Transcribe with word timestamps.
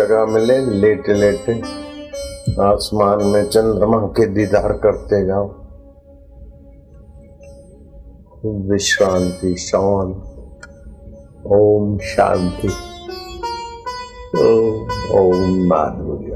जगह 0.00 0.26
मिले, 0.26 0.58
लेटे 0.58 1.14
लेटे। 1.14 1.52
आसमान 2.62 3.24
में 3.24 3.44
चंद्रमा 3.44 3.98
के 3.98 4.26
दीदार 4.26 4.72
करते 4.72 5.26
जाओ। 5.26 5.48
विश्रांति, 8.70 9.56
शांत। 9.56 10.26
ओम 11.46 11.98
शांति। 11.98 12.68
ओम 15.18 15.68
माधुर्य। 15.68 16.32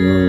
हम्म 0.00 0.25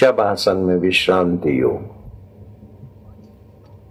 शब 0.00 0.20
आसन 0.20 0.56
में 0.56 0.76
विश्रांति 0.76 1.60
योग 1.60 1.80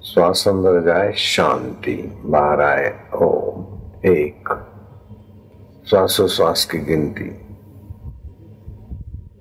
श्वास 0.04 0.48
अंदर 0.48 0.84
जाए, 0.84 1.12
शांति। 1.12 2.22
बाहर 2.26 2.62
आए 2.62 3.00
ओम 3.16 3.78
एक। 4.06 4.68
श्वासोश्वास 5.90 6.66
की 6.66 6.78
गिनती। 6.78 7.58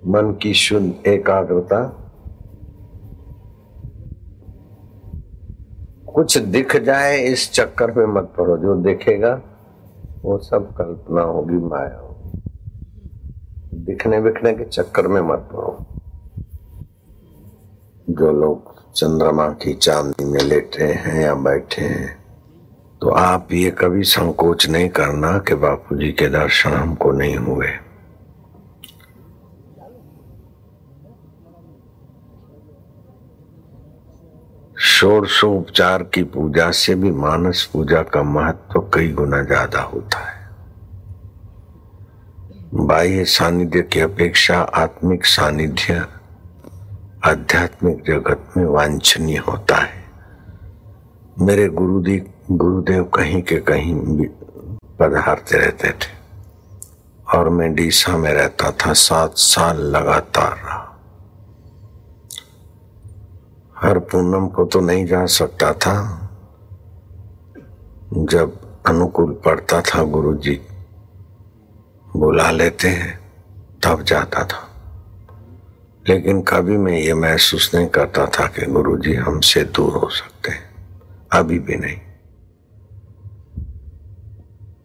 मन 0.07 0.39
की 0.43 0.55
शुद्ध 0.55 0.95
एकाग्रता। 1.07 2.13
कुछ 6.15 6.39
दिख 6.39 6.77
जाए, 6.77 7.19
इस 7.19 7.53
चक्कर 7.53 7.91
में 7.91 8.07
मत 8.07 8.33
पड़ो। 8.39 8.57
जो 8.57 8.75
देखेगा, 8.75 9.43
वो 10.23 10.39
सब 10.39 10.75
कल्पना 10.77 11.23
होगी, 11.23 11.55
माया 11.55 12.01
होगी। 12.01 12.43
दिखने 13.75 14.21
बिखने 14.21 14.55
के 14.55 14.65
चक्कर 14.65 15.09
में 15.09 15.21
मत 15.21 15.49
पड़ो। 15.53 15.98
जो 18.09 18.33
लोग 18.33 18.77
चंद्रमा 18.93 19.49
की 19.63 19.73
चांदी 19.75 20.25
में 20.25 20.41
लेटे 20.41 20.85
हैं 20.85 21.21
या 21.23 21.35
बैठे 21.35 21.83
हैं 21.83 22.17
तो 23.03 23.11
आप 23.11 23.53
ये 23.53 23.71
कभी 23.71 24.03
संकोच 24.03 24.69
नहीं 24.69 24.89
करना 24.89 25.39
कि 25.39 25.55
बापूजी 25.55 26.11
के 26.13 26.29
दर्शन 26.29 26.71
हमको 26.71 27.13
नहीं 27.13 27.37
हुए। 27.37 27.69
षोड़शोपचार 34.77 36.03
की 36.03 36.23
पूजा 36.25 36.71
से 36.71 36.95
भी 36.95 37.11
मानस 37.13 37.65
पूजा 37.73 38.03
का 38.03 38.23
महत्व 38.23 38.81
कई 38.95 39.09
गुना 39.13 39.43
ज़्यादा 39.43 39.81
होता 39.83 40.19
है। 40.19 40.37
बाह्य 42.75 43.25
सानिध्य 43.25 43.83
की 43.83 44.01
अपेक्षा 44.01 44.61
आत्मिक 44.61 45.25
सानिध्य 45.27 46.05
आध्यात्मिक 47.25 48.05
जगत 48.05 48.53
में 48.57 48.65
वांछनीय 48.65 49.39
होता 49.39 49.77
है। 49.77 50.05
मेरे 51.41 51.69
गुरुदेव 51.69 52.31
गुरुदेव 52.51 53.05
कहीं 53.05 53.43
के 53.43 53.57
कहीं 53.57 53.95
पधारते 54.99 55.59
रहते 55.59 55.91
थे 55.91 56.19
और 57.35 57.49
मैं 57.49 57.75
डीसा 57.75 58.17
में 58.17 58.33
रहता 58.33 58.71
था, 58.71 58.93
सात 58.93 59.33
साल 59.37 59.77
लगातार 59.77 60.57
रहा। 60.57 61.01
हर 63.77 63.99
पूनम 63.99 64.49
को 64.49 64.65
तो 64.65 64.81
नहीं 64.81 65.07
जा 65.07 65.27
सकता 65.27 65.73
था। 65.73 66.29
जब 68.13 68.61
अनुकूल 68.87 69.33
पड़ता 69.45 69.81
था, 69.81 70.03
गुरुजी 70.03 70.61
बुला 72.17 72.51
लेते 72.51 72.89
हैं, 72.89 73.33
तब 73.85 74.03
जाता 74.03 74.45
था। 74.45 74.68
लेकिन 76.09 76.43
कभी 76.43 76.77
मैं 76.77 76.99
ये 76.99 77.15
महसूस 77.15 77.75
नहीं 77.75 77.87
करता 77.87 78.27
था 78.27 78.47
कि 78.47 78.67
गुरुजी 78.67 79.15
हमसे 79.15 79.65
दूर 79.65 79.93
हो 79.93 80.09
सकते 80.09 80.51
हैं। 80.51 80.69
अभी 81.33 81.59
भी 81.59 81.77
नहीं। 81.77 82.01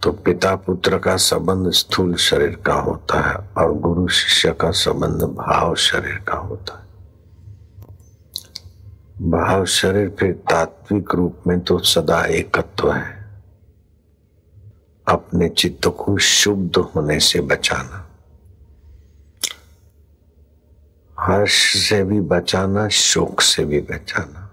तो 0.01 0.11
पिता 0.11 0.55
पुत्र 0.55 0.97
का 0.97 1.15
संबंध 1.15 1.71
स्थूल 1.71 2.15
शरीर 2.15 2.55
का 2.65 2.73
होता 2.73 3.29
है 3.29 3.35
और 3.35 3.73
गुरु 3.73 4.07
शिष्य 4.07 4.53
का 4.61 4.71
संबंध 4.71 5.23
भाव 5.23 5.75
शरीर 5.75 6.15
का 6.15 6.37
होता 6.37 6.77
है। 6.77 6.83
भाव 9.29 9.65
शरीर 9.65 10.15
फिर 10.19 10.31
तात्विक 10.31 11.15
रूप 11.15 11.39
में 11.47 11.59
तो 11.59 11.79
सदा 11.79 12.25
एकत्व 12.25 12.91
है। 12.91 13.41
अपने 15.07 15.49
चित्त 15.49 15.87
को 15.87 16.17
शुद्ध 16.17 16.77
होने 16.77 17.19
से 17.19 17.41
बचाना। 17.41 18.02
हर्ष 21.23 21.57
से 21.89 22.03
भी 22.03 22.19
बचाना, 22.21 22.87
शोक 22.87 23.41
से 23.41 23.65
भी 23.65 23.79
बचाना, 23.81 24.49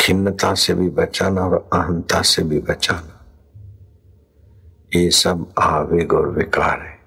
खिन्नता 0.00 0.54
से 0.54 0.74
भी 0.74 0.88
बचाना 0.88 1.40
और 1.40 1.68
अहंता 1.72 2.22
से 2.22 2.42
भी 2.42 2.58
बचाना, 2.60 3.14
ये 4.96 5.10
सब 5.10 5.52
आवेग 5.58 6.12
और 6.12 6.28
विकार 6.28 6.80
है। 6.80 6.98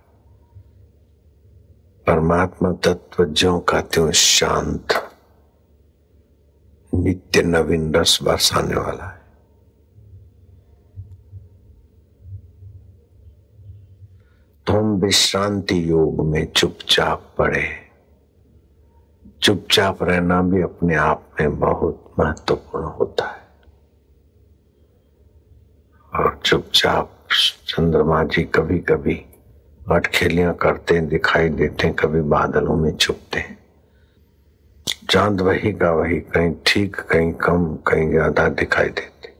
परमात्मा 2.08 2.72
तत्व 2.72 3.26
ज्यो 3.26 3.60
का 3.60 3.82
त्यों 3.82 4.12
शांत, 4.12 4.88
नित्य 6.94 7.44
नवीन 7.44 7.94
रस 7.94 8.20
बरसाने 8.24 8.76
वाला 8.76 9.06
है। 9.06 9.22
तो 14.68 14.74
हम 14.74 15.00
विश्रांति 15.02 15.90
योग 15.90 16.26
में 16.28 16.52
चुपचाप 16.52 17.36
पड़े। 17.38 17.91
चुपचाप 19.44 20.04
रहना 20.04 20.42
भी 20.42 20.62
अपने 20.62 20.96
आप 20.96 21.24
में 21.42 21.60
बहुत 21.60 22.14
महत्वपूर्ण 22.20 22.86
होता 22.86 23.26
है। 23.26 23.40
और 26.14 26.40
चुपचाप 26.46 27.10
चंद्रमा 27.68 28.24
जी 28.24 28.44
कभी 28.44 28.80
कभी 28.80 29.16
अटखेलियाँ 29.92 30.54
करते, 30.54 31.00
दिखाई 31.02 31.50
देते, 31.50 31.90
कभी 31.90 32.22
बादलों 32.22 32.76
में 32.76 32.96
छुपते 32.98 33.40
हैं। 33.40 33.58
चाँद 35.10 35.42
वही 35.42 35.74
का 35.74 35.92
वही, 35.92 36.20
कहीं 36.20 36.54
ठीक, 36.66 36.96
कहीं 36.96 37.34
कम, 37.34 37.76
कहीं 37.88 38.10
ज़्यादा 38.10 38.48
दिखाई 38.50 38.90
देते। 38.90 39.34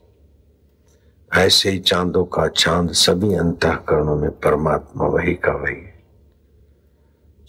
ऐसे 1.32 1.70
ही 1.70 1.80
चांदों 1.80 2.26
का 2.26 2.48
चाँद 2.48 2.92
सभी 2.92 3.34
अंतकरणों 3.34 4.16
में 4.16 4.30
परमात्मा 4.32 5.06
वही 5.06 5.34
का 5.36 5.52
वही 5.52 5.76
है। 5.76 5.91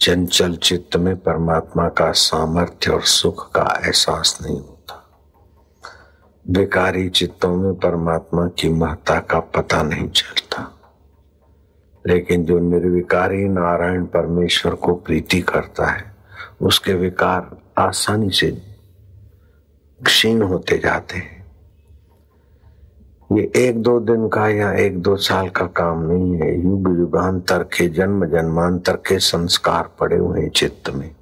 चंचल 0.03 0.55
चित्त 0.55 0.95
में 0.95 1.17
परमात्मा 1.17 1.89
का 1.89 2.11
सामर्थ्य 2.11 2.91
और 2.91 3.01
सुख 3.01 3.51
का 3.51 3.81
एहसास 3.85 4.39
नहीं 4.41 4.59
होता। 4.59 5.09
विकारी 6.49 7.09
चित्तों 7.09 7.55
में 7.55 7.73
परमात्मा 7.73 8.47
की 8.47 8.69
महत्ता 8.69 9.19
का 9.19 9.39
पता 9.39 9.83
नहीं 9.83 10.09
चलता। 10.09 10.79
लेकिन 12.07 12.45
जो 12.45 12.59
निर्विकारी 12.59 13.47
नारायण 13.49 14.05
परमेश्वर 14.05 14.75
को 14.75 14.93
प्रीति 14.93 15.41
करता 15.41 15.85
है, 15.85 16.15
उसके 16.61 16.93
विकार 16.93 17.57
आसानी 17.77 18.29
से 18.29 18.75
क्षीण 20.05 20.41
होते 20.41 20.77
जाते 20.77 21.17
हैं। 21.17 21.32
ये 23.31 23.51
एक 23.55 23.81
दो 23.81 23.99
दिन 23.99 24.27
का 24.27 24.49
या 24.49 24.73
एक 24.73 25.01
दो 25.01 25.15
साल 25.15 25.49
का 25.49 25.65
काम 25.65 26.01
नहीं 26.01 26.41
है। 26.41 26.63
युग 26.63 26.99
युगांतर 26.99 27.63
के 27.63 27.89
जन्म 27.89 28.25
जन्मांतर 28.25 28.95
के 28.95 29.19
संस्कार 29.19 29.89
पड़े 29.99 30.17
हुए 30.17 30.41
हैं 30.41 30.49
चित्त 30.49 30.89
में। 30.89 31.15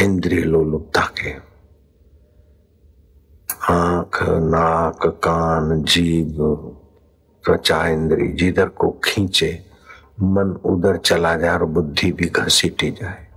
इंद्रिय 0.00 0.40
लोलुपता 0.40 1.00
के। 1.00 1.30
आँख, 3.72 4.22
नाक, 4.22 5.06
कान 5.06 5.82
जीव 5.82 6.56
त्वचा 7.44 7.86
इंद्री 7.86 8.28
जिधर 8.28 8.68
को 8.68 9.00
खींचे, 9.04 9.64
मन 10.22 10.60
उधर 10.64 10.96
चला 10.96 11.36
जाए 11.36 11.54
और 11.54 11.64
बुद्धि 11.64 12.12
भी 12.12 12.26
घसीटी 12.26 12.90
जाए। 12.90 13.29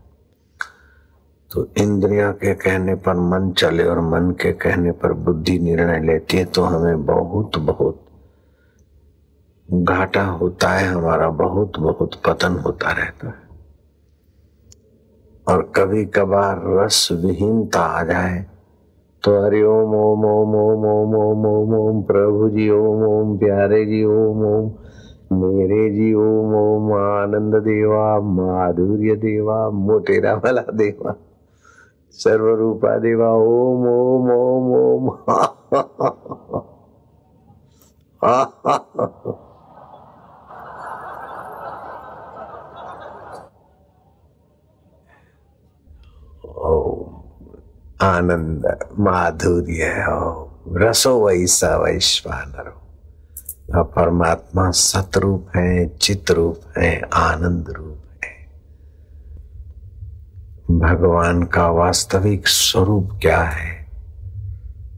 तो 1.53 1.67
इंद्रिया 1.77 2.31
के 2.41 2.53
कहने 2.53 2.93
पर 3.05 3.15
मन 3.15 3.51
चले 3.57 3.83
और 3.87 3.99
मन 4.01 4.29
के 4.41 4.51
कहने 4.61 4.91
पर 5.01 5.11
बुद्धि 5.25 5.57
निर्णय 5.59 5.99
लेती 6.05 6.37
है 6.37 6.45
तो 6.45 6.61
हमें 6.63 7.05
बहुत 7.05 7.57
बहुत 7.57 7.99
घाटा 9.69 10.23
होता 10.39 10.69
है 10.69 10.87
हमारा 10.87 11.27
बहुत 11.41 11.77
बहुत 11.79 12.15
पतन 12.27 12.55
होता 12.65 12.91
रहता 12.91 13.27
है 13.27 13.41
और 15.47 15.61
कभी 15.75 16.05
कभार 16.15 16.61
रस 16.77 17.07
विहीनता 17.23 17.79
आ 17.79 18.03
जाए 18.03 18.39
तो 19.23 19.31
हरि 19.43 19.61
ओम 19.63 19.93
ओम 19.95 20.25
ओम 20.25 20.55
ओम 20.55 20.85
ओम 20.85 21.15
ओम 21.15 21.45
ओम 21.47 21.75
ओम 21.79 22.01
प्रभु 22.03 22.49
जी 22.49 22.69
ओम 22.69 23.03
ओम 23.07 23.37
प्यारे 23.37 23.83
जी 23.85 24.03
ओम 24.13 24.45
ओम 24.45 24.71
मेरे 25.41 25.89
जी 25.89 26.13
ओम 26.23 26.55
ओम 26.55 26.91
आनंद 26.93 27.55
देवा 27.63 28.07
माधुर्य 28.31 29.15
देवा 29.25 29.59
मोटेरा 29.83 30.33
वाला 30.33 30.61
देवा 30.73 31.15
सर्वरूपा 32.13 32.97
देवा 32.97 33.29
ओम 33.29 33.87
ओम 33.87 34.71
ओम। 34.73 35.09
ओम। 46.57 47.13
आनंद, 48.01 48.79
माधुर्य, 48.99 50.05
ओम। 50.09 50.77
रसो 50.77 51.27
वैसा 51.27 51.77
वैश्वानर। 51.77 52.83
परमात्मा 53.75 54.71
सतरूप 54.71 55.47
है 55.55 55.97
चित 55.97 56.31
रूप 56.31 56.57
है 56.77 57.01
आनंद 57.13 57.69
रूप 57.69 58.02
भगवान 60.71 61.43
का 61.43 61.67
वास्तविक 61.67 62.47
स्वरूप 62.47 63.19
क्या 63.21 63.41
है? 63.41 63.87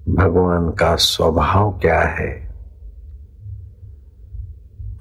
भगवान 0.10 0.72
का 0.72 0.96
स्वभाव 0.96 1.80
क्या 1.82 2.00
है? 2.00 2.56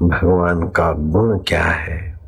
भगवान 0.02 0.68
का 0.68 0.92
गुण 0.92 1.38
क्या 1.38 1.64
है? 1.64 2.20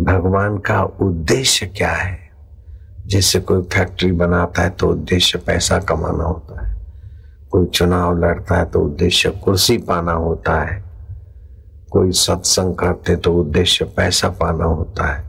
भगवान 0.00 0.58
का 0.58 0.82
उद्देश्य 0.82 1.66
क्या 1.66 1.92
है? 1.92 2.18
जैसे 3.06 3.40
कोई 3.40 3.62
फैक्ट्री 3.62 4.12
बनाता 4.12 4.62
है 4.62 4.70
तो 4.70 4.88
उद्देश्य 4.88 5.38
पैसा 5.38 5.78
कमाना 5.78 6.24
होता 6.24 6.66
है। 6.66 6.78
कोई 7.50 7.66
चुनाव 7.66 8.18
लड़ता 8.18 8.54
है 8.54 8.64
तो 8.64 8.80
उद्देश्य 8.80 9.30
कुर्सी 9.30 9.78
पाना 9.78 10.12
होता 10.12 10.60
है। 10.60 10.84
कोई 11.90 12.12
सत्संग 12.12 12.74
करते 12.74 13.16
तो 13.16 13.34
उद्देश्य 13.34 13.84
पैसा 13.84 14.28
पाना 14.28 14.64
होता 14.64 15.06
है। 15.06 15.27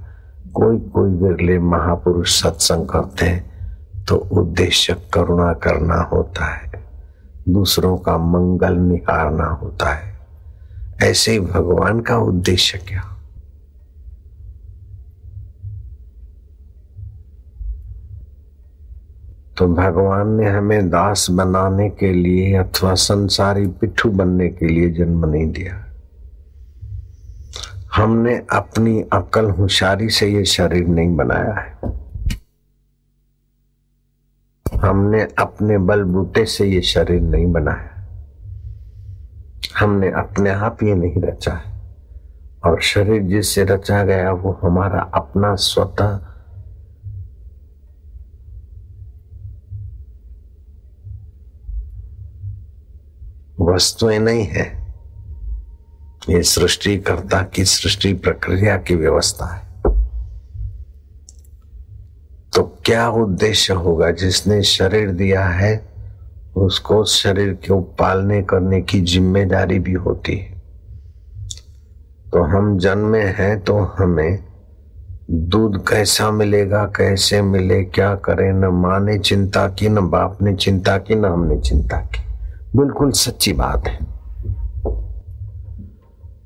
कोई 0.54 0.78
कोई 0.80 1.12
विरले 1.12 1.60
महापुरुष 1.60 2.44
सत्संग 2.44 2.88
करते 2.88 3.26
हैं 3.26 3.50
तो 4.06 4.16
उद्देश्य 4.16 4.96
करुणा 5.14 5.54
करना 5.54 5.96
होता 5.96 6.46
है। 6.46 6.72
दूसरों 7.50 7.98
का 7.98 8.18
मंगल 8.18 8.74
निहारना 8.74 9.46
होता 9.46 9.94
है। 9.94 10.20
ऐसे 11.04 11.32
ही 11.32 11.40
भगवान 11.40 12.00
का 12.00 12.18
उद्देश्य 12.18 12.78
क्या? 12.78 13.16
तो 19.58 19.68
भगवान 19.68 20.28
ने 20.28 20.50
हमें 20.50 20.90
दास 20.90 21.28
बनाने 21.32 21.90
के 21.90 22.14
लिए 22.14 22.56
अथवा 22.56 22.94
संसारी 22.94 23.68
पिट्ठू 23.68 24.10
बनने 24.10 24.50
के 24.50 24.68
लिए 24.68 24.90
जन्म 24.90 25.26
नहीं 25.26 25.52
दिया। 25.52 25.89
हमने 27.96 28.36
अपनी 28.36 29.02
अकल 29.02 29.50
होशियारी 29.50 30.10
से 30.10 30.28
ये 30.28 30.46
शरीर 30.46 30.88
नहीं 30.88 31.16
बनाया 31.16 31.54
है। 31.60 31.78
हमने 34.82 35.22
अपने 35.40 35.78
बलबूते 35.78 36.46
से 36.46 36.66
ये 36.66 36.82
शरीर 36.82 37.22
नहीं 37.22 37.52
बनाया 37.52 37.96
हमने 39.80 40.08
अपने 40.12 40.50
आप 40.50 40.84
ये 40.84 40.96
नहीं 40.96 41.22
रचा 41.22 41.54
है। 41.54 41.80
और 42.66 42.82
शरीर 42.82 43.22
जिससे 43.22 43.64
रचा 43.64 44.04
गया 44.04 44.32
वो 44.32 44.60
हमारा 44.64 45.02
अपना 45.02 45.56
स्वतः 45.56 46.20
वस्तुएँ 53.62 54.20
नहीं 54.20 54.46
है। 54.46 54.79
ये 56.30 56.44
सृष्टिकर्ता 56.44 57.44
की 57.44 57.66
सृष्टि 57.66 58.14
प्रक्रिया 58.14 58.78
की 58.78 58.96
व्यवस्था 58.96 59.46
है। 59.46 59.94
तो 62.54 62.64
क्या 62.86 63.10
उद्देश्य 63.10 63.74
होगा? 63.74 64.12
जिसने 64.12 64.64
शरीर 64.64 65.12
दिया 65.12 65.46
है, 65.46 65.90
उसको 66.56 67.04
शरीर 67.04 67.54
को 67.54 67.82
पालने 67.82 68.44
करने 68.44 68.82
की 68.82 69.02
ज़िम्मेदारी 69.02 69.80
भी 69.80 69.94
होती 69.94 70.38
है। 70.38 70.60
तो 72.34 72.44
हम 72.44 72.78
जन्मे 72.78 73.24
हैं 73.24 73.60
तो 73.60 73.80
हमें 73.80 74.40
दूध 75.32 75.88
कैसा 75.88 76.32
मिलेगा, 76.32 76.86
कैसे 76.86 77.42
मिले, 77.42 77.84
क्या 77.84 78.16
करें? 78.16 78.54
न 78.54 78.66
माँ 78.66 79.00
ने 79.00 79.20
चिंता 79.20 79.70
की, 79.70 79.90
न 79.90 80.10
बाप 80.10 80.42
ने 80.42 80.56
चिंता 80.56 80.98
की, 80.98 81.16
न 81.16 81.26
हमने 81.26 81.60
चिंता 81.60 81.98
की। 81.98 82.22
बिल्कुल 82.78 83.12
सच्ची 83.12 83.54
बात 83.54 83.88
है। 83.88 84.19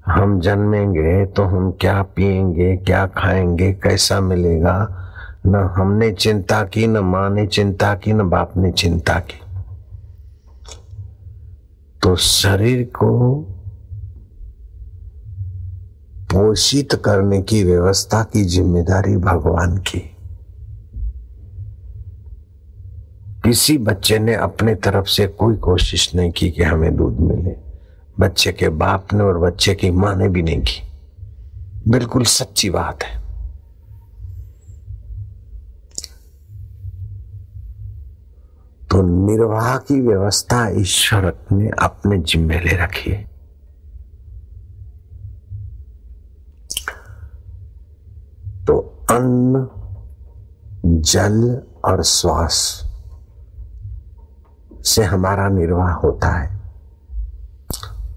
हम 0.05 0.39
जन्मेंगे 0.39 1.25
तो 1.25 1.43
हम 1.43 1.71
क्या 1.71 2.01
पिएँगे 2.01 2.77
क्या 2.77 3.07
खाएँगे, 3.07 3.73
कैसा 3.73 4.19
मिलेगा? 4.19 4.99
न 5.45 5.55
हमने 5.55 6.11
चिंता 6.11 6.63
की, 6.63 6.87
न 6.87 6.97
माँ 6.97 7.29
ने 7.29 7.47
चिंता 7.47 7.95
की, 7.95 8.13
न 8.13 8.29
बाप 8.29 8.53
ने 8.57 8.71
चिंता 8.71 9.19
की। 9.19 9.41
तो 12.03 12.15
शरीर 12.15 12.83
को 12.83 13.35
पोषित 16.31 16.93
करने 16.93 17.41
की 17.41 17.63
व्यवस्था 17.63 18.23
की 18.23 18.43
ज़िम्मेदारी 18.43 19.17
भगवान 19.17 19.77
की। 19.77 19.99
किसी 23.45 23.77
बच्चे 23.77 24.19
ने 24.19 24.35
अपने 24.35 24.75
तरफ़ 24.75 25.05
से 25.05 25.27
कोई 25.27 25.55
कोशिश 25.55 26.15
नहीं 26.15 26.31
की 26.31 26.51
कि 26.51 26.63
हमें 26.63 26.95
दूध 26.95 27.19
मिले। 27.19 27.62
बच्चे 28.19 28.51
के 28.51 28.69
बाप 28.69 29.07
ने 29.13 29.23
और 29.23 29.37
बच्चे 29.37 29.75
की 29.75 29.91
माँ 29.91 30.15
ने 30.15 30.29
भी 30.29 30.41
नहीं 30.41 30.61
की। 30.61 30.91
बिल्कुल 31.87 32.23
सच्ची 32.23 32.69
बात 32.69 33.03
है। 33.03 33.23
तो 38.89 39.01
निर्वाह 39.01 39.77
की 39.77 40.01
व्यवस्था 40.01 40.67
ईश्वर 40.69 41.33
ने 41.51 41.69
अपने 41.81 42.17
जिम्मे 42.17 42.59
ले 42.59 42.71
रखी 42.71 43.11
है। 43.11 43.33
तो 48.65 49.03
अन्न, 49.11 49.67
जल 50.85 51.61
और 51.85 52.03
श्वास 52.03 52.83
से 54.85 55.03
हमारा 55.03 55.49
निर्वाह 55.49 55.91
होता 55.91 56.29
है। 56.29 56.62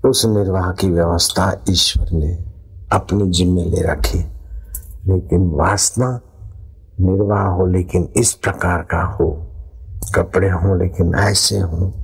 उस 0.06 0.26
निर्वाह 0.26 0.72
की 0.72 0.90
व्यवस्था 0.90 1.64
ईश्वर 1.70 2.10
ने 2.12 2.44
अपने 2.92 3.26
जिम्मे 3.26 3.64
ले 3.64 3.82
रखी। 3.82 4.18
लेकिन 5.06 5.50
वासना 5.50 6.20
निर्वाह 7.00 7.42
हो, 7.42 7.66
लेकिन 7.66 8.12
इस 8.16 8.34
प्रकार 8.34 8.82
का 8.82 9.02
हो। 9.02 9.46
कपड़े 10.14 10.50
हो, 10.50 10.74
लेकिन 10.74 11.14
ऐसे 11.14 11.58
हो। 11.58 11.94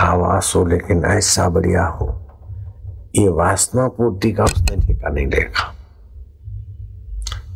आवास 0.00 0.52
हो, 0.56 0.66
लेकिन 0.66 1.04
ऐसा 1.04 1.48
बढ़िया 1.48 1.86
हो। 1.86 2.20
ये 3.16 3.28
वासना 3.28 3.88
पूर्ति 3.88 4.32
का 4.32 4.44
उसने 4.44 4.86
ठेका 4.86 5.08
नहीं 5.08 5.26
देखा। 5.26 5.74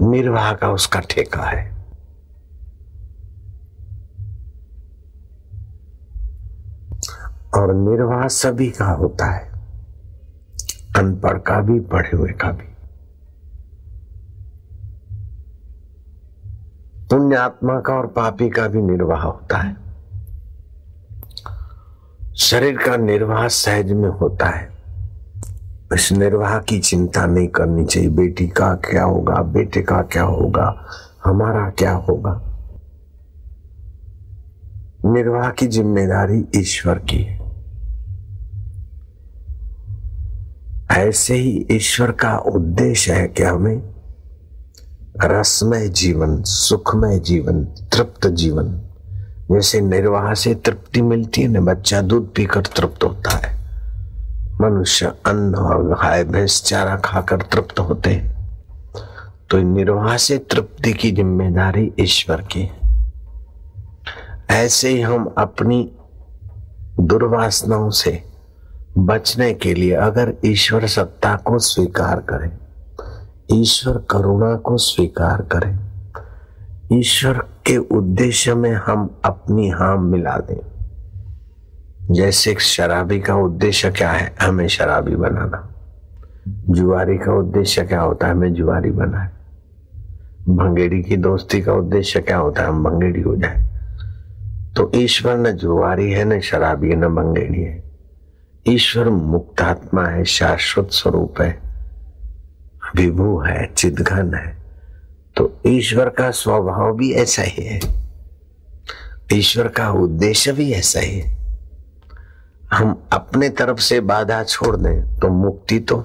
निर्वाह 0.03 0.53
का 0.53 0.69
उसका 0.69 1.01
ठेका 1.01 1.43
है। 1.43 1.78
और 7.55 7.75
निर्वाह 7.75 8.29
सभी 8.29 8.71
का 8.71 8.87
होता 8.87 9.27
है। 9.27 9.49
अनपढ़ 10.97 11.39
का 11.39 11.61
भी, 11.61 11.81
पढ़े 11.81 12.17
हुए 12.17 12.31
का 12.31 12.51
भी। 12.53 12.69
पुण्य 17.11 17.37
आत्मा 17.37 17.81
का 17.81 17.95
और 17.95 18.07
पापी 18.07 18.51
का 18.51 18.69
भी 18.69 18.83
निर्वाह 18.83 19.23
होता 19.23 19.59
है। 19.59 19.77
शरीर 22.37 22.77
का 22.77 22.97
निर्वाह 22.97 23.49
सहज 23.49 23.93
में 23.93 24.09
होता 24.09 24.47
है। 24.47 24.71
इस 25.95 26.13
निर्वाह 26.13 26.59
की 26.59 26.79
चिंता 26.79 27.27
नहीं 27.27 27.49
करनी 27.49 27.85
चाहिए। 27.85 28.09
बेटी 28.09 28.49
का 28.49 28.75
क्या 28.75 29.05
होगा? 29.05 29.35
बेटे 29.35 29.83
का 29.83 30.03
क्या 30.03 30.23
होगा? 30.23 30.87
हमारा 31.25 31.71
क्या 31.71 31.93
होगा? 31.93 32.43
निर्वाह 35.05 35.51
की 35.51 35.67
ज़िम्मेदारी 35.67 36.45
ईश्वर 36.57 36.99
की 36.99 37.23
है। 37.23 37.38
ऐसे 40.99 41.35
ही 41.35 41.67
ईश्वर 41.71 42.11
का 42.11 42.37
उद्देश्य 42.37 43.13
है 43.13 43.29
कि 43.29 43.43
हमें 43.43 43.83
रसमय 45.25 45.89
जीवन, 45.89 46.43
सुखमय 46.43 47.19
जीवन, 47.19 47.65
तृप्त 47.65 48.27
जीवन, 48.27 48.81
जैसे 49.53 49.81
निर्वाह 49.81 50.35
से 50.35 50.55
तृप्ति 50.55 51.03
मिलती 51.03 51.43
है, 51.43 51.49
ना 51.49 51.61
बच्चा 51.61 52.01
दूध 52.03 52.35
पीकर 52.35 52.61
तृप्त 52.61 53.05
होता 53.05 53.31
है। 53.31 53.57
मनुष्य 54.61 55.07
अन्न 55.27 55.55
और 55.55 55.85
गाय, 55.85 56.25
भैंस, 56.25 56.63
चारा 56.63 56.97
खाकर 56.97 57.43
तृप्त 57.43 57.81
होते 57.81 58.11
हैं। 58.11 58.39
तो 59.51 59.59
निर्वाह 59.59 60.17
से 60.17 60.39
तृप्ति 60.39 60.93
की 60.93 61.13
ज़िम्मेदारी 61.13 61.93
ईश्वर 62.01 62.41
की 62.41 62.61
है। 62.61 62.79
ऐसे 64.51 64.89
ही 64.89 65.01
हम 65.01 65.35
अपनी 65.39 65.93
दुर्वासनाओं 67.01 67.91
से 67.91 68.23
बचने 68.99 69.55
के 69.55 69.75
लिए 69.75 69.95
अगर 69.95 70.35
ईश्वर 70.45 70.87
सत्ता 70.87 71.37
को 71.37 71.59
स्वीकार 71.59 72.17
करें, 72.21 72.59
ईश्वर 73.53 74.05
करुणा 74.11 74.57
को 74.57 74.77
स्वीकार 74.77 75.43
करें, 75.43 75.79
ईश्वर 76.93 77.33
के 77.39 77.77
उद्देश्य 77.77 78.55
में 78.55 78.73
हम 78.73 79.21
अपनी 79.25 79.69
हाम 79.69 80.05
मिला 80.05 80.37
दें। 80.37 80.61
जैसे 82.15 82.57
शराबी 82.61 83.21
का 83.21 83.35
उद्देश्य 83.35 83.91
क्या 83.91 84.11
है? 84.11 84.35
हमें 84.43 84.69
शराबी 84.69 85.17
बनाना। 85.17 85.75
जुआरी 86.49 87.19
का 87.19 87.39
उद्देश्य 87.39 87.83
क्या 87.83 88.01
होता 88.01 88.27
है? 88.27 88.33
हमें 88.33 88.55
जुआरी 88.55 88.91
बनाए 88.91 89.29
भंगेड़ी 90.49 91.03
की 91.03 91.17
दोस्ती 91.17 91.63
का 91.63 91.73
उद्देश्य 91.73 92.21
क्या 92.21 92.39
होता 92.39 92.63
है? 92.63 92.69
हम 92.69 92.85
भंगेड़ी 92.85 93.21
हो 93.21 93.37
जाए। 93.37 93.69
तो 94.77 94.91
ईश्वर 94.95 95.37
न 95.37 95.53
जुआरी 95.53 96.13
है, 96.13 96.25
न 96.25 96.41
शराबी 96.41 96.89
है, 96.89 96.97
न 96.97 97.09
भंगेड़ी 97.09 97.63
है। 97.63 97.88
ईश्वर 98.69 99.09
मुक्तात्मा 99.09 100.05
है, 100.05 100.25
शाश्वत 100.25 100.89
स्वरूप 100.93 101.41
है 101.41 101.51
विभू 102.97 103.39
है, 103.41 103.67
चिदघन 103.67 104.35
है 104.35 104.57
तो 105.37 105.53
ईश्वर 105.67 106.09
का 106.09 106.31
स्वभाव 106.31 106.97
भी 106.97 107.13
ऐसा 107.13 107.43
ही 107.43 107.65
है। 107.65 107.81
ईश्वर 109.33 109.69
का 109.69 109.91
उद्देश्य 109.93 110.53
भी 110.53 110.71
ऐसा 110.73 111.01
ही 111.01 111.19
है। 111.19 111.37
हम 112.73 113.03
अपने 113.13 113.49
तरफ़ 113.49 113.79
से 113.79 114.01
बाधा 114.03 114.43
छोड़ 114.45 114.77
दें 114.77 115.19
तो 115.19 115.29
मुक्ति 115.29 115.79
तो 115.81 115.97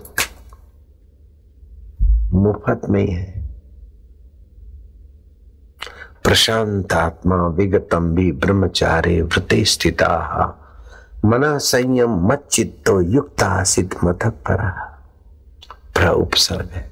मुफ़्त 2.33 2.89
में 2.89 3.01
ही 3.01 3.13
है। 3.13 3.41
प्रशांत 6.23 6.93
आत्मा 6.93 7.47
विगतम 7.47 8.13
भी 8.15 8.31
ब्रह्मचारे 8.31 9.21
वृते 9.21 9.63
स्थिता 9.65 10.07
मना 11.25 11.57
संयम 11.57 12.27
मत 12.27 12.47
चित्तो, 12.51 13.01
युक्त 13.01 13.43
आसित 13.43 13.95
मथक 14.03 14.29
परा। 14.29 14.69
प्र 15.95 16.07
उपसर्ग 16.07 16.69
है। 16.71 16.91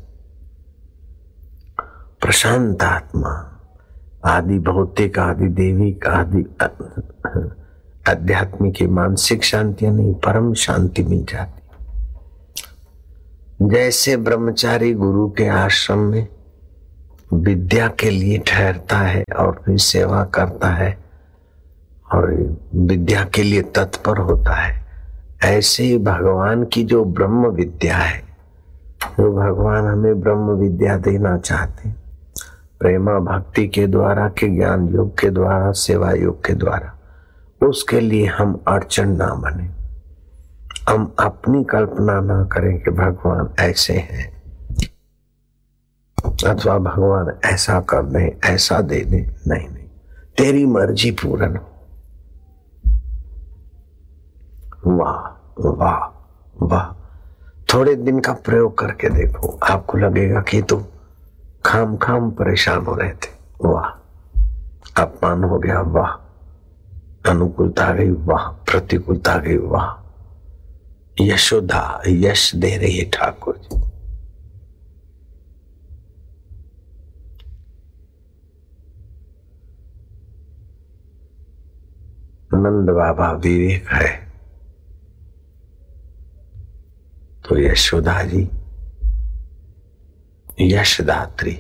प्रशांत 2.21 2.83
आत्मा, 2.83 3.59
आदि 4.25 4.59
भौतिक, 4.59 5.19
आदि 5.19 5.47
देविक, 5.47 6.07
आदि 6.07 6.55
आध्यात्मिक 8.09 8.89
मानसिक 8.89 9.43
शांति 9.43 9.87
नहीं, 9.87 10.13
परम 10.13 10.53
शांति 10.53 11.03
मिल 11.03 11.25
जाती। 11.25 11.61
जैसे 13.69 14.17
ब्रह्मचारी 14.17 14.93
गुरु 14.93 15.29
के 15.29 15.47
आश्रम 15.47 15.99
में 15.99 16.27
विद्या 17.33 17.87
के 17.87 18.09
लिए 18.09 18.37
ठहरता 18.37 18.97
है 18.97 19.23
और 19.39 19.61
फिर 19.65 19.77
सेवा 19.77 20.23
करता 20.23 20.69
है 20.69 21.10
और 22.13 22.57
विद्या 22.75 23.23
के 23.23 23.43
लिए 23.43 23.61
तत्पर 23.61 24.17
होता 24.17 24.55
है। 24.55 24.85
ऐसे 25.43 25.83
ही 25.83 25.97
भगवान 25.97 26.63
की 26.63 26.83
जो 26.83 27.05
ब्रह्म 27.05 27.47
विद्या 27.47 27.97
है 27.97 28.19
जो 29.19 29.31
भगवान 29.33 29.85
हमें 29.85 30.21
ब्रह्म 30.21 30.51
विद्या 30.51 30.97
देना 30.97 31.37
चाहते 31.37 31.89
प्रेमा 32.79 33.19
भक्ति 33.19 33.67
के 33.67 33.87
द्वारा, 33.87 34.27
के 34.27 34.47
ज्ञान 34.47 34.87
योग 34.87 35.19
के 35.19 35.29
द्वारा, 35.29 35.71
सेवा 35.71 36.11
योग 36.11 36.45
के 36.45 36.53
द्वारा, 36.53 36.99
उसके 37.67 37.99
लिए 37.99 38.25
हम 38.25 38.63
अड़चन 38.67 39.09
ना 39.09 39.33
बने। 39.33 39.69
हम 40.89 41.15
अपनी 41.19 41.63
कल्पना 41.63 42.21
ना 42.21 42.43
करें 42.43 42.79
कि 42.79 42.91
भगवान 42.91 43.49
ऐसे 43.59 43.93
हैं, 43.93 44.43
अथवा 46.25 46.77
भगवान 46.77 47.33
ऐसा 47.45 47.79
कर 47.79 48.03
दे, 48.03 48.37
ऐसा 48.45 48.81
दे 48.81 49.01
दे। 49.01 49.35
नहीं 49.47 49.69
नहीं, 49.69 49.87
तेरी 50.37 50.65
मर्ज़ी 50.65 51.11
पूर्ण 51.11 51.55
हो। 51.55 51.70
वाह 54.87 55.51
वाह 55.59 56.27
वाह। 56.61 56.97
थोड़े 57.73 57.95
दिन 57.95 58.19
का 58.19 58.33
प्रयोग 58.33 58.77
करके 58.77 59.09
देखो, 59.09 59.59
आपको 59.63 59.97
लगेगा 59.97 60.41
कि 60.41 60.61
तो 60.61 60.85
खाम 61.65 61.97
खाम 61.97 62.31
परेशान 62.31 62.85
हो 62.85 62.95
रहे 62.95 63.11
थे। 63.11 63.33
वाह, 63.65 63.83
अपमान 65.03 65.43
हो 65.43 65.59
गया, 65.59 65.81
वाह। 65.81 66.11
अनुकूलता 67.31 67.85
आ 67.85 67.93
गई, 67.93 68.11
वाह, 68.11 68.47
प्रतिकूलता 68.47 69.33
आ 69.33 69.37
गई, 69.37 69.57
वाह। 69.57 70.01
यशोदा, 71.21 72.01
यश 72.07 72.55
दे 72.55 72.77
रही 72.77 72.97
है 72.97 73.09
ठाकुर 73.09 73.57
जी। 73.57 73.77
नंद 82.53 82.89
बाबा 82.89 83.31
विवेक 83.31 83.87
है। 83.87 84.30
तो 87.51 87.57
यशोदा 87.57 88.21
जी, 88.23 88.41
यशदात्री। 90.61 91.51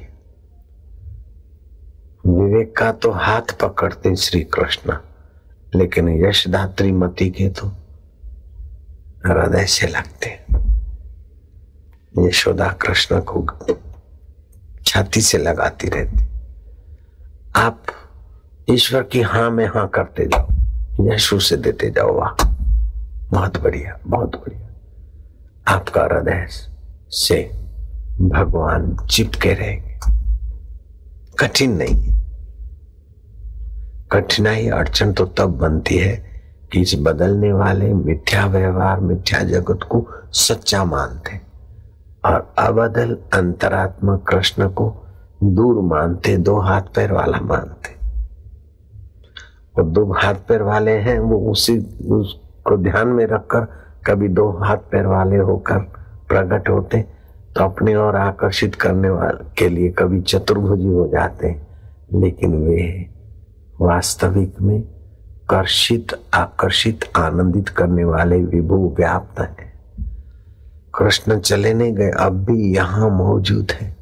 विवेक 2.27 2.75
का 2.77 2.91
तो 2.91 3.11
हाथ 3.11 3.51
पकड़ते 3.61 4.15
श्री 4.15 4.41
कृष्ण, 4.43 4.95
लेकिन 5.75 6.09
यशदात्री 6.25 6.91
मती 6.91 7.29
के 7.29 7.49
तो 7.49 7.67
हृदय 9.27 9.65
से 9.65 9.87
लगते 9.87 10.29
यशोदा 12.27 12.67
कृष्ण 12.81 13.19
को 13.21 13.45
छाती 14.85 15.21
से 15.21 15.37
लगाती 15.37 15.89
रहती। 15.89 16.25
आप 17.55 17.83
ईश्वर 18.69 19.03
की 19.03 19.21
हाँ 19.21 19.49
में 19.51 19.65
हाँ 19.67 19.87
करते 19.89 20.25
जाओ, 20.25 21.13
यशु 21.13 21.39
से 21.39 21.57
देते 21.57 21.89
जाओ, 21.89 22.17
वाह, 22.19 22.33
बहुत 23.31 23.63
बढ़िया 23.63 23.99
बहुत 24.07 24.35
बढ़िया। 24.35 24.70
आपका 25.67 26.03
हृदय 26.03 26.47
से 27.09 27.51
भगवान 28.21 28.97
चिपके 29.09 29.53
रहेंगे। 29.53 29.99
कठिन 31.39 31.71
नहीं 31.71 31.95
है। 31.95 32.21
कठिनाई 34.11 34.67
अड़चन 34.67 35.13
तो 35.13 35.25
तब 35.25 35.45
बनती 35.45 35.97
है 35.97 36.31
कि 36.71 36.81
इस 36.81 36.95
बदलने 37.01 37.53
वाले 37.53 37.93
मिथ्या 37.93 38.45
व्यवहार, 38.45 38.99
मिथ्या 38.99 39.39
जगत 39.39 39.79
को 39.89 40.07
सच्चा 40.31 40.85
मानते 40.85 41.41
और 42.25 42.53
अबदल 42.57 43.17
अंतरात्मा 43.33 44.17
कृष्ण 44.17 44.69
को 44.69 45.05
दूर 45.43 45.81
मानते, 45.81 46.37
दो 46.37 46.59
हाथ 46.59 46.81
पैर 46.81 47.11
वाला 47.11 47.39
मानते। 47.39 47.95
और 49.77 49.83
दो 49.83 50.13
हाथ 50.13 50.35
पैर 50.35 50.61
वाले 50.61 50.91
हैं, 50.91 51.19
वो 51.19 51.51
उसी, 51.51 51.79
उसको 52.05 52.77
ध्यान 52.77 53.07
में 53.07 53.25
रखकर 53.25 53.80
कभी 54.07 54.27
दो 54.27 54.49
हाथ 54.49 54.77
पैर 54.77 55.05
वाले 55.05 55.37
होकर 55.37 55.79
प्रकट 56.27 56.69
होते 56.69 57.01
तो 57.55 57.63
अपने 57.63 57.95
और 57.95 58.15
आकर्षित 58.15 58.75
करने 58.75 59.09
वाले 59.09 59.45
के 59.57 59.69
लिए 59.69 59.89
कभी 59.89 60.21
चतुर्भुजी 60.21 60.87
हो 60.87 61.07
जाते। 61.07 61.71
लेकिन 62.13 62.55
वे 62.55 63.09
वास्तविक 63.81 64.61
में 64.61 64.81
कर्षित, 65.49 66.07
आकर्षित, 66.33 66.99
आनंदित 67.15 67.69
करने 67.69 68.03
वाले 68.03 68.43
विभु 68.43 68.95
व्याप्त 68.97 69.39
है। 69.39 69.73
कृष्ण 70.97 71.39
चले 71.39 71.73
नहीं 71.73 71.93
गए, 71.93 72.09
अब 72.09 72.45
भी 72.45 72.75
यहाँ 72.75 73.09
मौजूद 73.09 73.71
है। 73.71 73.95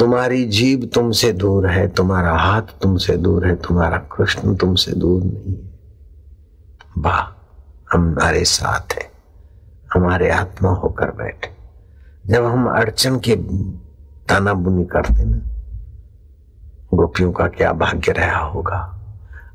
तुम्हारी 0.00 0.44
जीव 0.44 0.90
तुमसे 0.94 1.32
दूर 1.32 1.66
है, 1.66 1.88
तुम्हारा 1.88 2.32
हाथ 2.32 2.62
तुमसे 2.62 3.16
दूर 3.16 3.46
है, 3.46 3.54
तुम्हारा 3.56 3.96
कृष्ण 3.96 4.56
तुमसे 4.56 4.92
दूर 4.92 5.22
नहीं 5.22 5.56
है। 5.56 5.78
वाह! 6.98 7.37
हमारे 7.92 8.44
साथ 8.44 8.92
है, 8.92 9.10
हमारे 9.94 10.30
आत्मा 10.30 10.70
होकर 10.70 11.10
बैठे। 11.10 11.50
जब 12.26 12.44
हम 12.44 12.66
अड़चन 12.70 13.18
के 13.18 13.36
ताना 14.28 14.54
बुनी 14.54 14.84
करते 14.84 15.24
ना, 15.24 15.38
गोपियों 16.94 17.32
का 17.32 17.46
क्या 17.46 17.72
भाग्य 17.72 18.12
रहा 18.12 18.38
होगा? 18.38 18.94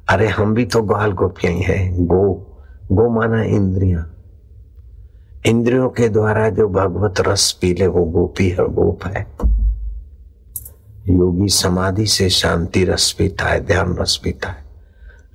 अरे 0.10 0.28
हम 0.28 0.54
भी 0.54 0.65
तो 0.65 0.82
ग्वाल 0.82 1.12
गोपियाँ 1.12 1.54
ही 1.54 1.62
है, 1.62 2.06
गो 2.06 2.50
गो 2.91 3.10
माना 3.10 3.43
इंद्रिया। 3.43 4.06
इंद्रियों 5.46 5.89
के 5.89 6.10
द्वारा 6.10 6.50
जो 6.50 6.67
भगवत 6.69 7.15
रस 7.19 7.52
पीले 7.52 7.88
वो 7.88 8.04
गोपी 8.06 8.50
है, 8.50 8.67
गोप 8.69 9.06
है। 9.06 9.28
योगी 11.10 11.48
समाधि 11.48 12.06
से 12.06 12.30
शांति 12.30 12.86
रस 12.86 13.12
पीता 13.12 13.46
है, 13.46 13.65
ध्यान 13.65 13.98
रस 13.98 14.22
पीता 14.24 14.50
है। 14.50 14.62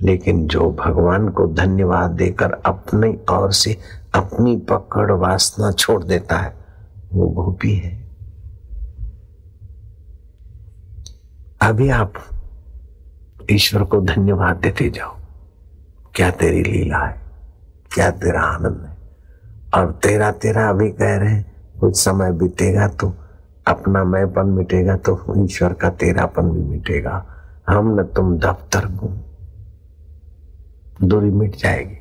लेकिन 0.03 0.47
जो 0.47 0.71
भगवान 0.71 1.29
को 1.29 1.47
धन्यवाद 1.47 2.11
देकर 2.11 2.53
अपनी 2.53 3.19
ओर 3.31 3.53
से 3.53 3.79
अपनी 4.15 4.57
पकड़ 4.57 5.13
वासना 5.13 5.71
छोड़ 5.71 6.05
देता 6.05 6.37
है, 6.37 6.55
वो 7.13 7.29
गोपी 7.29 7.75
है। 7.75 8.09
अभी 11.63 11.91
आप 11.91 12.13
ईश्वर 13.51 13.85
को 13.85 14.01
धन्यवाद 14.01 14.57
देते 14.57 14.91
जाओ। 14.91 15.17
क्या 16.15 16.31
तेरी 16.31 16.63
लीला 16.63 16.99
है? 16.99 17.21
क्या 17.95 18.11
तेरा 18.11 18.41
आनंद 18.41 18.87
है? 18.89 18.99
और 19.75 19.93
तेरा 19.93 20.31
तेरा 20.33 20.69
अभी 20.69 20.91
कह 20.91 21.17
रहे 21.17 21.33
हैं, 21.33 21.79
कुछ 21.81 21.97
समय 21.97 22.33
बीतेगा 22.33 22.89
तो 22.89 23.15
अपना 23.67 24.05
मैंपन 24.05 24.47
मिटेगा 24.47 24.97
तो 24.97 25.45
ईश्वर 25.45 25.73
का 25.73 25.91
तेरापन 25.91 26.43
भी 26.43 26.61
मिटेगा। 26.61 27.27
हम 27.69 28.01
न 28.01 28.03
तुम 28.03 28.39
दफ्तर 28.39 28.87
गुम 28.87 29.19
दूरी 31.03 31.31
मिट 31.31 31.57
जाएगी। 31.57 31.97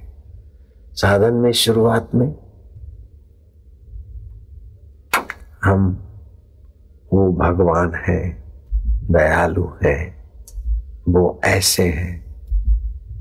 साधन 0.92 1.34
में, 1.34 1.52
शुरुआत 1.52 2.10
में 2.16 2.36
हम 5.64 6.04
वो 7.14 7.32
भगवान 7.34 7.94
है, 7.96 8.44
दयालु 9.12 9.68
है, 9.84 10.24
वो 11.10 11.42
ऐसे 11.44 11.90
हैं। 11.90 12.28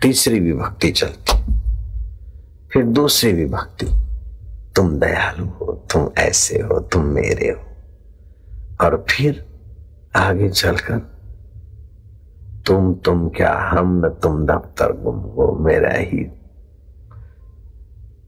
तीसरी 0.02 0.40
विभक्ति 0.40 0.90
चलती, 0.90 1.52
फिर 2.72 2.84
दूसरी 2.84 3.32
विभक्ति। 3.32 3.86
तुम 4.76 4.98
दयालु 5.00 5.46
हो, 5.46 5.86
तुम 5.92 6.10
ऐसे 6.18 6.58
हो, 6.58 6.80
तुम 6.80 7.04
मेरे 7.04 7.50
हो। 7.50 7.66
और 8.80 9.04
फिर 9.10 9.46
आगे 10.16 10.50
चलकर 10.50 11.15
तुम 12.66 12.94
तुम 12.94 13.28
क्या 13.28 13.58
हम 13.58 14.06
न 14.06 14.08
तुम 14.08 14.46
दफ्तर 14.46 14.92
गुम 14.92 15.14
वो 15.14 15.52
मेरा 15.52 15.90
ही? 15.92 16.30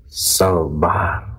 सौ 0.06 0.64
बार। 0.64 1.38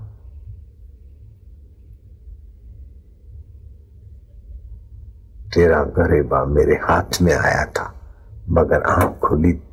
तेरा 5.53 5.83
गरेबा 5.83 6.45
मेरे 6.45 6.75
हाथ 6.75 7.21
में 7.21 7.33
आया 7.33 7.65
था, 7.65 7.93
मगर 8.49 8.81
आँख 8.81 9.19
खुली। 9.19 9.63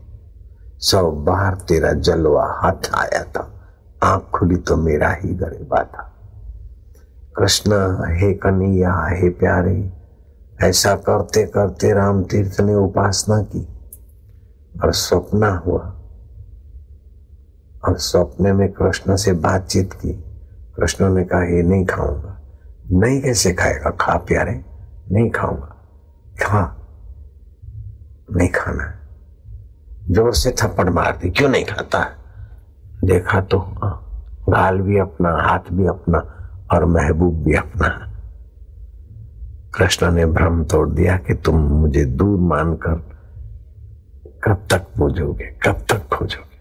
सौ 0.78 1.10
बार 1.10 1.54
तेरा 1.54 1.92
जलवा 1.92 2.60
हाथ 2.62 2.94
आया 2.94 3.24
था, 3.24 3.70
आँख 4.02 4.22
खुली 4.34 4.56
तो 4.56 4.76
मेरा 4.76 5.10
ही 5.10 5.34
गरीबा 5.34 5.84
था। 5.84 6.12
कृष्ण, 7.36 7.72
हे 8.10 8.34
कन्हैया, 8.34 9.06
हे 9.08 9.28
प्यारे 9.30 9.95
ऐसा 10.62 10.94
करते 10.94 11.46
करते 11.46 11.92
राम 11.92 12.24
तीर्थ 12.24 12.60
ने 12.60 12.74
उपासना 12.74 13.42
की 13.42 13.68
और 14.84 14.92
स्वप्न 14.92 15.62
हुआ। 15.66 15.92
और 17.84 17.96
स्वप्न 17.98 18.56
में 18.56 18.72
कृष्ण 18.72 19.16
से 19.16 19.32
बातचीत 19.32 19.92
की। 19.92 20.12
कृष्ण 20.76 21.14
ने 21.14 21.24
कहा, 21.24 21.42
ये 21.42 21.62
नहीं 21.62 21.86
खाऊँगा। 21.86 22.40
नहीं 22.92 23.22
कैसे 23.22 23.52
खाएगा? 23.52 23.90
खा 23.90 24.16
प्यारे, 24.16 24.64
नहीं 25.12 25.30
खाऊँगा। 25.30 25.76
खा। 26.42 26.76
नहीं 28.30 28.48
खाना। 28.48 28.94
ज़ोर 30.10 30.34
से 30.34 30.50
थप्पड़ 30.50 30.90
मार 30.90 31.18
दी। 31.22 31.30
क्यों 31.30 31.48
नहीं 31.48 31.64
खाता? 31.64 32.04
देखा 33.04 33.40
तो 33.40 33.58
गाल 34.48 34.80
भी 34.80 34.98
अपना, 34.98 35.30
हाथ 35.30 35.72
भी 35.72 35.86
अपना 35.86 36.18
और 36.72 36.84
महबूब 36.84 37.34
भी 37.44 37.54
अपना। 37.54 38.15
कृष्ण 39.76 40.12
ने 40.12 40.26
भ्रम 40.26 40.64
तोड़ 40.64 40.88
दिया 40.88 41.16
कि 41.16 41.34
तुम 41.34 41.56
मुझे 41.56 42.04
दूर 42.04 42.38
मानकर 42.38 42.94
कब 44.44 44.66
तक 44.70 44.86
पूजोगे, 44.98 45.44
कब 45.44 45.86
तक 45.90 46.08
खोजोगे? 46.08 46.56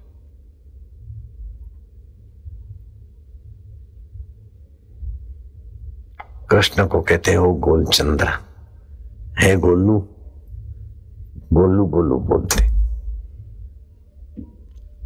कृष्ण 6.50 6.88
को 6.88 7.02
कहते 7.02 7.34
हो 7.34 7.54
गोल 7.54 7.86
चंद्र 7.86 8.28
है 9.40 9.56
गोलू 9.56 10.00
गोलू 11.54 11.86
गोलू 11.86 12.20
बोलते। 12.20 12.66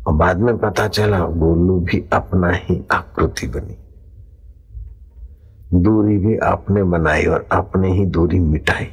और 0.08 0.14
बाद 0.14 0.38
में 0.38 0.58
पता 0.58 0.88
चला, 0.88 1.20
गोलू 1.20 1.80
भी 1.80 2.06
अपना 2.14 2.52
ही 2.52 2.84
आकृति 2.92 3.48
बनी। 3.48 3.78
दूरी 5.74 6.18
भी 6.18 6.38
आपने 6.38 6.84
बनाई 6.84 7.26
और 7.26 7.48
अपने 7.52 7.94
ही 7.94 8.06
दूरी 8.06 8.40
मिटाई। 8.40 8.86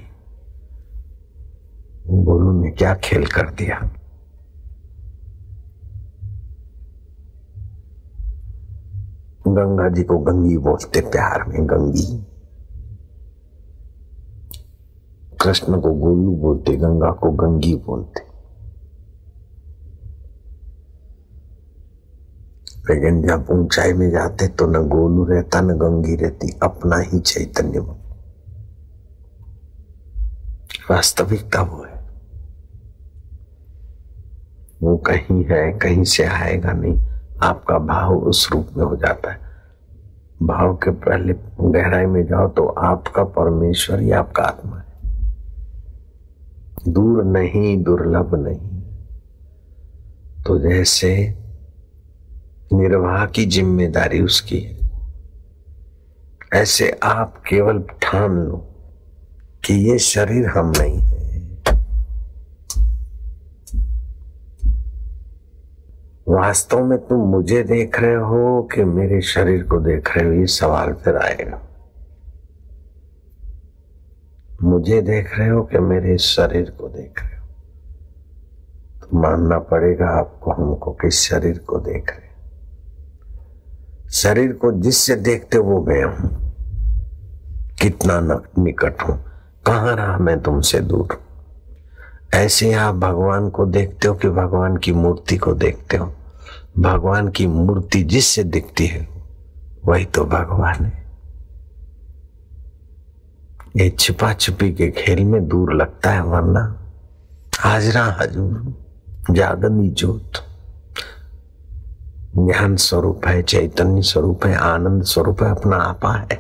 गोलू 2.11 2.63
ने 2.63 2.71
क्या 2.71 2.95
खेल 2.95 3.27
कर 3.27 3.51
दिया? 3.51 3.91
गंगा 9.49 9.89
जी 9.89 10.03
को 10.03 10.19
गंगी 10.19 10.57
बोलते 10.59 11.01
प्यार 11.01 11.45
में, 11.49 11.67
गंगी। 11.67 12.27
कृष्ण 15.41 15.81
को 15.81 15.95
गोलू 15.95 16.37
बोलते, 16.37 16.77
गंगा 16.77 17.11
को 17.11 17.31
गंगी 17.31 17.75
बोलते। 17.75 18.36
लेकिन 22.91 23.23
जब 23.23 23.47
ऊंचाई 23.51 23.93
में 23.93 24.11
जाते 24.11 24.49
तो 24.49 24.67
न 24.67 24.89
गोलू 24.89 25.25
रहता, 25.25 25.61
न 25.61 25.69
गंगी 25.69 26.17
रहती, 26.17 26.59
अपना 26.63 26.97
ही 26.97 27.19
चैतन्य 27.19 27.79
वास्तविकता 30.91 31.63
वो 31.63 31.85
है। 31.85 31.97
वो 34.83 34.97
कहीं 34.97 35.45
है, 35.45 35.73
कहीं 35.73 36.05
से 36.05 36.25
आएगा 36.25 36.73
नहीं, 36.73 36.99
आपका 37.43 37.79
भाव 37.79 38.17
उस 38.17 38.49
रूप 38.53 38.69
में 38.77 38.85
हो 38.85 38.97
जाता 38.97 39.33
है। 39.33 39.39
भाव 40.43 40.77
के 40.77 40.91
पहले 40.91 41.35
गहराई 41.61 42.07
में 42.07 42.27
जाओ 42.27 42.49
तो 42.49 42.67
आपका 42.67 43.25
परमेश्वर 43.25 44.01
ही 44.01 44.11
आपका 44.11 44.43
आत्मा 44.43 44.77
है। 44.77 44.87
दूर 46.89 47.25
नहीं, 47.25 47.83
दुर्लभ 47.83 48.35
नहीं। 48.35 48.83
तो 50.45 50.59
जैसे 50.59 51.39
निर्वाह 52.73 53.27
की 53.27 53.47
ज़िम्मेदारी 53.47 54.21
उसकी 54.21 54.61
है। 54.61 54.75
ऐसे 56.55 56.91
आप 57.03 57.43
केवल 57.49 57.83
ठान 58.03 58.39
लो 58.39 58.57
कि 59.65 59.75
ये 59.91 59.99
शरीर 59.99 60.47
हम 60.47 60.73
नहीं 60.79 60.99
है। 60.99 61.15
वास्तव 66.29 66.85
में 66.85 66.99
तुम 66.99 67.21
मुझे 67.21 67.63
देख 67.63 68.01
रहे 68.01 68.15
हो 68.15 68.63
कि 68.75 68.85
मेरे 68.85 69.21
शरीर 69.21 69.63
को 69.63 69.79
देख 69.79 70.17
रहे 70.17 70.27
हो, 70.27 70.33
ये 70.33 70.47
सवाल 70.47 70.93
फिर 70.93 71.17
आएगा। 71.17 71.61
मुझे 74.63 75.01
देख 75.03 75.39
रहे 75.39 75.49
हो 75.49 75.63
कि 75.63 75.79
मेरे 75.79 76.19
शरीर 76.19 76.71
को 76.71 76.89
देख 76.89 77.23
रहे 77.23 77.37
हो। 77.37 77.47
तो 79.01 79.19
मानना 79.19 79.59
पड़ेगा 79.59 80.09
आपको, 80.09 80.53
हमको 80.53 80.93
किस 80.93 81.21
शरीर 81.21 81.59
को 81.59 81.79
देख 81.79 82.11
रहे 82.11 82.26
शरीर 84.13 84.53
को 84.53 84.73
जिससे 84.73 85.17
देखते 85.17 85.59
वो 85.59 85.81
मैं 85.83 86.03
हूँ। 86.03 86.31
कितना 87.83 88.21
निकट 88.59 89.03
हूँ। 89.03 89.25
कहाँ 89.67 89.97
रहा 89.97 90.19
मैं 90.19 90.43
तुमसे 90.43 90.81
दूर? 90.81 91.21
ऐसे 92.35 92.73
आप 92.73 92.95
भगवान 92.95 93.51
को 93.51 93.67
देखते 93.67 94.09
हो 94.09 94.15
कि 94.15 94.29
भगवान 94.29 94.77
की 94.77 94.93
मूर्ति 94.93 95.37
को 95.37 95.53
देखते 95.53 95.97
हो? 95.97 96.15
भगवान 96.79 97.29
की 97.29 97.47
मूर्ति 97.47 98.03
जिससे 98.03 98.45
दिखती 98.45 98.87
है, 98.87 99.09
वही 99.85 100.05
तो 100.05 100.25
भगवान 100.25 100.85
है। 100.85 101.07
ये 103.77 103.91
छिपा 103.91 104.33
छिपी 104.33 104.73
के 104.73 104.91
खेल 104.91 105.25
में 105.25 105.49
दूर 105.49 105.75
लगता 105.75 106.11
है, 106.11 106.23
वरना 106.23 106.91
हाजरा 107.59 108.17
हजूर 108.21 108.75
जागनी 109.31 109.89
जोत 109.89 110.46
ज्ञान 112.39 112.77
स्वरूप 112.77 113.27
है, 113.27 113.43
चैतन्य 113.43 114.03
स्वरूप 114.03 114.45
है, 114.47 114.55
आनंद 114.55 115.03
स्वरूप 115.05 115.43
है, 115.43 115.51
अपना 115.51 115.77
आपा 115.77 116.13
है। 116.13 116.39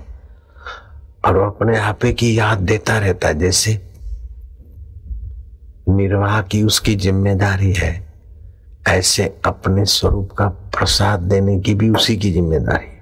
और 1.24 1.38
वो 1.38 1.44
अपने 1.46 1.78
आपे 1.78 2.12
की 2.12 2.38
याद 2.38 2.58
देता 2.60 2.98
रहता 2.98 3.28
है, 3.28 3.38
जैसे 3.38 3.78
निर्वाह 5.88 6.40
की 6.42 6.62
उसकी 6.62 6.94
ज़िम्मेदारी 6.96 7.72
है, 7.72 7.94
ऐसे 8.88 9.24
अपने 9.46 9.84
स्वरूप 9.84 10.32
का 10.32 10.48
प्रसाद 10.48 11.20
देने 11.20 11.58
की 11.60 11.74
भी 11.74 11.88
उसी 11.90 12.16
की 12.16 12.32
ज़िम्मेदारी 12.32 12.94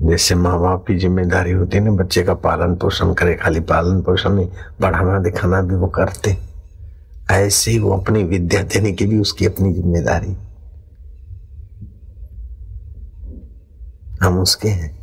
जैसे 0.00 0.34
माँ 0.34 0.58
बाप 0.60 0.84
की 0.86 0.96
ज़िम्मेदारी 0.98 1.52
होती 1.52 1.76
है 1.76 1.84
ना, 1.84 1.90
बच्चे 1.92 2.22
का 2.22 2.34
पालन 2.36 2.74
पोषण 2.76 3.12
करे, 3.14 3.34
खाली 3.34 3.60
पालन 3.62 4.00
पोषण 4.02 4.32
नहीं 4.32 4.48
पढ़ाना 4.80 5.18
दिखाना 5.18 5.60
भी 5.62 5.74
वो 5.74 5.86
करते 5.88 6.36
ऐसे 7.26 7.70
ही 7.70 7.78
वो 7.78 7.90
अपनी 7.90 8.22
विद्या 8.24 8.62
देने 8.62 8.92
की 8.92 9.06
भी 9.06 9.18
उसकी 9.18 9.46
अपनी 9.46 9.72
ज़िम्मेदारी। 9.72 10.36
हम 14.22 14.38
उसके 14.38 14.68
हैं। 14.68 14.94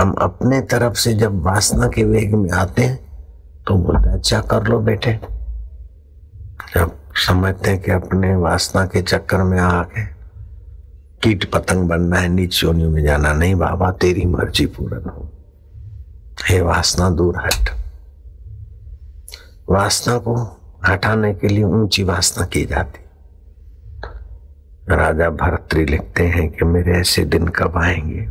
हम 0.00 0.12
अपने 0.12 0.60
तरफ़ 0.60 0.94
से 0.94 1.14
जब 1.14 1.42
वासना 1.42 1.88
के 1.88 2.04
वेग 2.04 2.34
में 2.34 2.50
आते 2.50 2.82
हैं 2.82 2.98
तो 3.66 3.74
बोलते 3.74 4.10
अच्छा 4.10 4.40
कर 4.40 4.66
लो 4.66 4.78
बेटे। 4.80 5.12
जब 6.74 6.96
समझते 7.26 7.70
हैं 7.70 7.80
कि 7.82 7.90
अपने 7.90 8.34
वासना 8.36 8.84
के 8.86 9.02
चक्कर 9.02 9.42
में 9.42 9.58
आके 9.58 10.04
कीट 11.22 11.50
पतंग 11.50 11.88
बनना 11.88 12.16
है, 12.16 12.28
नीच 12.28 12.64
योनियों 12.64 12.90
में 12.90 13.02
जाना 13.02 13.32
नहीं, 13.32 13.54
बाबा, 13.54 13.90
तेरी 13.92 14.24
मर्ज़ी 14.24 14.66
पूर्ण 14.66 15.10
हो। 15.10 15.30
हे 16.48 16.60
वासना, 16.60 17.10
दूर 17.10 17.36
हट। 17.36 17.70
वासना 19.70 20.18
को 20.18 20.34
हटाने 20.86 21.34
के 21.34 21.48
लिए 21.48 21.64
ऊँची 21.64 22.02
वासना 22.02 22.46
की 22.46 22.64
जाती। 22.64 23.00
राजा 24.88 25.30
भरतरी 25.30 25.84
लिखते 25.86 26.26
हैं 26.26 26.50
कि 26.50 26.64
मेरे 26.64 26.92
ऐसे 26.92 27.24
दिन 27.24 27.48
कब 27.48 27.76
आएँगे? 27.76 28.28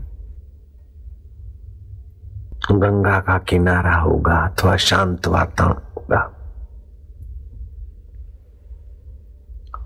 गंगा 2.72 3.20
का 3.20 3.38
किनारा 3.38 3.96
होगा 3.96 4.34
अथवा 4.34 4.76
शांत 4.76 5.28
वातावरण 5.28 5.78
होगा। 5.78 6.20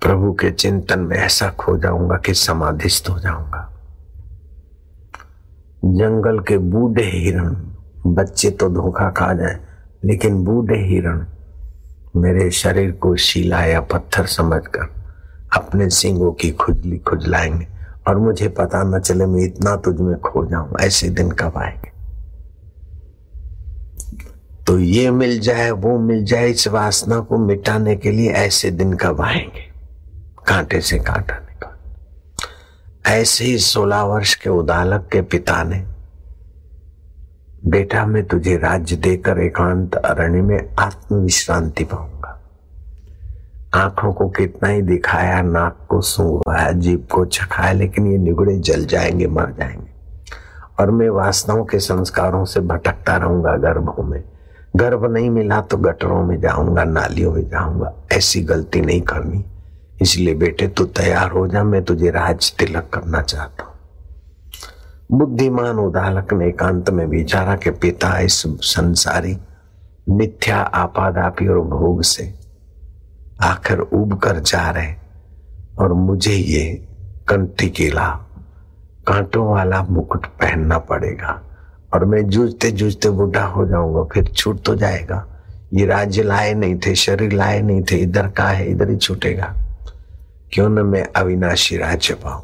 प्रभु 0.03 0.33
के 0.33 0.51
चिंतन 0.51 0.99
में 0.99 1.17
ऐसा 1.17 1.49
खो 1.49 1.77
जाऊँगा 1.77 2.17
कि 2.17 2.33
समाधिस्थ 2.33 3.09
हो 3.09 3.19
जाऊँगा। 3.19 3.73
जंगल 5.85 6.39
के 6.39 6.57
बूढ़े 6.57 7.03
हिरण, 7.03 7.55
बच्चे 8.07 8.49
तो 8.49 8.69
धोखा 8.69 9.09
खा 9.09 9.33
जाए, 9.33 9.59
लेकिन 10.05 10.43
बूढ़े 10.43 10.77
हिरण 10.77 11.25
मेरे 12.15 12.51
शरीर 12.51 12.91
को 12.91 13.15
शिला 13.15 13.65
या 13.65 13.81
पत्थर 13.81 14.25
समझकर 14.25 14.89
अपने 15.55 15.89
सिंगों 15.89 16.31
की 16.31 16.51
खुजली 16.51 16.97
खुजलाएँगे 16.97 17.67
और 18.07 18.17
मुझे 18.17 18.47
पता 18.47 18.83
न 18.83 18.99
चले 18.99 19.25
मैं 19.25 19.41
इतना 19.41 19.75
तुझ 19.75 19.99
में 19.99 20.19
खो 20.19 20.45
जाऊँ, 20.45 20.75
ऐसे 20.81 21.09
दिन 21.09 21.31
कब 21.31 21.53
आएँगे? 21.57 21.91
तो 24.67 24.79
ये 24.79 25.11
मिल 25.11 25.39
जाए, 25.39 25.71
वो 25.71 25.99
मिल 25.99 26.25
जाए, 26.25 26.49
इस 26.49 26.67
वासना 26.67 27.19
को 27.19 27.37
मिटाने 27.37 27.95
के 27.95 28.11
लिए 28.11 28.31
ऐसे 28.31 28.71
दिन 28.71 28.93
कब 28.93 29.21
आएँगे? 29.21 29.71
कांटे 30.47 30.81
से 30.81 30.99
कांटा 30.99 31.35
निकाल। 31.35 31.77
ऐसे 33.11 33.45
ही 33.45 33.57
सोलह 33.57 34.01
वर्ष 34.01 34.35
के 34.35 34.49
उदालक 34.49 35.09
के 35.11 35.21
पिता 35.21 35.63
ने 35.63 35.96
बेटा, 37.65 38.05
मैं 38.05 38.27
तुझे 38.27 38.57
राज्य 38.57 38.95
देकर 38.95 39.39
एकांत 39.39 39.95
अरण्य 39.95 40.41
में 40.41 40.75
आत्म 40.79 41.15
विश्रांति 41.15 41.83
पाऊँगा। 41.83 42.41
आँखों 43.73 44.13
को 44.13 44.29
कितना 44.29 44.69
ही 44.69 44.81
दिखाया, 44.81 45.41
नाक 45.41 45.77
को 45.89 46.01
सूंघवाया 46.01 46.71
जीप 46.71 47.07
को 47.11 47.25
चखाया, 47.25 47.71
लेकिन 47.71 48.11
ये 48.11 48.17
निगुड़े 48.17 48.57
जल 48.57 48.85
जाएँगे, 48.85 49.27
मर 49.27 49.55
जाएँगे। 49.59 49.87
और 50.79 50.91
मैं 50.91 51.09
वासनाओं 51.09 51.65
के 51.65 51.79
संस्कारों 51.79 52.45
से 52.45 52.59
भटकता 52.59 53.17
रहूँगा 53.17 53.57
गर्भों 53.57 54.03
में। 54.03 54.23
गर्भ 54.75 55.05
नहीं 55.11 55.29
मिला 55.29 55.61
तो 55.61 55.77
गटरों 55.77 56.23
में 56.23 56.41
जाऊँगा, 56.41 56.83
नालियों 56.83 57.33
में 57.33 57.49
जाऊँगा। 57.49 57.93
ऐसी 58.13 58.41
गलती 58.41 58.81
नहीं 58.81 59.01
करनी। 59.01 59.45
इसलिए 60.01 60.33
बेटे, 60.33 60.67
तू 60.67 60.85
तैयार 60.85 61.31
हो 61.31 61.47
जा, 61.47 61.63
मैं 61.63 61.83
तुझे 61.83 62.09
राज 62.09 62.55
तिलक 62.59 62.89
करना 62.93 63.21
चाहता 63.21 63.63
हूँ। 63.63 63.73
बुद्धिमान 65.09 65.77
उदालक 65.79 66.33
ने 66.33 66.47
एकांत 66.47 66.89
में 66.89 67.05
विचारा 67.05 67.55
के 67.55 67.71
पिता 67.71 68.19
इस 68.19 68.41
संसारी 68.61 69.37
मिथ्या 70.09 70.57
आपादापी 70.57 71.47
और 71.47 71.59
भोग 71.59 72.01
से 72.03 72.33
आखिर 73.41 73.79
उब 73.79 74.17
कर 74.19 74.39
जा 74.39 74.69
रहे 74.71 74.93
और 75.79 75.93
मुझे 75.93 76.33
ये 76.33 76.63
कंठी 77.27 77.69
केला, 77.69 78.07
कांटों 79.07 79.45
वाला 79.47 79.81
मुकुट 79.83 80.25
पहनना 80.25 80.77
पड़ेगा 80.79 81.41
और 81.93 82.05
मैं 82.05 82.27
जूझते 82.29 82.71
जूझते 82.71 83.09
बूढ़ा 83.09 83.43
हो 83.43 83.65
जाऊँगा, 83.65 84.03
फिर 84.03 84.23
छूट 84.27 84.61
तो 84.65 84.75
जाएगा। 84.75 85.25
ये 85.73 85.85
राज्य 85.85 86.23
लाए 86.23 86.53
नहीं 86.53 86.79
थे, 86.79 86.95
शरीर 86.95 87.31
लाए 87.31 87.61
नहीं 87.61 87.83
थे, 87.91 87.95
इधर 87.95 88.27
का 88.27 88.47
है, 88.47 88.65
इधर 88.71 88.89
ही 88.89 88.97
छूटेगा। 88.97 89.53
क्यों 90.53 90.69
न 90.69 90.85
मैं 90.85 91.05
अविनाशी 91.15 91.77
राज्य 91.77 92.13
पाऊँ? 92.13 92.43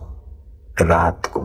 रात 0.82 1.26
को 1.26 1.42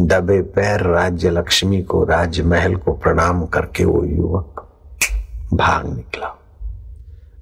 दबे 0.00 0.42
पैर 0.42 0.80
राज्य 0.80 1.30
लक्ष्मी 1.30 1.82
को, 1.82 2.04
राजमहल 2.04 2.76
को 2.76 2.92
प्रणाम 2.92 3.46
करके 3.46 3.84
वो 3.84 4.04
युवक 4.04 4.68
भाग 5.54 5.94
निकला। 5.96 6.28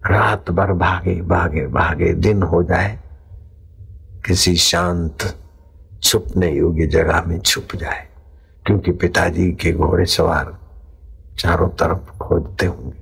रात 0.07 0.51
भर 0.51 0.73
भागे 0.73 1.15
भागे 1.23 1.67
भागे, 1.67 2.13
दिन 2.15 2.43
हो 2.43 2.63
जाए, 2.63 2.99
किसी 4.27 4.57
शांत, 4.57 5.37
छुपने 6.03 6.51
योग्य 6.53 6.87
जगह 6.87 7.23
में 7.23 7.41
छुप 7.41 7.69
जाए, 7.77 8.07
क्योंकि 8.67 8.93
पिताजी 8.93 9.53
के 9.53 9.73
घोड़े 9.73 10.05
सवार 10.05 10.59
चारों 11.39 11.69
तरफ़ 11.69 12.19
खोजते 12.19 12.67
होंगे। 12.67 12.99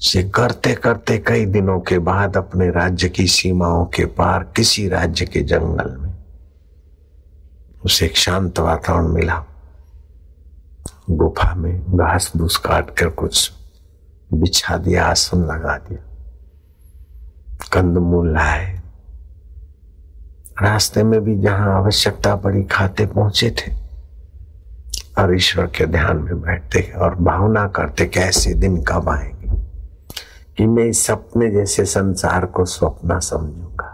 से 0.00 0.22
करते 0.22 0.74
करते 0.74 1.18
कई 1.18 1.44
दिनों 1.46 1.80
के 1.80 1.98
बाद 1.98 2.36
अपने 2.36 2.70
राज्य 2.70 3.08
की 3.08 3.26
सीमाओं 3.26 3.84
के 3.86 4.04
पार 4.04 4.52
किसी 4.56 4.88
राज्य 4.88 5.26
के 5.26 5.40
जंगल 5.40 5.96
में 6.00 6.01
उसे 7.84 8.06
एक 8.06 8.16
शांत 8.16 8.58
वातावरण 8.58 9.08
मिला। 9.08 9.44
गुफा 11.10 11.54
में 11.54 11.80
घास 11.80 12.32
भूस 12.36 12.56
काट 12.56 12.90
कर 12.90 13.08
कुछ 13.08 13.52
बिछा 14.32 14.76
दिया, 14.76 15.06
आसन 15.06 15.38
लगा 15.38 15.76
दिया। 15.76 16.08
कंदमूल 17.72 18.32
लाए 18.32 18.82
रास्ते 20.62 21.02
में 21.02 21.20
भी 21.20 21.38
जहाँ 21.38 21.76
आवश्यकता 21.76 22.36
पड़ी, 22.36 22.62
खाते 22.62 23.06
पहुँचे 23.06 23.50
थे। 23.50 23.82
और 25.18 25.34
ईश्वर 25.34 25.66
के 25.66 25.86
ध्यान 25.86 26.16
में 26.16 26.40
बैठते 26.40 26.92
और 26.96 27.14
भावना 27.14 27.68
करते 27.68 28.06
कि 28.06 28.20
ऐसे 28.20 28.54
दिन 28.54 28.82
कब 28.82 29.08
आएँगे 29.08 29.62
कि 30.56 30.66
मैं 30.66 30.84
इस 30.84 31.06
सपने 31.06 31.50
जैसे 31.50 31.84
संसार 31.84 32.46
को 32.46 32.64
स्वप्न 32.64 33.20
समझूँगा। 33.20 33.91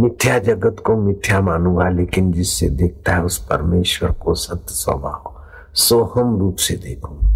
मिथ्या 0.00 0.38
जगत 0.38 0.76
को 0.86 0.96
मिथ्या 0.96 1.40
मानूँगा, 1.40 1.88
लेकिन 1.88 2.32
जिससे 2.32 2.68
देखता 2.68 3.14
है 3.14 3.24
उस 3.24 3.46
परमेश्वर 3.46 4.12
को 4.12 4.34
सत्य 4.34 4.66
स्वभाव। 4.68 5.42
सोहम 5.74 6.38
रूप 6.38 6.56
से 6.56 6.76
देखूँगा। 6.76 7.30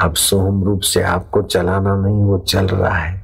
अब 0.00 0.14
सोहम 0.14 0.64
रूप 0.64 0.80
से 0.80 1.02
आपको 1.02 1.42
चलाना 1.42 1.96
नहीं, 1.96 2.22
वो 2.22 2.38
चल 2.38 2.66
रहा 2.66 2.98
है। 2.98 3.22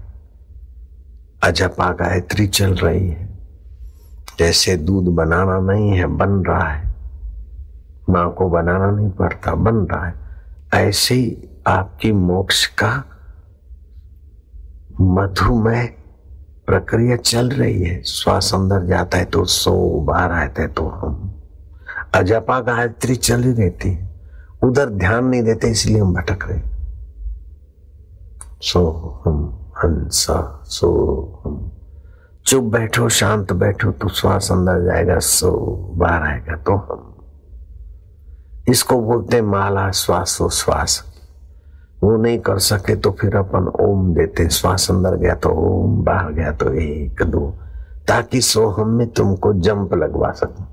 अजपा 1.42 1.92
गायत्री 1.92 2.46
चल 2.46 2.74
रही 2.74 3.08
है। 3.08 3.38
जैसे 4.38 4.76
दूध 4.76 5.04
बनाना 5.04 5.72
नहीं 5.72 5.90
है, 5.90 6.06
बन 6.06 6.30
रहा 6.30 6.68
है। 6.68 6.94
माँ 8.10 8.32
को 8.32 8.48
बनाना 8.48 8.90
नहीं 8.90 9.10
पड़ता, 9.10 9.54
बन 9.54 9.76
रहा 9.76 10.06
है। 10.06 10.14
ऐसे 10.74 11.14
ही 11.14 11.48
आपकी 11.66 12.12
मोक्ष 12.12 12.66
का 12.66 13.04
मधुमय 15.00 15.97
प्रक्रिया 16.68 17.16
चल 17.16 17.48
रही 17.50 17.82
है। 17.82 18.02
श्वास 18.02 18.50
अंदर 18.54 18.86
जाता 18.86 19.18
है 19.18 19.24
तो 19.24 19.44
सो 19.44 19.72
बाहर 20.06 20.32
आते 20.32 20.62
है 20.62 20.68
तो 20.68 20.86
हम। 20.88 21.34
अजपा 22.14 22.58
गायत्री 22.60 23.16
चल 23.16 23.42
ही 23.42 23.52
रहती 23.52 23.90
है। 23.90 24.08
उधर 24.64 24.90
ध्यान 24.90 25.24
नहीं 25.24 25.42
देते, 25.42 25.70
इसलिए 25.70 26.00
हम 26.00 26.14
भटक 26.14 26.48
रहे 26.48 26.60
सो 28.62 28.80
हम 29.24 29.36
हंसा, 29.78 30.62
सो 30.64 30.88
हम 31.44 31.70
चुप 32.46 32.64
बैठो, 32.64 33.08
शांत 33.08 33.52
बैठो 33.52 33.90
तो 33.92 34.08
श्वास 34.08 34.50
अंदर 34.52 34.84
जाएगा, 34.84 35.18
सो 35.18 35.50
बाहर 35.96 36.22
आएगा 36.22 36.56
तो 36.56 36.74
हम। 36.74 37.04
इसको 38.68 39.00
बोलते 39.02 39.40
माला 39.42 39.90
श्वासो 39.90 40.48
श्वास 40.50 41.02
वो 42.02 42.16
नहीं 42.16 42.38
कर 42.38 42.58
सके 42.58 42.94
तो 42.96 43.10
फिर 43.10 43.36
अपन 43.36 43.66
ओम 43.80 44.14
देते 44.14 44.48
श्वास 44.48 44.90
अंदर 44.90 45.16
गया 45.16 45.34
तो 45.34 45.50
ओम, 45.50 46.04
बाहर 46.04 46.32
गया 46.32 46.52
तो 46.52 46.72
एक, 46.74 47.22
दो, 47.22 47.48
ताकि 48.08 48.40
सोहम 48.40 48.88
में 48.88 49.06
तुमको 49.08 49.52
जंप 49.54 49.94
लगवा 49.94 50.30
सकूँ। 50.32 50.66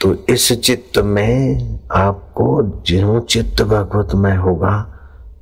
तो 0.00 0.14
इस 0.28 0.52
चित्त 0.60 0.98
में 0.98 1.78
आपको 1.92 2.62
जो 2.86 3.20
चित्त 3.20 3.62
भगवत 3.62 4.14
में 4.14 4.36
होगा 4.36 4.72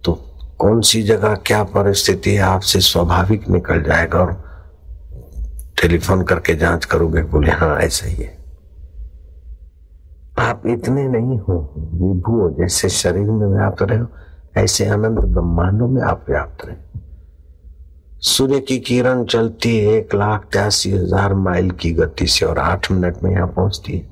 तो 0.04 0.12
कौन 0.58 0.80
सी 0.80 1.02
जगह 1.02 1.34
क्या 1.46 1.62
परिस्थिति 1.64 2.36
आपसे 2.36 2.80
स्वाभाविक 2.80 3.48
निकल 3.48 3.82
जाएगा 3.82 4.18
और 4.18 4.32
टेलीफोन 5.82 6.22
करके 6.22 6.54
जाँच 6.54 6.84
करोगे, 6.84 7.22
बोले 7.22 7.50
हाँ 7.50 7.76
ऐसा 7.78 8.06
ही 8.06 8.22
है। 8.22 8.41
आप 10.42 10.62
इतने 10.66 11.08
नहीं 11.08 11.38
हो, 11.38 11.74
विभू 11.76 12.40
हो, 12.40 12.50
जैसे 12.50 12.88
शरीर 12.88 13.30
में 13.30 13.46
व्याप्त 13.46 13.82
रहे 13.82 13.98
हो, 13.98 14.06
ऐसे 14.56 14.84
अनंत 14.84 15.18
ब्रह्मांडों 15.18 15.88
में 15.88 16.02
आप 16.02 16.24
व्याप्त 16.28 16.66
रहे 16.66 16.76
सूर्य 18.22 18.60
की 18.60 18.78
किरण 18.78 19.24
चलती 19.24 19.78
है 19.78 19.92
एक 19.92 20.14
लाख 20.14 20.44
त्यासी 20.52 20.90
हज़ार 20.90 21.34
माइल 21.34 21.70
की 21.70 21.90
गति 21.92 22.26
से 22.26 22.46
और 22.46 22.58
आठ 22.58 22.90
मिनट 22.92 23.22
में 23.22 23.30
यहाँ 23.30 23.46
पहुँचती 23.46 23.92
है। 23.92 24.10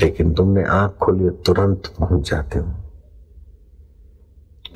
लेकिन 0.00 0.34
तुमने 0.34 0.64
आँख 0.64 0.96
खोली 1.02 1.30
तुरंत 1.30 1.86
पहुँच 2.00 2.30
जाते 2.30 2.58
हो। 2.58 2.66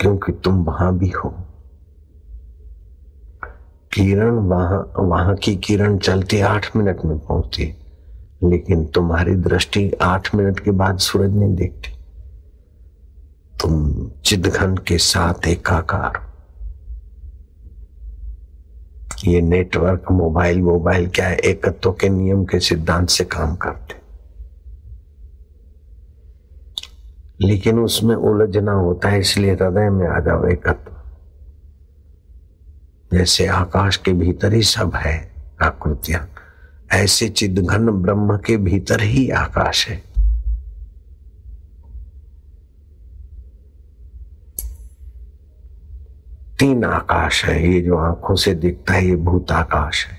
क्योंकि 0.01 0.33
तुम 0.33 0.65
वहाँ 0.65 0.99
भी 0.99 1.09
हो। 1.09 1.35
किरण 3.93 4.31
वहाँ 4.31 4.93
वहाँ 4.99 5.35
की 5.35 5.57
किरण 5.57 5.99
चलती 5.99 6.41
आठ 6.41 6.77
मिनट 6.77 7.05
में 7.05 7.19
पहुँचती 7.19 7.75
लेकिन 8.45 8.85
तुम्हारी 8.85 9.35
दृष्टि 9.35 9.93
आठ 10.03 10.35
मिनट 10.35 10.61
के 10.61 10.71
बाद 10.71 10.99
सूरज 10.99 11.33
नहीं 11.33 11.55
देखती। 11.55 11.93
तुम 13.61 14.09
चिदघन 14.25 14.77
के 14.77 14.99
साथ 14.99 15.47
एकाकार 15.47 16.33
ये 19.25 19.41
नेटवर्क 19.41 20.05
मोबाइल 20.13 20.63
मोबाइल 20.63 21.09
क्या 21.09 21.27
है? 21.27 21.37
एकत्व 21.37 21.93
के 21.93 22.09
नियम 22.09 22.45
के 22.45 22.61
सिद्धांत 22.61 23.09
से 23.09 23.25
काम 23.25 23.55
करते। 23.55 24.03
लेकिन 27.47 27.79
उसमें 27.79 28.17
उलझना 28.17 28.73
होता 28.73 29.09
है, 29.09 29.21
इसलिए 29.21 29.53
हृदय 29.53 29.91
में 29.91 30.09
आ 30.09 30.21
जाओ 30.21 30.49
एकत्व। 30.49 30.93
जैसे 33.19 33.47
आकाश 33.47 33.97
के 33.97 34.13
भीतर 34.13 34.53
ही 34.53 34.63
सब 34.63 34.95
है, 34.95 35.35
आकृतियाँ। 35.63 36.32
ऐसे 36.93 37.29
चिदघन 37.29 37.89
ब्रह्म 37.89 38.37
के 38.37 38.57
भीतर 38.57 39.03
ही 39.03 39.31
आकाश 39.31 39.89
है। 39.89 40.13
तीन 46.59 46.85
आकाश 46.85 47.45
है, 47.45 47.75
ये 47.75 47.81
जो 47.81 47.97
आँखों 47.97 48.35
से 48.35 48.55
दिखता 48.55 48.95
है, 48.95 49.07
ये 49.07 49.17
भूत 49.17 49.53
आकाश 49.53 50.07
है। 50.07 50.19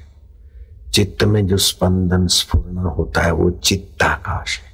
चित्त 0.91 1.23
में 1.23 1.47
जो 1.47 1.57
स्पंदन 1.57 2.27
स्फूर्णा 2.27 2.81
होता 2.81 3.21
है, 3.21 3.31
वो 3.31 3.51
चित्ताकाश 3.51 4.59
है। 4.59 4.73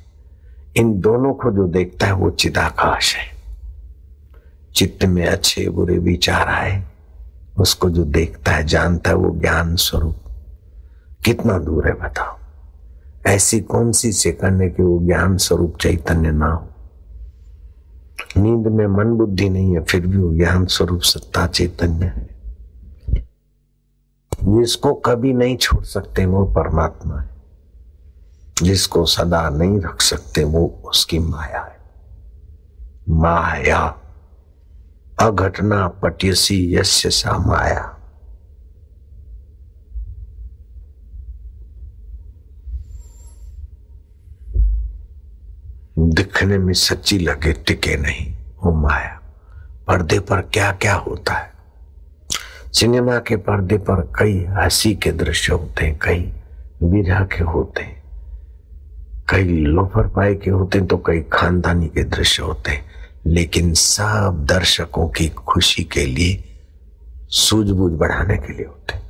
इन 0.77 0.99
दोनों 0.99 1.33
को 1.33 1.51
जो 1.51 1.67
देखता 1.67 2.07
है, 2.07 2.13
वो 2.13 2.29
चिदाकाश 2.29 3.15
है। 3.15 3.31
चित्त 4.75 5.05
में 5.05 5.25
अच्छे 5.25 5.69
बुरे 5.69 5.97
विचार 5.97 6.47
आए, 6.47 6.83
उसको 7.57 7.89
जो 7.89 8.03
देखता 8.03 8.51
है, 8.51 8.63
जानता 8.63 9.09
है, 9.09 9.15
वो 9.15 9.39
ज्ञान 9.39 9.75
स्वरूप। 9.75 10.15
कितना 11.25 11.57
दूर 11.57 11.87
है 11.87 11.93
बताओ। 11.93 12.37
ऐसी 13.27 13.61
कौन 13.61 13.91
सी 13.91 14.11
सेकंड 14.11 14.61
है 14.61 14.69
कि 14.69 14.83
वो 14.83 14.99
ज्ञान 15.05 15.37
स्वरूप 15.37 15.77
चैतन्य 15.81 16.31
ना 16.31 16.45
हो? 16.45 16.69
नींद 18.37 18.67
में 18.67 18.87
मन 18.87 19.03
बुद्धि 19.03 19.49
नहीं 19.49 19.73
है, 19.73 19.83
फिर 19.83 20.07
भी 20.07 20.17
वो 20.17 20.33
ज्ञान 20.33 20.65
स्वरूप 20.65 21.01
सत्ता 21.01 21.47
चैतन्य 21.47 22.05
है। 22.05 22.29
जिसको 24.43 24.93
कभी 24.93 25.33
नहीं 25.33 25.57
छोड़ 25.57 25.83
सकते 25.83 26.25
वो 26.25 26.45
परमात्मा 26.45 27.19
है। 27.19 27.29
जिसको 28.63 29.05
सदा 29.05 29.49
नहीं 29.49 29.81
रख 29.81 30.01
सकते 30.01 30.43
वो 30.43 30.81
उसकी 30.85 31.19
माया 31.19 31.61
है। 31.61 31.79
माया, 33.09 34.01
अघटना 35.19 35.87
पट्यसी 35.87 36.75
यस्य 36.75 37.09
सा 37.09 37.37
माया। 37.37 37.98
दिखने 46.09 46.57
में 46.57 46.73
सच्ची 46.73 47.19
लगे, 47.19 47.53
टिके 47.53 47.97
नहीं। 47.97 48.35
वो 48.63 48.71
माया, 48.73 49.21
पर्दे 49.87 50.19
पर 50.19 50.41
क्या 50.41 50.71
क्या 50.71 50.95
होता 50.95 51.33
है? 51.33 51.51
सिनेमा 52.73 53.17
के 53.17 53.35
पर्दे 53.35 53.77
पर 53.77 54.11
कई 54.19 54.45
हँसी 54.49 54.95
के 54.95 55.11
दृश्य 55.11 55.53
होते 55.53 55.85
हैं, 55.85 55.99
कई 56.01 56.33
विरह 56.83 57.19
के 57.23 57.43
होते 57.43 57.83
हैं, 57.83 58.03
कई 59.29 59.43
लोफर 59.43 60.07
पाए 60.07 60.35
के 60.35 60.49
होते 60.49 60.77
हैं 60.77 60.87
तो 60.87 60.97
कई 60.97 61.19
खानदानी 61.33 61.87
के 61.87 62.03
दृश्य 62.03 62.43
होते 62.43 62.71
हैं। 62.71 62.85
लेकिन 63.25 63.73
सब 63.73 64.45
दर्शकों 64.49 65.07
की 65.09 65.29
खुशी 65.29 65.83
के 65.83 66.05
लिए, 66.05 66.43
सूझबूझ 67.29 67.93
बढ़ाने 67.93 68.37
के 68.37 68.53
लिए 68.53 68.65
होते 68.65 68.93
हैं। 68.93 69.09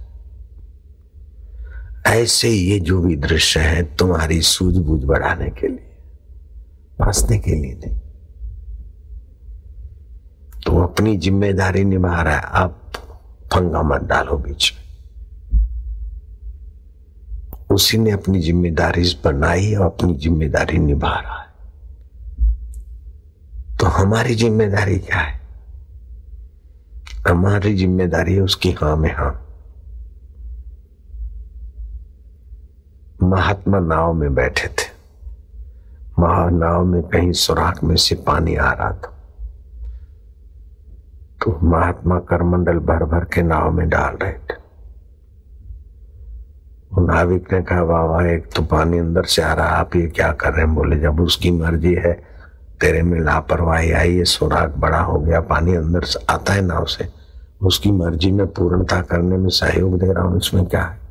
ऐसे 2.07 2.49
ये 2.49 2.79
जो 2.79 3.01
भी 3.01 3.15
दृश्य 3.15 3.59
है, 3.59 3.95
तुम्हारी 3.95 4.41
सूझबूझ 4.41 5.03
बढ़ाने 5.03 5.49
के 5.49 5.67
लिए। 5.67 5.88
फंसने 6.99 7.38
के 7.38 7.51
लिए 7.51 7.73
नहीं। 7.75 7.97
तो 10.65 10.81
अपनी 10.83 11.17
ज़िम्मेदारी 11.17 11.83
निभा 11.83 12.21
रहा 12.21 12.35
है। 12.35 12.41
आप 12.41 12.75
फंगा 13.53 13.81
मत 13.81 14.01
डालो 14.01 14.38
बीच 14.38 14.73
में। 14.73 14.88
उसी 17.71 17.97
ने 17.97 18.12
अपनी 18.12 18.39
ज़िम्मेदारी 18.41 19.03
बनाई 19.23 19.73
और 19.75 19.85
अपनी 19.85 20.13
ज़िम्मेदारी 20.17 20.77
निभा 20.77 21.13
रहा 21.19 21.41
है। 21.41 21.47
तो 23.79 23.85
हमारी 23.88 24.35
ज़िम्मेदारी 24.35 24.97
क्या 24.99 25.17
है? 25.17 25.38
हमारी 27.27 27.75
ज़िम्मेदारी 27.75 28.33
है 28.35 28.41
उसकी 28.41 28.71
हाँ 28.71 28.95
में 28.97 29.13
हाँ। 29.15 29.33
महात्मा 33.23 33.79
नाव 33.79 34.13
में 34.13 34.33
बैठे 34.35 34.67
थे। 34.67 34.98
नाव 36.50 36.86
में 36.86 37.04
कहीं 37.04 37.32
सुराख 37.32 37.84
में 37.84 37.96
से 37.96 38.15
पानी 38.15 38.56
आ 38.56 38.72
रहा 38.72 38.92
था। 38.92 39.15
तो 41.42 41.60
महात्मा 41.63 42.20
करमंडल 42.20 42.80
भर 42.80 43.04
भर 43.04 43.24
के 43.24 43.42
नाव 43.42 43.72
में 43.72 43.90
डाल 43.90 44.15
रहे 44.15 44.34
थे। 44.34 44.58
नाविक 47.02 47.54
ने 47.54 47.62
कहा 47.62 47.84
बाबा 47.84 48.26
एक 48.26 48.54
तो 48.56 48.62
पानी 48.62 48.98
अंदर 48.98 49.24
से 49.24 49.42
आ 49.42 49.54
रहा 49.54 49.65
आप 49.65 49.96
ये 49.96 50.08
क्या 50.08 50.32
कर 50.32 50.54
रहे 50.54 50.65
हैं? 50.65 50.76
बोले, 50.76 51.00
जब 51.00 51.22
उसकी 51.22 51.52
मर्ज़ी 51.52 51.94
है, 51.94 52.13
तेरे 52.82 53.04
में 53.04 53.20
लापरवाही 53.20 53.92
आई 53.92 54.15
है 54.15 54.24
सुराग 54.24 54.74
बड़ा 54.78 55.00
हो 55.00 55.20
गया, 55.20 55.40
पानी 55.40 55.76
अंदर 55.76 56.02
से 56.02 56.20
आता 56.30 56.54
है 56.54 56.62
नाव 56.62 56.86
से। 56.86 57.10
उसकी 57.62 57.92
मर्ज़ी 57.92 58.32
में 58.32 58.48
पूर्णता 58.48 59.02
करने 59.02 59.38
में 59.38 59.50
सहयोग 59.50 60.00
दे 60.00 60.13
रहा 60.13 60.24
हूँ, 60.24 60.38
इसमें 60.38 60.65
क्या 60.65 60.84
है? 60.84 61.08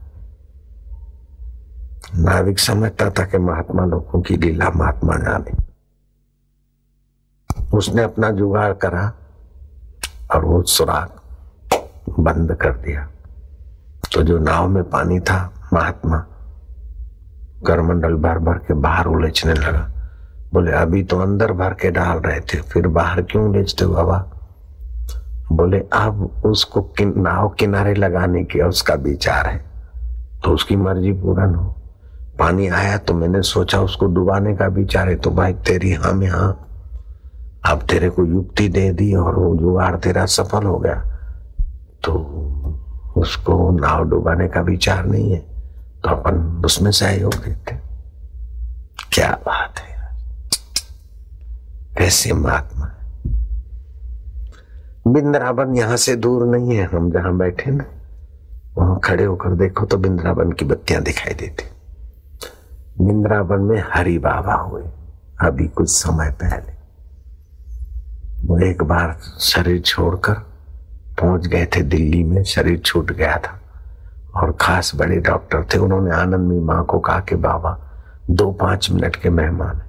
नाविक 2.16 2.58
समझता 2.58 3.10
था 3.10 3.24
कि 3.24 3.38
महात्मा 3.38 3.84
लोगों 3.84 4.20
की 4.20 4.36
लीला 4.36 4.70
महात्मा 4.70 5.16
जाने 5.16 5.68
उसने 7.76 8.02
अपना 8.02 8.30
जुगाड़ 8.30 8.72
करा 8.72 9.12
और 10.34 10.44
वो 10.44 10.62
सुराग 10.62 11.08
बंद 12.18 12.54
कर 12.54 12.72
दिया। 12.72 13.08
तो 14.12 14.22
जो 14.22 14.38
नाव 14.38 14.68
में 14.68 14.84
पानी 14.84 15.20
था 15.20 15.68
महात्मा 15.72 16.26
करमंडल 17.66 18.14
भर 18.14 18.38
भर 18.38 18.58
के 18.58 18.74
बाहर 18.74 19.06
उलझने 19.06 19.54
लगा। 19.54 19.92
बोले 20.52 20.72
अभी 20.72 21.02
तो 21.04 21.18
अंदर 21.18 21.52
भर 21.52 21.74
के 21.74 21.90
डाल 21.90 22.18
रहे 22.18 22.40
थे 22.40 22.60
फिर 22.60 22.86
बाहर 22.88 23.22
क्यों 23.22 23.44
उलझते 23.44 23.86
बाबा? 23.86 24.18
बोले 25.52 25.78
अब 25.78 26.42
उसको 26.44 26.82
किन, 26.82 27.14
नाव 27.16 27.48
किनारे 27.48 27.94
लगाने 27.94 28.44
की 28.44 28.60
उसका 28.60 28.94
विचार 28.94 29.46
है। 29.46 29.58
तो 30.44 30.50
उसकी 30.50 30.76
मर्ज़ी 30.76 31.12
पूर्ण 31.12 31.54
हो। 31.54 31.77
पानी 32.38 32.66
आया 32.68 32.96
तो 32.98 33.14
मैंने 33.14 33.42
सोचा 33.42 33.80
उसको 33.82 34.06
डुबाने 34.14 34.54
का 34.56 34.66
विचार 34.74 35.08
है 35.08 35.14
तो 35.16 35.30
भाई 35.30 35.52
तेरी 35.66 35.92
हाँ 35.92 36.12
में 36.12 36.26
हाँ 36.30 36.50
अब 37.66 37.82
तेरे 37.90 38.10
को 38.10 38.24
युक्ति 38.26 38.68
दे 38.68 38.90
दी 38.92 39.12
और 39.14 39.34
वो 39.34 39.54
जुगाड़ 39.56 39.94
तेरा 39.96 40.24
सफल 40.26 40.64
हो 40.64 40.76
गया। 40.78 40.94
तो 42.04 42.12
उसको 43.16 43.70
नाव 43.80 44.04
डुबाने 44.10 44.48
का 44.48 44.60
विचार 44.60 45.06
नहीं 45.06 45.32
है 45.32 45.38
तो 46.02 46.10
अपन 46.10 46.62
उसमें 46.64 46.90
सहयोग 46.90 47.34
देते 47.44 47.76
क्या 49.12 49.30
बात 49.46 49.78
है 49.78 49.96
कैसे 51.98 52.32
महात्मा 52.32 52.86
बिंद्रावन 55.12 55.74
यहाँ 55.76 55.96
से 55.96 56.14
दूर 56.16 56.46
नहीं 56.46 56.76
है, 56.76 56.84
हम 56.92 57.10
जहाँ 57.12 57.36
बैठे 57.38 57.70
ना, 57.70 57.84
वहाँ 58.76 58.98
खड़े 59.04 59.24
होकर 59.24 59.54
देखो 59.56 59.86
तो 59.86 59.96
बिंद्रावन 59.96 60.52
की 60.52 60.64
बत्तियाँ 60.64 61.02
दिखाई 61.02 61.34
देती 61.34 61.64
वृंदावन 63.00 63.60
में 63.60 63.84
हरि 63.92 64.18
बाबा 64.18 64.54
हुए, 64.54 64.82
अभी 65.40 65.68
कुछ 65.68 65.88
समय 65.88 66.30
पहले। 66.30 66.78
वो 68.46 68.58
एक 68.58 68.82
बार 68.82 69.18
शरीर 69.40 69.80
छोड़कर 69.80 70.32
पहुँच 71.20 71.46
गए 71.46 71.66
थे 71.66 71.82
दिल्ली 71.82 72.24
में, 72.24 72.42
शरीर 72.42 72.78
छूट 72.78 73.12
गया 73.12 73.36
था। 73.36 73.60
और 74.34 74.56
खास 74.60 74.92
बड़े 74.96 75.16
डॉक्टर 75.16 75.64
थे, 75.64 75.78
उन्होंने 75.78 76.10
आनंदमी 76.10 76.60
माँ 76.60 76.84
को 76.84 76.98
कहा 76.98 77.20
कि, 77.20 77.34
बाबा, 77.34 77.78
दो 78.30 78.52
पाँच 78.52 78.90
मिनट 78.90 79.16
के 79.16 79.30
मेहमान 79.30 79.76
है। 79.76 79.88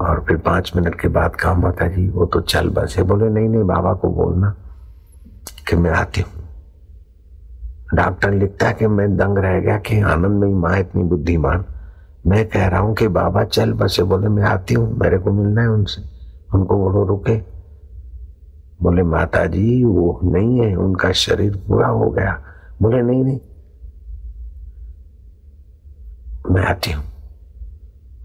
और 0.00 0.24
फिर 0.28 0.36
पाँच 0.36 0.72
मिनट 0.76 1.00
के 1.00 1.08
बाद 1.08 1.36
कहा 1.36 1.54
माता 1.54 1.86
जी 1.86 2.08
वो 2.08 2.26
तो 2.26 2.40
चल 2.40 2.68
बसे 2.68 3.02
बोले, 3.02 3.28
नहीं 3.28 3.48
नहीं, 3.48 3.64
बाबा 3.64 3.92
को 3.92 4.08
बोलना 4.08 4.54
कि 5.68 5.76
मैं 5.76 5.90
आती 5.90 6.20
हूँ। 6.20 6.48
डॉक्टर 7.94 8.30
लिखता 8.30 8.66
है 8.66 8.74
कि 8.74 8.86
मैं 8.86 9.16
दंग 9.16 9.38
रह 9.38 9.60
गया 9.60 9.78
कि 9.78 10.00
आनंदमयी 10.00 10.54
माँ 10.54 10.78
इतनी 10.78 11.02
बुद्धिमान 11.02 11.64
मैं 12.26 12.48
कह 12.48 12.66
रहा 12.66 12.80
हूँ 12.80 12.94
कि 12.94 13.08
बाबा 13.08 13.44
चल, 13.44 13.72
बसे 13.72 14.02
बोले, 14.02 14.28
मैं 14.28 14.42
आती 14.42 14.74
हूँ, 14.74 14.98
मेरे 14.98 15.18
को 15.18 15.32
मिलना 15.32 15.60
है 15.60 15.68
उनसे। 15.68 16.02
उनको 16.54 16.76
बोलो, 16.78 17.04
रुके। 17.04 17.36
बोले 18.82 19.02
माता 19.02 19.46
जी 19.46 19.84
वो 19.84 20.20
नहीं 20.24 20.60
है, 20.60 20.74
उनका 20.74 21.12
शरीर 21.12 21.56
पूरा 21.56 21.86
हो 21.86 22.10
गया। 22.10 22.42
बोले, 22.82 23.02
नहीं 23.02 23.24
नहीं। 23.24 23.40
मैं 26.50 26.62
आती 26.62 26.90
हूँ। 26.90 27.04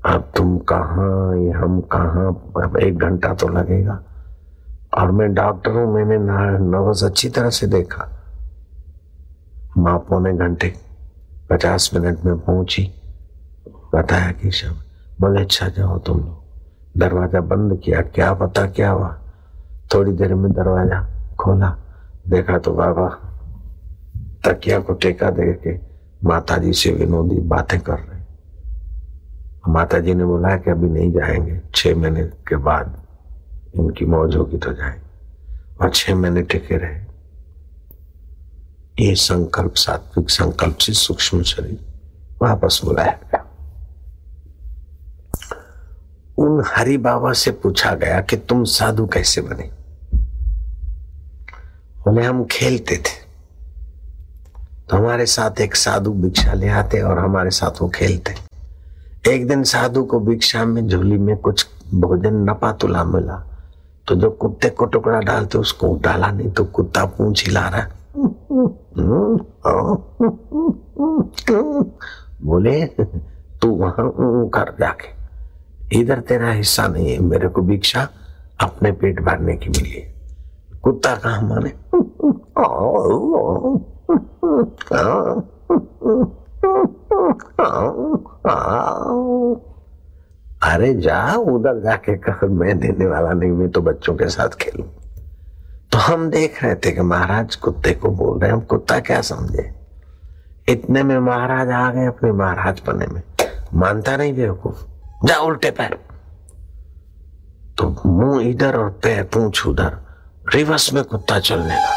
अब 0.05 0.31
तुम 0.37 0.57
कहा 0.57 1.35
ये 1.35 1.51
हम 1.51 1.81
कहा 1.81 2.27
अब 2.65 2.77
एक 2.77 2.97
घंटा 2.97 3.33
तो 3.33 3.47
लगेगा। 3.47 4.03
और 4.97 5.11
मैं 5.11 5.33
डॉक्टर 5.33 5.71
हूँ, 5.71 5.93
मैंने 5.93 6.17
नर्वस 6.17 7.03
अच्छी 7.03 7.29
तरह 7.29 7.49
से 7.49 7.67
देखा। 7.67 8.09
माँ 9.77 9.99
पौने 9.99 10.33
घंटे, 10.33 10.73
पचास 11.49 11.91
मिनट 11.93 12.19
में 12.25 12.39
पहुँची। 12.39 12.93
बताया 13.97 14.31
कि 14.31 14.51
सब 14.51 14.81
बोले 15.21 15.41
अच्छा 15.41 15.67
जाओ 15.67 15.97
तुम 15.99 16.17
लोग। 16.17 16.99
दरवाज़ा 16.99 17.41
बंद 17.41 17.81
किया, 17.81 18.01
क्या 18.01 18.33
पता 18.33 18.65
क्या 18.65 18.89
हुआ? 18.89 19.17
थोड़ी 19.93 20.11
देर 20.11 20.33
में 20.35 20.51
दरवाज़ा 20.53 20.99
खोला, 21.39 21.69
देखा 22.29 22.57
तो 22.57 22.71
बाबा 22.73 23.07
तकिया 24.45 24.79
को 24.79 24.93
टेका 24.93 25.29
दे 25.29 25.53
के 25.53 25.73
माता 26.27 26.57
जी 26.57 26.73
से 26.73 26.91
विनोदी 26.91 27.39
बातें 27.39 27.79
कर 27.79 27.93
रहे 27.93 28.15
माता 29.67 29.99
जी 29.99 30.13
ने 30.13 30.25
बोला 30.25 30.55
कि 30.57 30.71
अभी 30.71 30.89
नहीं 30.89 31.11
जाएँगे, 31.11 31.61
छह 31.75 31.95
महीने 31.95 32.23
के 32.23 32.55
बाद 32.55 32.95
इनकी 33.75 34.05
मौज 34.05 34.35
होगी 34.35 34.57
तो 34.57 34.73
जाएँगे। 34.73 35.01
और 35.81 35.89
छह 35.89 36.15
महीने 36.15 36.41
टिके 36.41 36.77
रहे। 36.77 37.05
ये 38.99 39.15
संकल्प, 39.15 39.73
सात्विक 39.75 40.29
संकल्प 40.29 40.77
से 40.77 40.93
सूक्ष्म 40.93 41.41
शरीर 41.43 41.79
वापस 42.41 42.81
बुलाया 42.85 43.19
गया। 43.23 43.43
उन 46.37 46.63
हरि 46.67 46.97
बाबा 46.97 47.33
से 47.33 47.51
पूछा 47.51 47.93
गया 47.95 48.21
कि 48.21 48.37
तुम 48.37 48.63
साधु 48.63 49.05
कैसे 49.05 49.41
बने? 49.41 49.69
बोले, 52.05 52.23
हम 52.23 52.45
खेलते 52.51 52.95
थे। 52.95 53.27
तो 54.89 54.97
हमारे 54.97 55.25
साथ 55.25 55.61
एक 55.61 55.75
साधु 55.75 56.11
भिक्षा 56.11 56.53
ले 56.53 56.69
आते 56.69 57.01
और 57.01 57.19
हमारे 57.19 57.49
साथ 57.49 57.81
वो 57.81 57.89
खेलते। 57.89 58.35
एक 59.33 59.47
दिन 59.47 59.63
साधु 59.63 60.03
को 60.03 60.19
भिक्षा 60.19 60.65
में 60.65 60.87
झोली 60.87 61.17
में 61.17 61.37
कुछ 61.37 61.67
भोजन 61.93 62.35
नपा 62.49 62.71
तुला 62.71 63.03
मिला। 63.03 63.43
तो 64.07 64.15
जो 64.15 64.29
कुत्ते 64.29 64.69
को 64.69 64.85
टुकड़ा 64.85 65.19
डालते, 65.19 65.57
उसको 65.57 65.99
डाला 66.03 66.27
नहीं 66.27 66.51
तो 66.51 66.65
कुत्ता 66.65 67.05
पूछ 67.05 67.45
हिला 67.45 67.67
रहा 67.67 67.87
बोले, 72.41 72.85
तू 73.61 73.69
वहाँ 73.69 74.11
कर 74.49 74.75
जाके। 74.79 75.16
इधर 75.93 76.19
तेरा 76.19 76.51
हिस्सा 76.51 76.87
नहीं 76.87 77.11
है, 77.11 77.19
मेरे 77.19 77.47
को 77.47 77.61
भिक्षा 77.61 78.07
अपने 78.61 78.91
पेट 78.91 79.21
भरने 79.21 79.55
की 79.55 79.69
मिली 79.69 80.13
कुत्ता 80.83 81.15
कहा 81.15 81.41
माने? 81.41 81.69
अरे 90.63 90.93
जा, 90.93 91.33
उधर 91.33 91.79
जाके 91.83 92.17
कह, 92.17 92.45
मैं 92.47 92.79
देने 92.79 93.05
वाला 93.05 93.33
नहीं, 93.33 93.51
मैं 93.51 93.69
तो 93.69 93.81
बच्चों 93.81 94.15
के 94.15 94.27
साथ 94.29 94.49
खेलू। 94.49 94.83
तो 95.91 95.97
हम 95.97 96.29
देख 96.29 96.63
रहे 96.63 96.75
थे 96.75 96.91
कि 96.91 97.01
महाराज 97.01 97.55
कुत्ते 97.55 97.93
को 97.93 98.09
बोल 98.09 98.39
रहे 98.39 98.49
हैं, 98.49 98.57
हम 98.57 98.63
कुत्ता 98.63 98.99
क्या 98.99 99.21
समझे? 99.21 99.75
इतने 100.69 101.03
में 101.03 101.19
महाराज 101.19 101.69
आ 101.69 101.91
गए 101.91 102.05
अपने 102.05 102.31
महाराज 102.31 102.79
पने 102.79 103.07
में। 103.07 103.21
मानता 103.73 104.17
नहीं 104.17 104.33
बेवकूफ़? 104.33 104.96
जा 105.25 105.37
उल्टे 105.37 105.71
पैर। 105.71 105.99
तो 107.77 108.03
मुँह 108.05 108.49
इधर 108.49 108.75
और 108.75 108.89
पैर 108.89 109.23
पूछ 109.23 109.67
उधर। 109.67 109.97
रिवर्स 110.55 110.93
में 110.93 111.03
कुत्ता 111.03 111.39
चलने 111.39 111.65
लगा। 111.65 111.93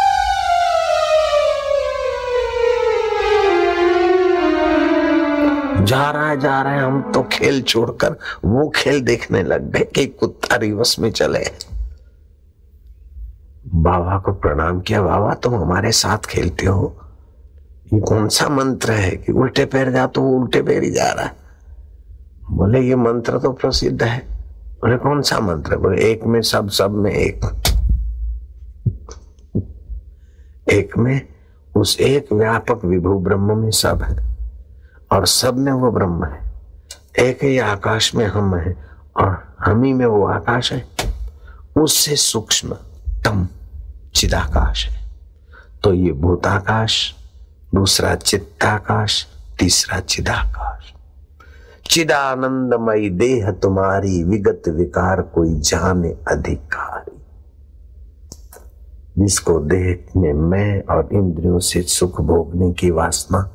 जा 5.85 6.11
रहा 6.11 6.29
है, 6.29 6.41
जा 6.41 6.63
रहा 6.63 6.73
है, 6.73 6.81
हम 6.81 7.13
तो 7.13 7.23
खेल 7.23 7.63
छोड़कर 7.63 8.13
वो 8.45 8.73
खेल 8.77 9.03
देखने 9.03 9.43
लग 9.43 9.73
गए 9.73 9.85
कि 9.85 10.07
कुत्ता 10.07 10.57
रिवर्स 10.57 10.99
में 10.99 11.13
चले। 11.13 11.45
बाबा 13.75 14.19
को 14.19 14.33
प्रणाम 14.33 14.81
किया, 14.81 15.03
बाबा, 15.03 15.35
तुम 15.35 15.55
हमारे 15.55 15.93
साथ 15.93 16.19
खेलते 16.19 16.67
हो। 16.67 17.01
ये 17.95 18.01
कौन 18.01 18.29
सा 18.29 18.49
मंत्र 18.49 18.93
है 18.93 19.11
कि 19.11 19.33
उल्टे 19.33 19.65
पैर 19.65 19.91
जा 19.91 20.07
तो 20.07 20.21
वो 20.21 20.39
उल्टे 20.39 20.63
पैर 20.63 20.83
ही 20.83 20.91
जा 20.91 21.13
रहा 21.13 21.25
है? 21.25 21.40
बोले, 22.51 22.81
ये 22.81 22.97
मंत्र 22.97 23.39
तो 23.39 23.53
प्रसिद्ध 23.53 24.03
है। 24.03 24.19
बोले, 24.75 24.97
कौन 24.97 25.23
सा 25.23 25.41
मंत्र? 25.41 25.77
बोले, 25.77 26.03
एक 26.03 26.25
में 26.25 26.43
सब 26.43 26.69
सब 26.69 26.91
में 26.91 27.13
एक। 27.13 27.41
एक 30.73 30.99
में 30.99 31.29
उस 31.77 32.01
एक 32.01 32.33
व्यापक 32.33 32.85
विभू 32.85 33.19
ब्रह्म 33.19 33.59
में 33.59 33.71
सब 33.71 34.03
है 34.03 34.37
और 35.13 35.27
सब 35.27 35.57
में 35.57 35.73
वो 35.73 35.91
ब्रह्म 35.91 36.25
है। 36.25 36.53
एक 37.19 37.45
ही 37.45 37.59
आकाश 37.59 38.15
में 38.15 38.27
हम 38.27 38.57
है 38.57 38.77
और 39.17 39.57
हम 39.61 39.83
ही 39.83 39.93
में 39.93 40.07
वो 40.07 40.27
आकाश 40.27 40.73
है। 40.73 40.87
उससे 41.77 42.17
सूक्ष्म 42.17 42.77
तम 43.25 43.49
चिदाकाश 44.15 44.89
है। 44.89 45.11
तो 45.85 45.95
ये 45.95 46.13
भूताकाश, 46.13 47.15
दूसरा 47.75 48.15
चित्ताकाश, 48.15 49.27
तीसरा 49.59 50.01
चिदाकाश। 50.01 50.80
चिदानंदमयी 51.91 53.11
देह 53.11 53.51
तुम्हारी 53.51 54.25
विगत 54.25 54.63
विकार 54.69 55.23
कोई 55.23 55.61
जाने 55.61 56.11
अधिकारी। 56.29 57.23
जिसको 59.19 59.61
देह 59.61 60.05
में 60.17 60.33
मैं 60.33 60.83
और 60.83 61.09
इंद्रियों 61.13 61.59
से 61.59 61.83
सुख 61.83 62.21
भोगने 62.21 62.73
की 62.73 62.91
वासना 62.91 63.51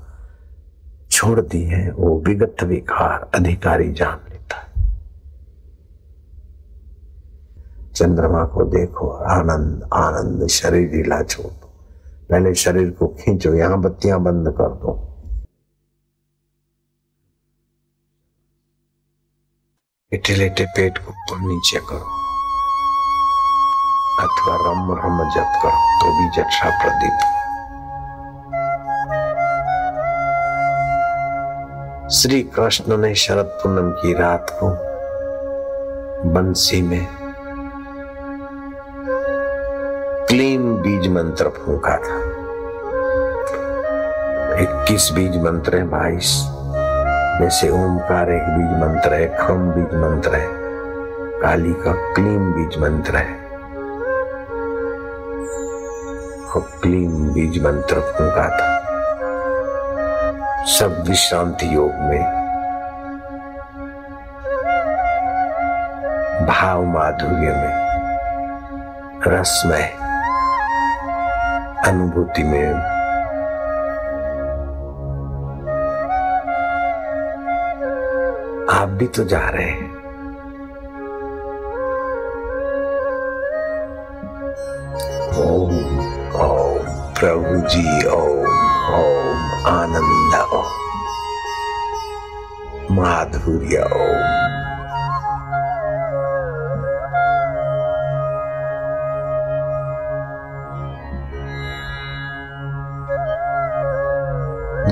छोड़ 1.12 1.42
दी 1.42 1.64
है, 1.64 1.92
वो 1.92 2.20
विगत 2.20 2.64
विकार 2.64 3.32
अधिकारी 3.36 3.92
जान 3.92 4.20
लेता 4.32 4.56
है। 4.56 4.98
चंद्रमा 7.94 8.44
को 8.44 8.64
देखो, 8.64 9.10
आनंद 9.10 9.90
आनंद, 9.94 10.48
शरीर 10.48 10.90
ढीला 10.90 11.24
छोड़ 11.24 11.52
दो। 11.52 11.74
पहले 12.30 12.54
शरीर 12.54 12.90
को 12.90 13.08
खींचो, 13.08 13.54
यहाँ 13.54 13.82
बत्तियाँ 13.82 14.22
बंद 14.24 14.48
कर 14.48 14.68
दो। 14.68 15.15
लेटे 20.12 20.36
लेटे 20.36 20.66
पेट 20.66 20.98
को 20.98 21.10
ऊपर 21.10 21.40
नीचे 21.40 21.80
करो। 21.80 22.06
अथवा 24.24 24.56
रम 24.56 24.92
रम 24.92 25.18
जप 25.30 25.58
करो 25.64 25.80
तो 26.02 26.12
भी 26.18 26.28
जक्षा 26.36 26.70
प्रदीप। 26.82 27.24
श्री 32.12 32.42
कृष्ण 32.44 32.98
ने 32.98 33.14
शरद 33.16 33.46
पूनम 33.46 33.92
की 33.92 34.14
रात 34.14 34.46
को 34.50 34.70
बंसी 36.34 36.82
में 36.82 37.08
क्लीन 40.30 40.74
बीज 40.76 41.08
मंत्र 41.08 41.50
फूका 41.50 41.98
था। 41.98 42.20
इक्कीस 44.62 45.10
बीज 45.14 45.38
मंत्र 45.38 45.78
है, 45.78 45.84
बाईस। 45.88 46.55
जैसे 47.42 47.70
ओमकार 47.70 48.32
एक 48.32 48.44
बीज 48.44 48.82
मंत्र 48.84 49.14
है, 49.14 49.38
खम 49.38 49.72
बीज 49.72 49.96
मंत्र 49.96 50.36
है, 50.36 50.48
काली 51.42 51.74
का 51.74 52.14
क्लीम 52.14 52.54
बीज 52.54 52.78
मंत्र 52.78 53.16
है। 53.16 53.46
क्लीन 56.82 57.34
बीज 57.34 57.64
मंत्र 57.64 58.00
फूका 58.00 58.50
था। 58.50 58.80
सब 60.66 61.04
विश्रांति 61.08 61.76
योग 61.76 61.92
में 61.96 62.24
भाव 66.48 66.84
माधुर्य 66.84 67.48
में 67.52 67.74
रसमय 69.28 69.92
अनुभूति 71.88 72.44
में 72.44 72.95
आप 78.86 78.92
भी 78.92 79.08
तो 79.08 79.24
जा 79.24 79.50
रहे 79.50 79.66
हैं। 79.66 79.96
ओम 85.38 85.76
ओम, 86.42 86.86
प्रभु 87.14 87.70
जी, 87.70 88.08
ओम 88.08 88.46
ओम, 88.94 89.66
आनंद, 89.68 90.50
ओम। 90.54 90.66
माधुर्य, 92.96 93.78
ओम। 93.78 94.46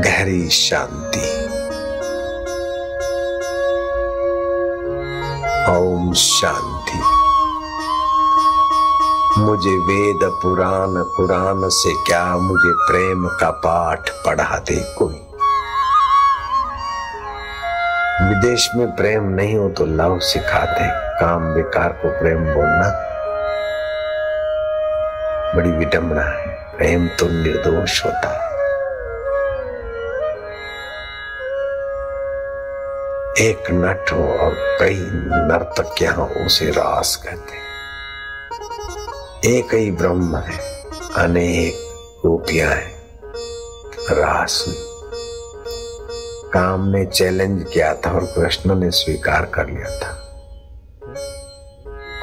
गहरी 0.01 0.49
शांति। 0.49 1.42
ओम 5.69 6.13
शांति। 6.13 6.97
मुझे 9.41 9.77
वेद 9.79 10.19
पुराण 10.23 11.03
कुरान 11.03 11.69
से 11.69 11.93
क्या 12.03 12.37
मुझे 12.37 12.73
प्रेम 12.73 13.27
का 13.27 13.51
पाठ 13.51 14.09
पढ़ा 14.09 14.57
दे 14.57 14.95
कोई? 14.99 15.13
विदेश 18.29 18.69
में 18.75 18.95
प्रेम 18.95 19.23
नहीं 19.23 19.55
हो 19.55 19.69
तो 19.69 19.85
लव 19.85 20.19
सिखाते, 20.19 20.87
काम 21.19 21.53
बेकार 21.53 21.89
को 21.89 22.09
प्रेम 22.19 22.39
बोलना। 22.39 22.89
बड़ी 25.55 25.71
विडंबना 25.71 26.21
है, 26.21 26.47
प्रेम 26.77 27.07
तो 27.07 27.25
निर्दोष 27.25 28.05
होता। 28.05 28.29
है 28.29 28.42
एक 33.39 33.63
नट 33.71 34.11
हो 34.11 34.23
और 34.37 34.53
कई 34.79 34.99
नर्तकियाँ 35.49 36.13
हो 36.13 36.25
उसे 36.45 36.69
रास 36.69 37.15
कहते 37.15 37.55
एक 39.57 39.73
ही 39.73 39.91
ब्रह्म 39.91 40.37
है, 40.37 40.57
अनेक 41.17 41.73
रूपियाँ 42.25 42.69
हैं, 42.71 42.93
रास 44.11 44.65
काम 46.53 46.87
ने 46.87 47.05
चैलेंज 47.05 47.63
किया 47.73 47.93
था 47.93 48.11
और 48.11 48.25
कृष्ण 48.25 48.75
ने 48.75 48.91
स्वीकार 48.91 49.45
कर 49.45 49.69
लिया 49.69 49.99
था। 49.99 50.11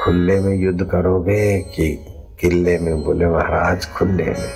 खुले 0.03 0.39
में 0.39 0.55
युद्ध 0.57 0.83
करोगे 0.83 1.59
कि 1.59 2.05
किले 2.41 2.77
में 2.79 3.03
बोले, 3.03 3.25
महाराज, 3.25 3.85
खुले 3.85 4.23
में। 4.23 4.51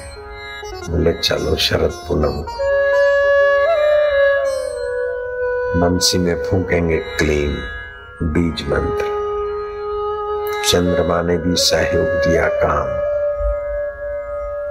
बोले, 0.90 1.14
चलो, 1.14 1.56
शरद 1.56 1.92
पूनम 2.08 2.44
बंसी 5.76 6.18
में 6.18 6.44
फूकेंगे 6.44 6.98
क्लीन 6.98 7.56
बीज 8.24 8.62
मंत्र। 8.70 9.06
चंद्रमा 10.70 11.22
ने 11.22 11.38
भी 11.38 11.56
सहयोग 11.56 12.06
दिया 12.06 12.48
काम, 12.48 12.88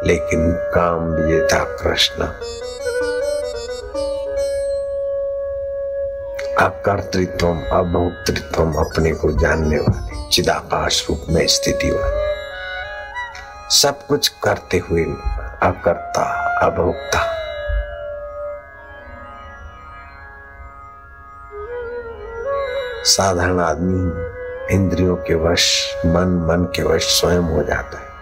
लेकिन 0.06 0.52
काम 0.74 1.30
ये 1.30 1.40
था 1.46 1.64
कृष्ण 1.64 2.24
अकर्तृत्व 6.64 7.46
अभोक्तृत्व 7.48 8.62
अपने 8.62 9.12
को 9.12 9.32
जानने 9.32 9.78
वाले, 9.78 10.30
चिदाकाश 10.30 11.06
रूप 11.10 11.26
में 11.30 11.46
स्थिति 11.46 11.90
वाले। 11.90 12.24
सब 13.70 14.06
कुछ 14.06 14.28
करते 14.28 14.78
हुए, 14.78 15.04
अकर्ता, 15.62 16.24
अभोक्ता। 16.66 17.33
साधारण 23.04 23.60
आदमी 23.60 24.10
इंद्रियों 24.74 25.16
के 25.16 25.34
वश, 25.34 25.94
मन 26.06 26.46
मन 26.50 26.64
के 26.64 26.82
वश 26.82 27.20
स्वयं 27.20 27.40
हो 27.40 27.62
जाता 27.62 27.98
है। 27.98 28.14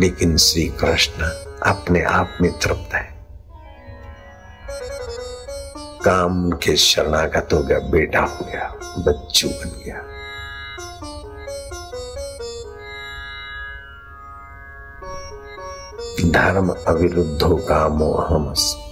लेकिन 0.00 0.36
श्री 0.36 0.68
कृष्ण 0.68 1.22
अपने 1.66 2.02
आप 2.02 2.38
में 2.40 2.58
तृप्त 2.58 2.94
है। 2.94 3.26
काम 6.04 6.50
के 6.50 6.76
शरणागत 6.76 7.48
हो 7.52 7.62
गया 7.62 7.78
बेटा 7.78 8.20
हो 8.20 8.44
गया, 8.44 8.74
बच्चू 8.98 9.48
बन 9.48 9.82
गया। 9.86 9.98
धर्म 16.30 16.74
अविरुद्धो 16.88 17.56
कामो 17.56 18.12
अहमस। 18.12 18.91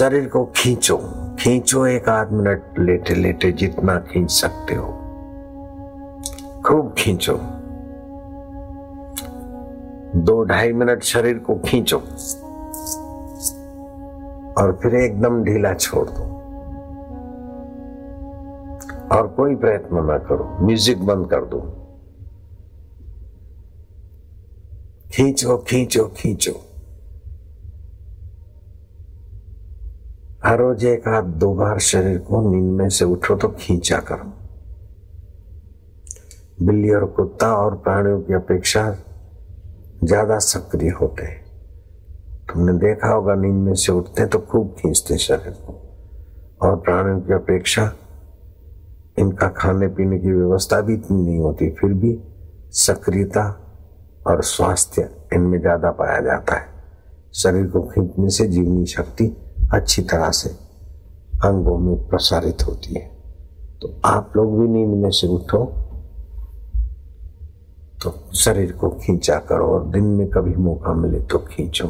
शरीर 0.00 0.28
को 0.28 0.52
खींचो। 0.56 0.96
खींचो 1.38 1.86
एक 1.86 2.08
आध 2.08 2.32
मिनट 2.32 2.62
लेटे 2.78 3.14
लेटे 3.14 3.52
जितना 3.52 3.98
खींच 3.98 4.30
सकते 4.30 4.74
हो। 4.74 4.86
खूब 6.66 6.94
खींचो। 6.98 7.32
दो 10.16 10.44
ढाई 10.44 10.72
मिनट 10.72 11.02
शरीर 11.02 11.38
को 11.38 11.54
खींचो। 11.54 11.98
और 14.62 14.78
फिर 14.82 14.94
एकदम 14.94 15.44
ढीला 15.44 15.74
छोड़ 15.74 16.08
दो। 16.10 16.22
और 19.16 19.28
कोई 19.28 19.56
प्रयत्न 19.56 20.04
ना 20.04 20.18
करो। 20.18 20.56
म्यूज़िक 20.60 21.06
बंद 21.06 21.30
कर 21.30 21.44
दो। 21.44 21.60
खींचो 25.12 25.56
खींचो 25.56 26.04
खींचो। 26.16 26.69
हर 30.50 30.58
रोज 30.58 30.84
एक 30.84 31.06
हाथ 31.08 31.22
दो 31.40 31.52
बार 31.54 31.78
शरीर 31.78 32.16
को 32.18 32.40
नींद 32.42 32.70
में 32.78 32.88
से 32.88 33.04
उठो 33.04 33.34
तो 33.34 33.48
खींचा 33.58 33.98
करो। 34.00 34.24
बिल्ली 36.66 36.90
और 36.90 37.04
कुत्ता 37.06 37.52
और 37.56 37.74
प्राणियों 37.74 38.20
की 38.20 38.34
अपेक्षा 38.34 38.82
ज़्यादा 40.04 40.38
सक्रिय 40.38 40.90
होते 40.90 41.24
हैं। 41.24 41.44
तुमने 42.48 42.72
देखा 42.78 43.08
होगा 43.08 43.34
नींद 43.34 43.60
में 43.66 43.74
से 43.74 43.92
उठते 43.92 44.26
तो 44.26 44.38
खूब 44.40 44.74
खींचते 44.78 45.18
शरीर 45.18 45.52
को। 45.66 45.74
और 46.62 46.74
प्राणियों 46.78 47.20
की 47.20 47.32
अपेक्षा 47.32 47.84
इनका 49.18 49.48
खाने 49.48 49.88
पीने 49.88 50.18
की 50.18 50.32
व्यवस्था 50.32 50.80
भी 50.80 50.94
इतनी 50.94 51.22
नहीं 51.22 51.38
होती, 51.38 51.70
फिर 51.70 51.92
भी 51.92 52.18
सक्रियता 52.78 53.44
और 54.26 54.42
स्वास्थ्य 54.44 55.08
इनमें 55.34 55.58
ज़्यादा 55.60 55.90
पाया 55.92 56.18
जाता 56.20 56.58
है। 56.58 56.68
शरीर 57.34 57.66
को 57.66 57.82
खींचने 57.84 58.30
से 58.30 58.48
जीवनी 58.48 58.86
शक्ति 58.86 59.32
अच्छी 59.72 60.02
तरह 60.02 60.30
से 60.30 60.48
अंगों 61.44 61.78
में 61.78 61.96
प्रसारित 62.08 62.66
होती 62.66 62.94
है 62.94 63.06
तो 63.82 63.92
आप 64.04 64.32
लोग 64.36 64.58
भी 64.58 64.68
नींद 64.68 64.94
में 65.02 65.10
से 65.10 65.26
उठो 65.26 65.64
तो 68.02 68.12
शरीर 68.34 68.72
को 68.72 68.88
खींचा 69.00 69.38
करो 69.48 69.66
और 69.66 69.84
दिन 69.86 70.04
में 70.04 70.28
कभी 70.28 70.54
मौका 70.56 70.92
मिले 70.94 71.20
तो 71.20 71.38
खींचो। 71.38 71.86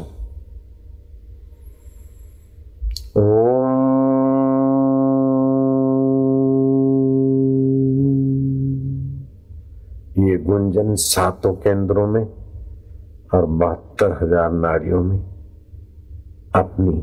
ये 10.19 10.37
गुंजन 10.37 10.95
सातों 10.95 11.53
केंद्रों 11.53 12.07
में 12.07 12.23
और 13.33 13.45
बहत्तर 13.45 14.17
हज़ार 14.21 14.51
नाड़ियों 14.51 15.03
में 15.03 15.19
अपनी 16.55 16.95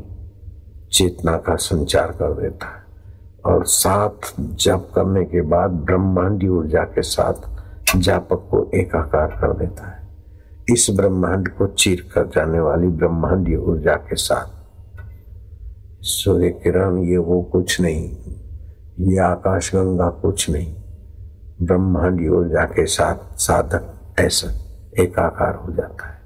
चेतना 0.92 1.36
का 1.36 1.56
संचार 1.56 2.10
कर 2.12 2.32
देता 2.32 2.66
है। 2.66 2.82
और 3.46 3.64
साथ 3.64 4.32
जप 4.40 4.90
करने 4.94 5.24
के 5.24 5.40
बाद 5.40 5.70
ब्रह्मांडी 5.70 6.48
ऊर्जा 6.48 6.82
के 6.84 7.02
साथ 7.02 7.34
जापक 7.96 8.48
को 8.50 8.70
एकाकार 8.74 9.26
कर 9.26 9.52
देता 9.52 9.88
है। 9.88 10.08
इस 10.70 10.86
ब्रह्मांड 10.90 11.48
को 11.48 11.66
चीर 11.66 12.10
कर 12.14 12.26
जाने 12.26 12.60
वाली 12.60 12.86
ब्रह्मांडी 12.86 13.56
ऊर्जा 13.56 13.94
के 13.94 14.16
साथ 14.16 14.56
सूर्य 16.02 16.48
किरण 16.48 16.98
ये 16.98 17.16
वो 17.16 17.42
कुछ 17.42 17.80
नहीं, 17.80 18.16
ये 19.00 19.18
आकाश 19.18 19.74
गंगा 19.74 20.08
कुछ 20.08 20.50
नहीं, 20.50 20.74
ब्रह्मांडी 21.62 22.28
ऊर्जा 22.28 22.64
के 22.64 22.86
साथ 22.86 23.36
साधक 23.36 24.14
ऐसा 24.18 24.48
एकाकार 25.02 25.54
हो 25.54 25.72
जाता 25.72 26.08
है। 26.08 26.20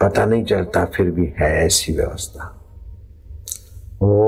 पता 0.00 0.24
नहीं 0.24 0.44
चलता 0.44 0.84
फिर 0.84 1.10
भी 1.10 1.32
है 1.38 1.66
ऐसी 1.66 1.96
व्यवस्था। 1.96 2.58
श्री 4.02 4.18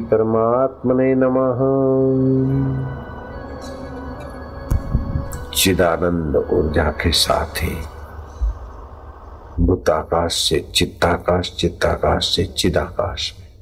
परमात्मने 0.00 1.14
नमः। 1.14 1.58
चिदानंद 5.54 6.36
ऊर्जा 6.52 6.90
के 6.90 7.12
साथ 7.12 7.62
ही 7.62 7.76
भूताकाश 9.64 10.32
से 10.32 10.72
चित्ताकाश 10.74 11.56
चित्ताकाश 11.58 12.36
से 12.36 12.44
चिदाकाश 12.44 13.36
में। 13.40 13.52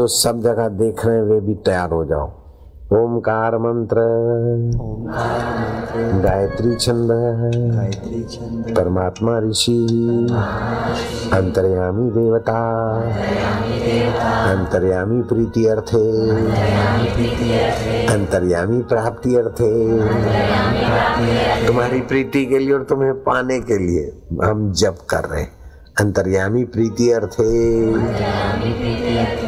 जो 0.00 0.06
सब 0.06 0.40
जगह 0.40 0.68
देख 0.68 1.06
रहे 1.06 1.16
हैं 1.16 1.22
वे 1.22 1.40
भी 1.40 1.54
तैयार 1.54 1.90
हो 1.90 2.04
जाओ। 2.04 2.30
ओमकार 2.92 3.58
मंत्र। 3.58 3.96
गायत्री 5.96 6.76
छंद। 6.76 7.08
गायत्री 7.74 8.24
छंद। 8.24 8.74
परमात्मा 8.76 9.38
ऋषि। 9.38 9.86
अंतर्यामी 11.32 12.10
देवता। 12.10 12.58
अंतर्यामी 14.50 15.22
प्रीति 15.22 15.66
अर्थे। 15.66 16.30
अंतर्यामी 18.06 18.82
प्राप्ति 18.82 19.34
अर्थे। 19.36 19.98
तुम्हारी 21.66 22.00
प्रीति 22.00 22.46
के 22.46 22.58
लिए 22.58 22.72
और 22.72 22.82
तुम्हें 22.82 23.14
पाने 23.14 23.60
के 23.60 23.78
लिए 23.78 24.22
हम 24.44 24.72
जप 24.72 24.98
कर 25.10 25.24
रहे 25.24 25.40
हैं। 25.40 25.59
अंतर्यामी 26.00 26.64
प्रीति 26.64 27.10
अर्थे। 27.10 27.92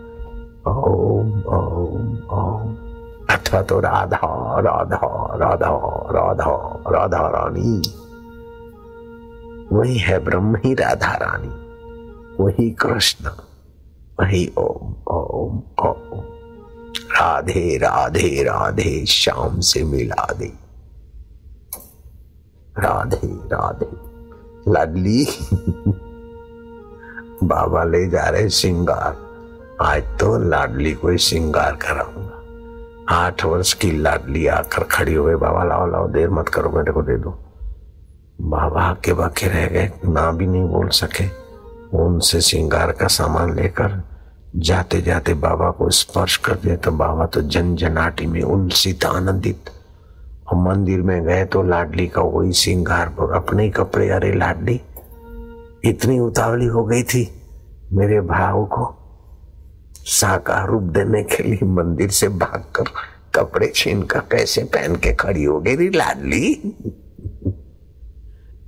ओम 0.68 1.44
ओम 1.44 2.18
ओम 2.18 2.76
अथवा 3.30 3.62
तो 3.62 3.80
राधा 3.80 4.20
राधा 4.60 5.00
राधा 5.36 5.70
राधा 6.12 6.82
राधा 6.88 7.28
रानी 7.28 7.82
वही 9.72 9.98
है 9.98 10.20
ब्रह्म 10.20 10.56
ही 10.56 10.74
राधा 10.74 11.12
रानी। 11.12 11.48
वही 12.44 12.72
कृष्ण, 12.72 13.30
वही 14.20 14.54
ओम 14.58 15.14
ओम 15.14 15.58
ओम। 15.86 16.20
राधे 16.92 17.78
राधे 17.78 18.44
राधे 18.44 19.06
श्याम 19.06 19.60
से 19.60 19.84
मिला 19.84 20.34
दे। 20.34 20.54
राधे 22.80 23.28
राधे। 23.28 23.90
लाडली। 24.72 25.26
बाबा 27.44 27.84
ले 27.84 28.08
जा 28.08 28.30
रहे 28.30 28.50
सिंगार 28.50 29.23
आज 29.84 30.04
तो 30.20 30.38
लाडली 30.40 30.92
को 30.94 31.16
श्रृंगार 31.18 31.76
कराऊँगा। 31.76 33.16
आठ 33.16 33.44
वर्ष 33.46 33.74
की 33.74 33.90
लाडली 33.92 34.46
आकर 34.48 34.84
खड़ी 34.92 35.14
हो 35.14 35.24
गई 35.26 35.36
बाबा 35.36 35.64
लाओ 35.64 35.88
लाओ, 35.88 36.08
देर 36.08 36.30
मत 36.30 36.50
करो 36.50 36.70
मेरे 36.70 36.92
को 36.92 37.02
दे 37.02 37.18
दो। 37.18 37.30
बाबा 38.42 38.82
आके 38.82 39.14
बाके 39.14 39.48
रह 39.48 39.68
गए, 39.68 39.92
ना 40.06 40.32
भी 40.32 40.48
नहीं 40.48 40.64
बोल 40.64 40.88
सके। 40.90 41.26
उनसे 41.98 42.42
श्रृंगार 42.42 42.92
का 42.92 43.08
सामान 43.08 43.56
लेकर 43.56 44.02
जाते 44.56 45.02
जाते 45.02 45.34
बाबा 45.34 45.72
को 45.72 45.90
स्पर्श 45.90 46.38
कर 46.38 46.56
दिया 46.56 46.76
तो 46.76 46.92
बाबा 46.94 47.26
तो 47.26 47.42
जन 47.42 47.76
जनाटी 47.76 48.26
में 48.26 48.42
उल्सित, 48.42 49.06
आनंदित। 49.06 49.70
और 50.48 50.58
मंदिर 50.62 51.02
में 51.02 51.24
गए 51.24 51.46
तो 51.46 51.64
लाडली 51.64 52.08
का 52.08 52.22
वही 52.22 52.54
श्रृंगार 52.54 53.16
अपने 53.36 53.64
ही 53.64 53.70
कपड़े, 53.72 54.10
अरे 54.10 54.34
लाडली, 54.34 54.82
इतनी 55.86 56.20
उतावली 56.22 56.66
हो 56.66 56.84
गई 56.86 57.04
थी 57.04 57.30
मेरे 57.94 58.22
भाव 58.28 58.66
को। 58.66 58.94
साकार 59.98 60.68
रूप 60.68 60.84
देने 60.84 61.24
के 61.24 61.44
लिए 61.44 61.60
मंदिर 61.64 62.10
से 62.10 62.30
भागकर 62.30 62.84
कपड़े 63.36 63.72
छीन 63.76 64.04
कर 64.04 64.20
कैसे 64.20 64.64
पहन 64.64 64.96
के 64.96 65.16
खड़ी 65.16 65.44
हो 65.44 65.60
गई 65.60 65.90
लाडली? 65.90 66.52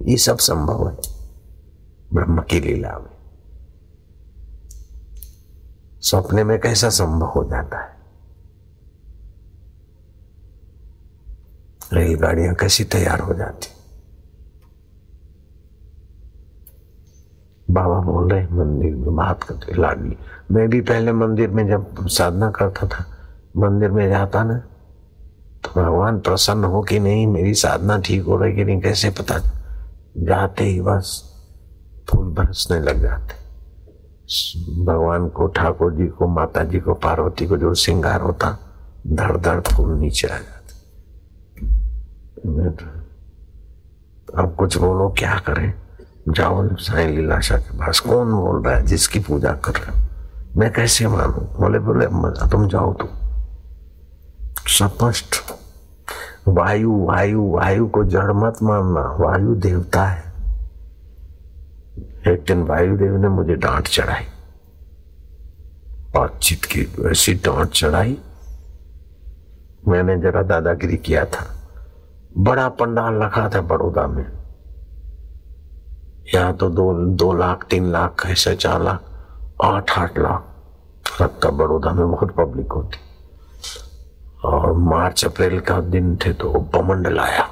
ये 0.02 0.18
सब 0.18 0.38
संभव 0.38 0.90
है। 0.90 0.98
ब्रह्म 2.14 2.42
की 2.42 2.60
लीला 2.60 3.00
में। 3.00 3.16
सपने 6.02 6.44
में 6.44 6.60
कैसा 6.60 6.90
संभव 6.90 7.28
हो 7.28 7.44
जाता 7.44 7.80
है? 7.80 7.96
रेलगाड़ियाँ 11.94 12.56
कैसी 12.56 12.84
तैयार 12.84 13.20
हो 13.20 13.34
जाती? 13.34 13.75
बाबा 17.76 18.00
बोल 18.02 18.32
रहे 18.32 18.48
मंदिर 18.54 18.96
में 18.96 19.16
बात 19.16 19.44
करते 19.44 19.74
लाडली। 19.76 20.18
मैं 20.52 20.68
भी 20.70 20.82
पहले 20.82 21.12
मंदिर 21.14 21.50
में 21.50 21.68
जब 21.68 22.08
साधना 22.08 22.50
करता 22.52 22.88
था, 22.88 23.06
मंदिर 23.58 23.92
में 23.92 24.08
जाता 24.10 24.44
ना 24.44 24.58
तो 25.64 25.82
भगवान 25.82 26.20
प्रसन्न 26.20 26.64
हो 26.64 26.82
कि 26.82 27.00
नहीं, 27.00 27.28
मेरी 27.28 27.54
साधना 27.54 27.98
ठीक 28.00 28.26
हो 28.26 28.38
रही 28.38 28.56
कि 28.56 28.64
नहीं, 28.66 28.82
कैसे 28.82 29.10
पता? 29.10 29.40
जाते 30.18 30.64
ही 30.64 30.82
बस 30.82 31.24
फूल 32.10 32.28
बरसने 32.34 32.80
लग 32.80 33.02
जाते। 33.02 33.44
भगवान 34.86 35.28
को, 35.30 35.48
ठाकुर 35.48 35.94
जी 35.94 36.08
को 36.08 36.28
माता 36.28 36.64
जी 36.64 36.80
को, 36.80 36.94
पार्वती 36.94 37.48
को 37.48 37.58
जो 37.58 37.74
श्रृंगार 37.74 38.22
होता 38.22 38.58
धड़ 39.08 39.38
धड़ 39.38 39.60
फूल 39.62 39.98
नीचे 40.00 40.28
आ 40.28 40.38
जाते। 40.38 40.74
तो 44.28 44.34
अब 44.38 44.56
कुछ 44.56 44.78
बोलो, 44.78 45.10
क्या 45.18 45.38
करें? 45.40 45.74
जाओ 46.30 46.76
साई 46.76 47.16
लीलाशा 47.16 47.58
के 47.58 47.78
पास। 47.78 48.00
कौन 48.00 48.32
बोल 48.32 48.64
रहा 48.64 48.76
है? 48.76 48.86
जिसकी 48.86 49.20
पूजा 49.20 49.52
कर 49.52 49.72
रहे 49.72 50.06
मैं 50.58 50.74
कैसे 50.74 51.08
मानू? 51.08 51.32
बोले 51.32 51.80
बोले 51.80 52.06
तुम 52.50 52.68
जाओ 52.68 52.94
तो। 52.94 53.10
स्पष्ट। 54.68 55.36
वायु 56.48 57.06
वायु 57.06 57.52
वायु 57.52 57.88
को 57.88 58.04
जड़ 58.04 58.32
मत 58.32 58.54
मानना। 58.64 59.18
वायु 59.20 59.56
देवता 59.56 60.06
है। 60.06 60.34
एक 62.28 62.44
दिन 62.48 62.62
वायुदेव 62.64 63.18
ने 63.18 63.28
मुझे 63.28 63.56
डांट 63.56 63.88
चढ़ाई। 63.88 64.24
और 66.16 66.40
चित 66.44 66.66
की, 66.66 67.12
ऐसी 67.12 67.34
डांट 67.34 67.70
चढ़ाई। 67.70 68.18
मैंने 69.88 70.18
जरा 70.18 70.44
दादागिरी 70.44 70.98
किया 70.98 71.26
था। 71.26 71.56
बड़ा 72.38 72.70
पंडाल 72.70 73.14
रखा 73.14 73.50
था 73.50 73.62
बड़ौदा 73.62 74.08
में। 74.08 74.35
यहाँ 76.26 76.56
तो 76.58 76.70
दो 76.70 76.94
दो 77.16 77.32
लाख, 77.34 77.66
तीन 77.70 77.92
लाख, 77.92 78.26
ऐसे 78.26 78.56
चार 78.56 78.82
लाख, 78.84 79.02
आठ 79.64 79.98
आठ 80.00 80.18
लाख 80.20 81.22
लगता 81.22 81.50
बड़ौदा 81.50 81.92
में 81.92 82.12
बहुत 82.12 82.32
पब्लिक 82.36 82.72
होती। 82.72 82.98
और 84.46 84.74
मार्च, 84.74 85.26
अप्रैल 85.26 85.60
का 85.60 85.80
दिन 85.82 86.16
थे 86.16 86.34
तो 86.34 86.52
बमंडल 86.74 87.20
आया। 87.20 87.48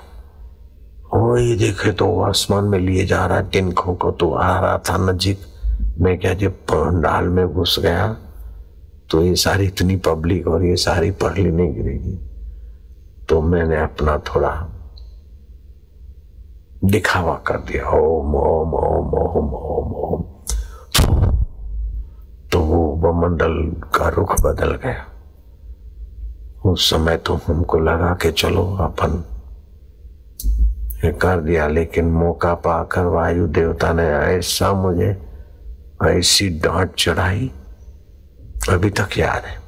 वो 1.14 1.38
ये 1.38 1.56
देखे 1.56 1.92
तो 1.92 2.20
आसमान 2.22 2.64
में 2.64 2.80
लिए 2.80 3.06
जा 3.06 3.26
रहा 3.26 3.42
तिनकों 3.44 3.96
को 3.96 4.12
तो 4.12 4.34
आ 4.34 4.60
रहा 4.60 4.78
था 4.90 4.98
नजीक। 5.00 5.40
मैं 6.00 6.18
क्या 6.20 6.34
जब 6.34 6.54
पंडाल 6.72 7.28
में 7.28 7.48
घुस 7.48 7.80
गया 7.80 8.08
तो 9.12 9.22
ये 9.22 9.36
सारी 9.36 9.66
इतनी 9.68 9.96
पब्लिक 10.06 10.48
और 10.48 10.66
ये 10.66 10.76
सारी 10.76 11.12
पढ़ली 11.12 11.52
नहीं 11.52 11.74
गिरेगी। 11.74 12.18
तो 13.30 13.42
मैंने 13.42 13.82
अपना 13.82 14.18
थोड़ा 14.28 14.50
दिखावा 16.86 17.36
कर 17.36 17.58
दिया। 17.58 17.90
ओम 17.90 18.36
ओम 18.36 18.74
ओम 18.74 19.14
ओम 19.14 19.54
ओम 19.54 19.94
ओम। 19.94 20.24
तो 22.52 22.60
वो 22.60 23.14
मंडल 23.14 23.82
का 23.96 24.10
रुख 24.10 24.42
बदल 24.42 24.72
गया। 24.72 25.06
उस 26.66 26.90
समय 26.90 27.18
तो 27.18 27.40
हमको 27.48 27.80
लगा 27.80 28.14
कि 28.14 28.32
चलो 28.32 28.78
अपन 28.78 29.24
कर 31.06 31.40
दिया, 31.40 31.68
लेकिन 31.68 32.06
मौका 32.06 32.54
पाकर 32.54 33.06
वायु 33.06 33.48
देवता 33.48 33.94
ने 33.94 34.04
ऐसा 34.04 34.74
मुझे 34.74 35.22
ऐसी 36.06 36.50
डांट 36.50 36.92
चढ़ाई, 36.98 37.52
अभी 38.70 38.90
तक 38.90 39.10
याद 39.18 39.44
है। 39.44 39.64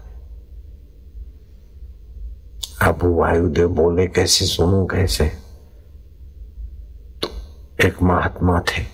अब 2.90 3.00
वायुदेव 3.04 3.70
बोले, 3.70 4.08
कैसे 4.08 4.46
सुनू, 4.46 4.86
कैसे? 4.86 5.45
एक 7.84 8.04
महात्मा 8.04 8.60
थे। 8.60 8.86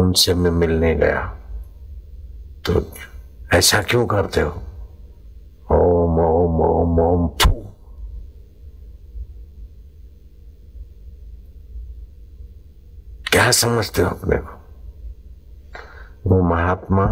उनसे 0.00 0.34
मैं 0.34 0.50
मिलने 0.50 0.94
गया। 0.94 1.36
तो 2.66 2.86
ऐसा 3.52 3.82
क्यों 3.82 4.06
करते 4.06 4.40
हो? 4.40 4.62
ओम 5.72 6.20
ओम 6.20 6.60
ओम 6.60 7.00
ओम, 7.00 7.28
फू। 7.28 7.50
क्या 13.32 13.50
समझते 13.50 14.02
हो 14.02 14.08
अपने 14.08 14.36
को? 14.36 14.56
वो 16.30 16.42
महात्मा 16.42 17.04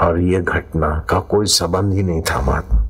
और 0.00 0.20
ये 0.20 0.40
घटना 0.40 1.06
का 1.10 1.20
कोई 1.20 1.46
संबंध 1.46 1.92
ही 1.92 2.02
नहीं 2.02 2.22
था 2.22 2.40
महात्मा। 2.40 2.88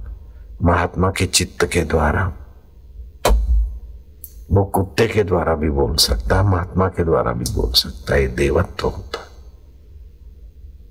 महात्मा 0.63 1.11
के 1.11 1.27
चित्त 1.27 1.65
के 1.65 1.83
द्वारा। 1.83 2.33
वो 4.51 4.65
कुत्ते 4.65 5.07
के 5.07 5.25
द्वारा 5.25 5.55
भी 5.55 5.71
बोल 5.71 5.97
सकता 5.97 6.37
है, 6.37 6.43
महात्मा 6.43 6.89
के 6.89 7.05
द्वारा 7.05 7.33
भी 7.33 7.45
बोल 7.55 7.73
सकता 7.73 8.15
है 8.15 8.27
देवत्व 8.27 8.89
होता 8.89 9.25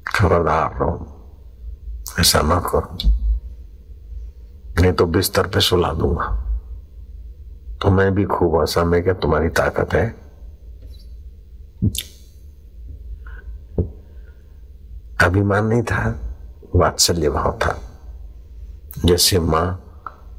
खबरदार 0.08 0.78
रहो, 0.80 1.08
ऐसा 2.20 2.42
ना 2.42 2.60
करो। 2.60 2.98
नहीं 4.82 4.94
तो 4.94 5.06
बिस्तर 5.06 5.48
पे 5.48 5.60
सुला 5.60 5.94
दूँगा। 5.94 6.44
तो 7.82 7.90
मैं 7.90 8.16
भी 8.16 8.26
खूब 8.26 8.62
आसा, 8.62 8.84
में 8.84 9.04
क्या 9.04 9.14
तुम्हारी 9.14 9.50
ताकत 9.50 9.94
है? 9.94 10.16
अभिमान 15.24 15.66
नहीं 15.66 15.84
था, 15.84 16.20
वात्सल्य 16.76 17.30
भाव 17.30 17.60
था। 17.66 17.80
जैसे 19.06 19.40
माँ 19.40 19.87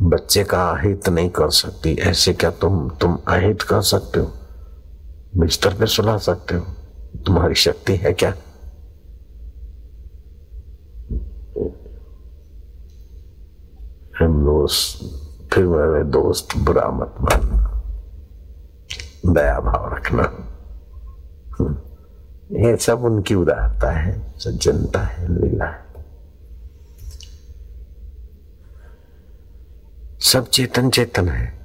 बच्चे 0.02 0.44
का 0.44 0.70
अहित 0.70 1.08
नहीं 1.08 1.30
कर 1.30 1.50
सकती। 1.50 1.94
ऐसे 1.94 2.32
क्या 2.32 2.50
तुम 2.50 2.90
तुम 2.90 3.18
अहित 3.28 3.62
कर 3.62 3.82
सकते 3.82 4.20
हो? 4.20 4.32
बिस्तर 5.36 5.74
पे 5.74 5.86
सुला 5.86 6.18
सकते 6.18 6.54
हो? 6.54 6.66
तुम्हारी 7.26 7.54
शक्ति 7.54 7.96
है 7.96 8.12
क्या? 8.12 8.30
हम 14.20 14.44
दोस्त, 14.44 15.00
फिर 15.54 15.64
मेरे 15.64 16.04
दोस्त 16.04 16.58
बुरा 16.58 16.88
मत 16.88 17.14
मानना। 17.20 17.82
दया 19.32 19.60
भाव 19.60 19.94
रखना। 19.94 20.22
ये 22.52 22.76
सब 22.76 23.04
उनकी 23.04 23.34
उदारता 23.34 23.90
है, 23.90 24.34
सज्जनता 24.38 25.00
है, 25.00 25.40
लीला 25.40 25.64
है। 25.64 25.87
सब 30.20 30.48
चेतन 30.48 30.90
चेतन 30.90 31.28
है। 31.28 31.58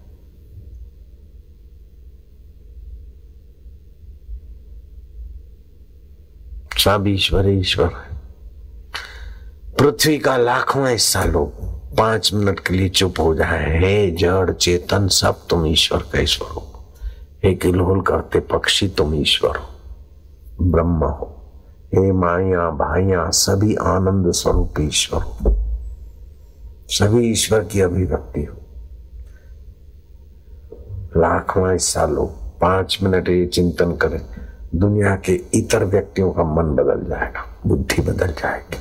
सब 6.78 7.04
ईश्वर 7.08 7.50
ईश्वर 7.50 7.86
है। 7.86 8.18
पृथ्वी 9.80 10.20
का 10.20 10.38
लाखों 10.38 10.90
हिस्सा 10.90 11.24
लोग 11.24 11.52
पाँच 11.98 12.34
मिनट 12.34 12.60
के 12.60 12.74
लिए 12.74 12.90
चुप 12.90 13.14
हो 13.20 13.36
जाए। 13.36 13.80
हे 13.80 14.12
जड़ 14.12 14.52
चेतन, 14.52 15.08
सब 15.08 15.48
तुम 15.50 15.66
ईश्वर 15.66 16.00
का 16.00 16.20
ईश्वर 16.20 16.48
हो। 16.48 16.90
हे 17.44 17.56
किलोल 17.56 18.02
करते 18.02 18.40
पक्षी, 18.40 18.88
तुम 18.88 19.16
ईश्वर 19.16 19.58
हो। 19.58 19.68
ब्रह्म 20.62 21.04
हो। 21.04 21.52
हे 21.96 22.12
माया 22.12 22.70
भाइया, 22.70 23.30
सभी 23.30 23.76
आनंद 23.76 24.32
स्वरूप 24.32 24.74
ईश्वर 24.80 25.22
हो। 25.22 25.63
सभी 26.88 27.32
ईश्वर 27.32 27.64
की 27.64 27.82
अभिव्यक्ति 27.82 28.44
हो। 28.44 28.56
लाखवां 31.18 31.72
हिस्सा 31.72 32.06
लोग 32.06 32.32
पाँच 32.62 33.00
मिनट 33.04 33.30
ये 33.30 33.46
चिंतन 33.46 33.92
करें, 33.92 34.22
दुनिया 34.76 35.16
के 35.16 35.34
इतर 35.54 35.86
व्यक्तियों 35.86 36.32
का 36.32 36.44
मन 36.44 36.76
बदल 36.76 37.10
जाएगा, 37.10 37.42
बुद्धि 37.68 38.02
बदल 38.02 38.28
जाएगी, 38.28 38.78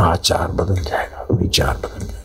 आचार 0.00 0.48
बदल 0.48 0.74
जाएगा, 0.74 1.26
विचार 1.32 1.76
बदल 1.76 2.06
जाएगा। 2.06 2.22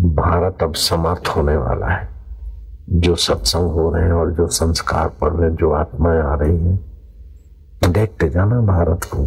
भारत 0.00 0.62
अब 0.62 0.74
समर्थ 0.74 1.28
होने 1.28 1.56
वाला 1.56 1.86
है। 1.86 2.08
जो 2.90 3.16
सत्संग 3.16 3.70
हो 3.72 3.94
रहे 3.94 4.04
हैं 4.04 4.12
और 4.12 4.32
जो 4.32 4.46
संस्कार 4.46 5.08
पढ़ 5.08 5.32
रहे 5.32 5.50
हैं, 5.50 5.56
जो 5.56 5.72
आत्माएँ 5.72 6.20
आ 6.20 6.34
रही 6.34 6.58
हैं 6.58 6.91
देखते 7.82 8.28
जाना 8.28 8.60
भारत 8.60 9.04
को। 9.04 9.24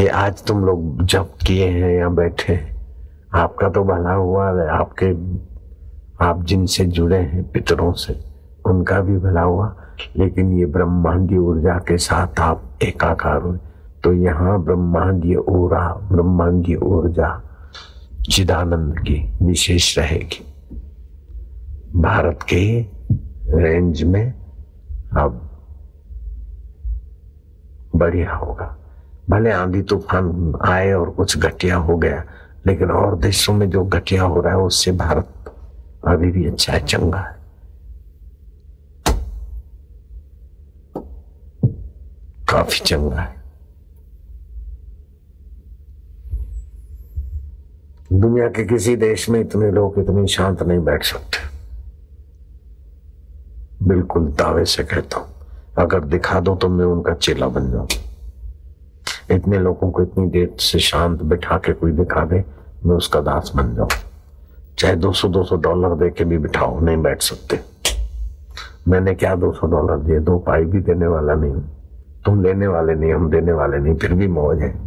ये 0.00 0.08
आज 0.08 0.42
तुम 0.44 0.64
लोग 0.64 1.04
जब 1.04 1.36
किए 1.46 1.68
हैं 1.68 1.90
या 1.98 2.08
बैठे 2.08 2.54
आपका 3.34 3.68
तो 3.68 3.82
भला 3.84 4.12
हुआ 4.12 4.48
है, 4.50 4.68
आपके, 4.68 5.06
आप 6.24 6.44
जिनसे 6.44 6.84
जुड़े 6.86 7.18
हैं 7.18 7.42
पितरों 7.50 7.92
से, 7.92 8.18
उनका 8.66 9.00
भी 9.00 9.16
भला 9.18 9.42
हुआ, 9.42 9.74
लेकिन 10.16 10.52
ये 10.52 10.66
ब्रह्मांडीय 10.66 11.38
ऊर्जा 11.38 11.78
के 11.78 11.96
साथ 11.98 12.40
आप 12.40 12.78
एकाकार 12.82 13.42
हुए। 13.42 13.58
तो 14.04 14.12
यहाँ 14.12 14.62
ब्रह्मांडीय 14.64 15.36
ऊरा 15.36 15.88
ब्रह्मांडीय 16.12 16.76
ऊर्जा 16.76 17.30
चिदानंद 18.30 18.98
की 18.98 19.20
विशेष 19.42 19.98
रहेगी। 19.98 20.44
भारत 22.00 22.42
के 22.42 22.80
रेंज 23.52 24.02
में 24.02 24.45
अब 25.16 25.50
बढ़िया 27.96 28.34
होगा। 28.34 28.76
भले 29.30 29.50
आंधी 29.50 29.82
तूफ़ान 29.82 30.54
आए 30.64 30.92
और 30.92 31.10
कुछ 31.10 31.38
घटिया 31.38 31.76
हो 31.76 31.96
गया, 31.96 32.24
लेकिन 32.66 32.90
और 32.90 33.18
देशों 33.18 33.54
में 33.54 33.70
जो 33.70 33.84
घटिया 33.84 34.22
हो 34.22 34.40
रहा 34.40 34.52
है, 34.52 34.60
उससे 34.60 34.92
भारत 34.92 35.54
अभी 36.04 36.30
भी 36.30 36.46
अच्छा 36.46 36.72
है, 36.72 36.86
चंगा 36.86 37.18
है। 37.18 37.36
काफ़ी 42.48 42.80
चंगा 42.84 43.20
है। 43.20 43.34
दुनिया 48.12 48.48
के 48.48 48.64
किसी 48.64 48.96
देश 48.96 49.28
में 49.28 49.40
इतने 49.40 49.70
लोग 49.70 49.98
इतनी 49.98 50.26
शांत 50.26 50.62
नहीं 50.62 50.78
बैठ 50.78 51.04
सकते। 51.04 51.55
बिल्कुल 53.88 54.26
दावे 54.26 54.64
से 54.64 54.84
कहता 54.84 55.18
हूँ। 55.18 55.26
अगर 55.78 56.00
दिखा 56.00 56.40
दो 56.40 56.54
तो 56.54 56.68
मैं 56.68 56.84
उनका 56.84 57.14
चेला 57.14 57.48
बन 57.48 57.70
जाऊँ। 57.70 57.88
इतने 59.30 59.58
लोगों 59.58 59.90
को 59.90 60.02
इतनी 60.02 60.26
देर 60.26 60.56
से 60.60 60.78
शांत 60.78 61.22
बिठा 61.22 61.58
के 61.58 61.72
कोई 61.72 61.92
दिखा 61.92 62.24
दे, 62.24 62.44
मैं 62.86 62.96
उसका 62.96 63.20
दास 63.20 63.52
बन 63.56 63.74
जाऊँ। 63.74 63.88
चाहे 64.78 64.96
200 64.96 65.28
200 65.28 65.56
डॉलर 65.56 65.94
दे 65.94 66.10
के 66.10 66.24
भी 66.24 66.38
बिठाओ, 66.38 66.80
नहीं 66.80 66.96
बैठ 66.96 67.22
सकते। 67.22 67.60
मैंने 68.88 69.14
क्या 69.14 69.34
200 69.34 69.66
डॉलर 69.66 69.96
दिए? 69.96 70.18
दो 70.18 70.38
पाई 70.38 70.64
भी 70.64 70.80
देने 70.80 71.06
वाला 71.06 71.34
नहीं 71.34 71.54
तुम 72.24 72.42
लेने 72.42 72.66
वाले 72.66 72.94
नहीं, 72.94 73.12
हम 73.12 73.30
देने 73.30 73.52
वाले 73.52 73.78
नहीं, 73.78 73.94
फिर 73.94 74.12
भी 74.12 74.26
मौज 74.28 74.60
है। 74.60 74.85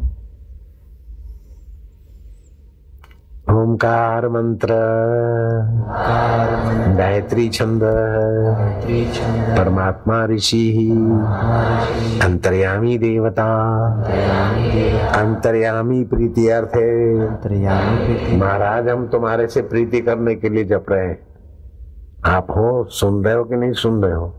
ओंकार 3.50 4.28
मंत्र। 4.28 4.68
गायत्री 6.98 7.50
छंद। 7.50 7.82
परमात्मा 9.58 10.26
ऋषि। 10.26 10.90
अंतर्यामी 12.24 12.98
देवता। 12.98 13.46
अंतर्यामी 15.16 16.04
प्रीति 16.04 16.50
अर्थ। 16.50 16.76
है 16.76 18.38
महाराज 18.38 18.90
हम 18.90 19.08
तुम्हारे 19.08 19.48
से 19.48 19.62
प्रीति 19.62 20.02
करने 20.02 20.36
के 20.36 20.50
लिए 20.50 20.64
जप 20.64 20.86
रहे 20.90 21.08
हैं। 21.08 21.20
आप 22.26 22.52
हो 22.52 22.88
सुन 22.90 23.24
रहे 23.24 23.34
हो 23.34 23.44
कि 23.44 23.56
नहीं 23.56 23.72
सुन 23.72 24.04
रहे 24.04 24.14
हो? 24.14 24.34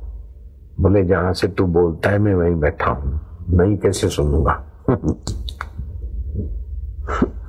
बोले 0.80 1.04
जहाँ 1.04 1.32
से 1.32 1.48
तू 1.48 1.66
बोलता 1.66 2.10
है 2.10 2.18
मैं 2.18 2.34
वहीं 2.34 2.54
बैठा 2.54 2.90
हूँ। 2.90 3.20
नहीं 3.50 3.76
कैसे 3.76 4.08
सुनूँगा? 4.08 4.64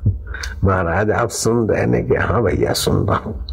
महाराज, 0.64 1.12
आप 1.12 1.30
सुन 1.30 1.70
रहे 1.70 1.86
ने 1.86 2.01
कि 2.01 2.16
हाँ 2.16 2.43
भैया, 2.43 2.74
सुन 2.74 3.07
रहा 3.07 3.18
हूँ। 3.18 3.45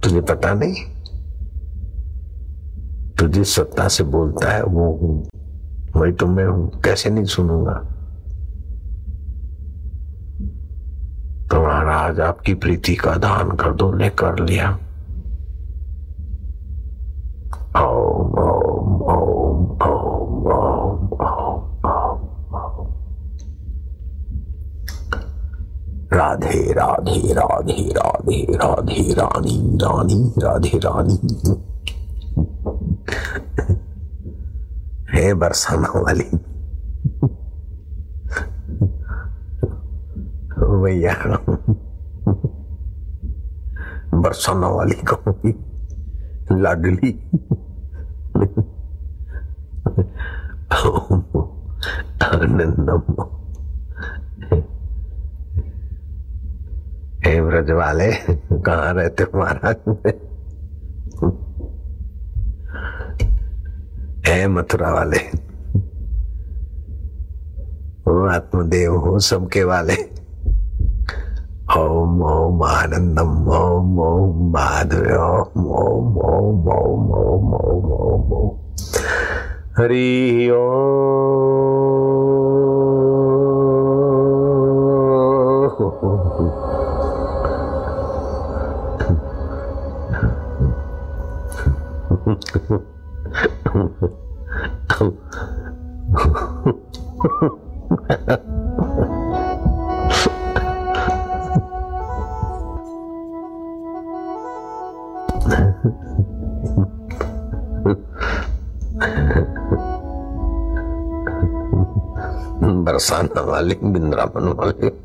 तुझे 0.00 0.20
पता 0.20 0.54
नहीं? 0.54 0.74
तू 3.14 3.28
जिस 3.28 3.54
सत्ता 3.54 3.88
से 3.88 4.04
बोलता 4.04 4.52
है, 4.52 4.62
वो 4.62 4.92
हूँ। 4.92 5.28
वही 5.96 6.12
तो 6.12 6.26
मैं 6.26 6.46
हूँ। 6.46 6.82
कैसे 6.82 7.10
नहीं 7.10 7.24
सुनूँगा? 7.24 7.74
तो 11.50 11.62
महाराज, 11.62 12.20
आपकी 12.20 12.54
प्रीति 12.54 12.94
का 12.94 13.14
दान 13.14 13.50
कर 13.50 13.72
दो 13.72 13.92
ले 13.92 14.08
कर 14.08 14.38
लिया। 14.38 14.78
ओम 17.82 18.13
राधे 26.54 27.32
राधे 27.32 27.92
राधे 27.92 27.92
राधे 27.92 28.56
राधे, 28.56 29.14
रानी 29.14 29.78
रानी, 29.82 30.32
राधे, 30.38 30.78
रानी। 30.78 31.54
है 35.18 35.34
बरसाना 35.34 35.88
वाली। 35.96 36.24
भैया। 40.82 41.14
बरसाना 44.14 44.68
वाली 44.68 44.94
कहूँगी 44.94 45.54
लाडली। 46.52 47.30
आनंदम। 52.22 53.43
ब्रज 57.54 57.70
वाले 57.70 58.12
कहाँ 58.62 58.94
रहते 58.94 59.24
महाराज? 59.34 59.76
है 64.26 64.48
मथुरा 64.48 64.92
वाले। 64.92 65.18
आत्मदेव 68.34 68.96
हो 68.96 69.18
सबके 69.18 69.64
वाले। 69.64 69.94
ओम 71.78 72.22
ओम 72.22 72.62
आनंदम, 72.62 73.48
ओम 73.48 73.98
ओम 73.98 74.52
माधव 74.52 75.14
ओम 75.14 75.66
ओम 75.66 76.18
ओम 76.18 76.68
ओम 76.68 77.54
ओम 77.54 77.54
ओम 77.54 78.32
ओम। 78.32 78.58
हरि 79.78 80.50
ओम। 80.50 82.43
bersama 92.24 92.40
Malik 113.44 113.84
bin 113.84 114.08
Rahman 114.08 114.56
Malik 114.56 114.96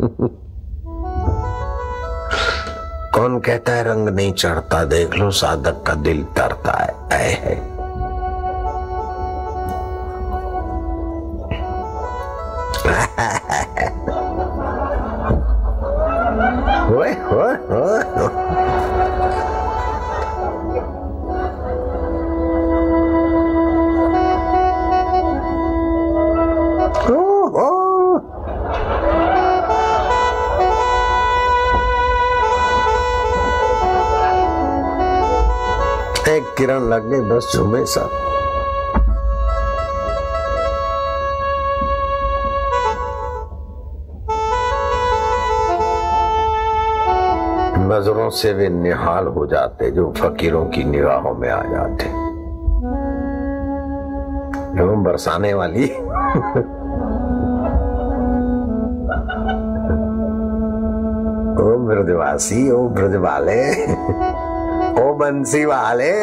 कौन 3.19 3.39
कहता 3.39 3.73
है, 3.73 3.83
रंग 3.83 4.09
नहीं 4.09 4.33
चढ़ता, 4.33 4.83
देख 4.83 5.13
लो, 5.13 5.31
साधक 5.31 5.83
का 5.87 5.93
दिल 5.93 6.23
तरता 6.23 6.83
है। 6.83 7.21
ऐ 7.21 7.31
है। 7.31 7.68
किरण 36.59 36.79
लग 36.79 37.09
गई 37.09 37.21
बस 37.21 37.51
झूमे 37.55 37.85
सब 37.85 38.09
नज़रों 47.91 48.29
से 48.29 48.53
वे 48.53 48.69
निहाल 48.69 49.27
हो 49.27 49.45
जाते 49.45 49.91
जो 49.91 50.13
फकीरों 50.17 50.65
की 50.65 50.83
निगाहों 50.83 51.33
में 51.35 51.49
आ 51.49 51.61
जाते। 51.61 52.05
एवं 54.81 55.03
बरसाने 55.03 55.53
वाली। 55.53 55.85
ओ 61.59 61.77
ब्रजवासी 61.87 62.71
ओ 62.71 62.87
ब्रज 62.89 63.15
वाले 63.15 63.63
ओ 64.97 65.13
बंसी 65.19 65.63
वाले 65.65 66.13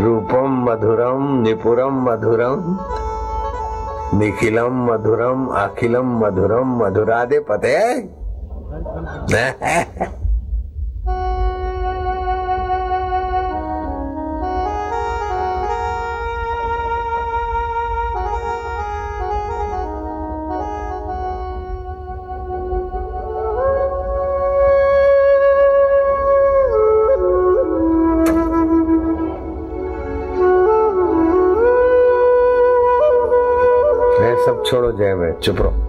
रूपम 0.00 0.52
मधुरम 0.66 1.22
निपुरम 1.42 1.96
मधुरम 2.04 2.60
निखिलम 4.18 4.78
मधुरम 4.86 5.46
अखिलम 5.56 6.16
मधुरम 6.20 6.76
मधुरादे 6.82 7.38
पते 7.50 7.76
छोड़ो 35.42 35.70
जय 35.70 35.79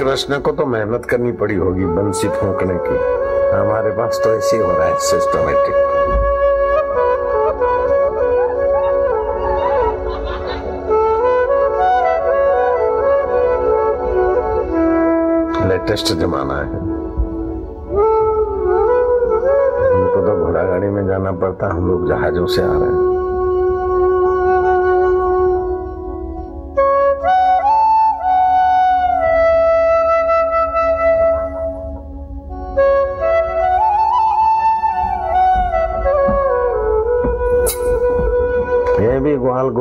कृष्ण 0.00 0.38
को 0.40 0.52
तो 0.52 0.64
मेहनत 0.66 1.04
करनी 1.04 1.30
पड़ी 1.32 1.54
होगी 1.54 1.84
बंसी 1.86 2.28
फूकने 2.28 2.74
की। 2.84 2.94
हमारे 3.50 3.90
पास 3.90 4.20
तो 4.24 4.30
ऐसे 4.34 4.56
हो 4.58 4.70
रहा 4.70 4.86
है 4.86 4.96
सिस्टमेटिक 5.00 5.74
लेटेस्ट 15.70 16.12
जमाना 16.14 16.54
है। 16.54 16.80
हमको 19.92 20.26
तो 20.26 20.44
घोड़ा 20.44 20.62
गाड़ी 20.62 20.88
में 20.88 21.06
जाना 21.06 21.32
पड़ता, 21.32 21.68
हम 21.68 21.88
लोग 21.88 22.08
जहाजों 22.08 22.46
से 22.46 22.62
आ 22.62 22.66
रहे 22.66 22.80
हैं। 22.80 23.09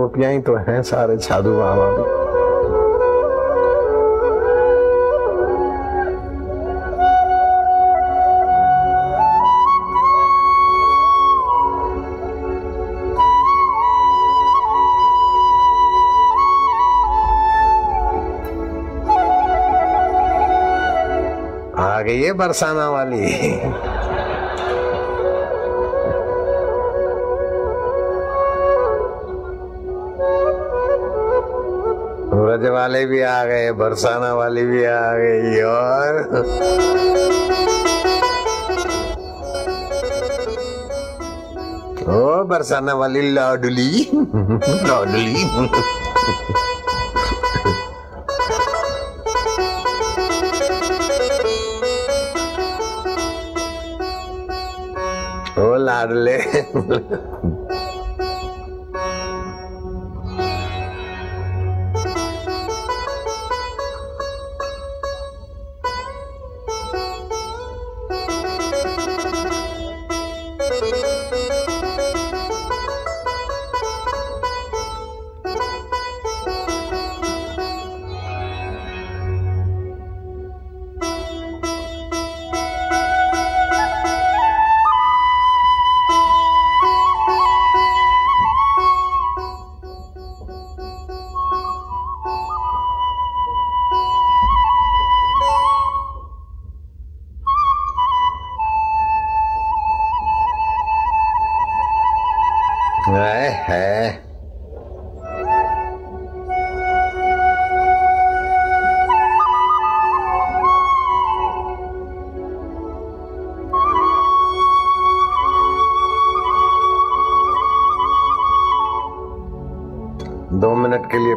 गोपियाँ 0.09 0.31
ही 0.31 0.39
तो 0.41 0.55
हैं 0.57 0.81
सारे 0.83 1.17
साधु 1.17 1.51
बाबा 1.53 1.89
भी। 1.89 2.03
आ 21.77 22.01
गई 22.01 22.21
है 22.21 22.33
बरसाना 22.33 22.89
वाली। 22.89 24.28
ब्रज 32.59 32.69
वाले 32.71 33.05
भी 33.05 33.21
आ 33.21 33.43
गए, 33.45 33.71
बरसाना 33.71 34.33
वाली 34.35 34.65
भी 34.65 34.83
आ 34.83 35.11
गई 35.15 35.61
और 35.63 36.17
ओ, 42.09 42.43
बरसाना 42.43 42.93
वाली 42.93 43.21
लाडली 43.33 43.91
लाडली। 44.83 45.33
लाडले। 55.79 57.28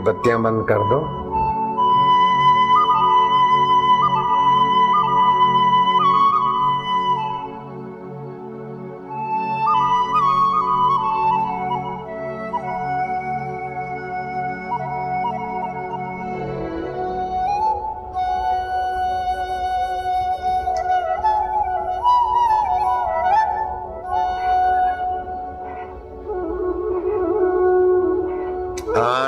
बत्तियाँ 0.04 0.42
बंद 0.42 0.66
कर 0.68 0.88
दो। 0.90 1.00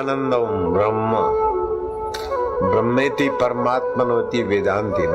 ब्रह्म 0.07 0.31
ब्रह्मेति 3.15 3.45
परमात्मनोति 3.45 4.43
वेदांति 4.43 5.03
न 5.07 5.15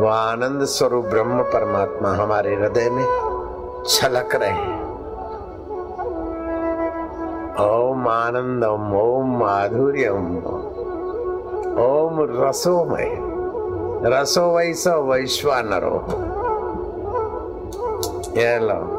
वह 0.00 0.14
आनंद 0.14 0.64
स्वरूप 0.64 1.04
ब्रह्म 1.04 1.42
परमात्मा 1.42 2.10
हमारे 2.10 2.54
हृदय 2.54 2.90
में 2.90 3.04
छलक 3.88 4.34
रहे 4.34 4.48
हैं। 4.48 4.82
ओम 7.60 8.08
आनंदम, 8.08 8.96
ओम 8.96 9.38
माधुर्यम, 9.38 10.38
ओम 11.84 12.44
रसोमय। 12.44 13.10
रसो 14.10 14.56
वैसो 14.56 15.12
वैश्वानरो। 15.12 16.04
ये 18.40 18.58
लो। 18.58 18.97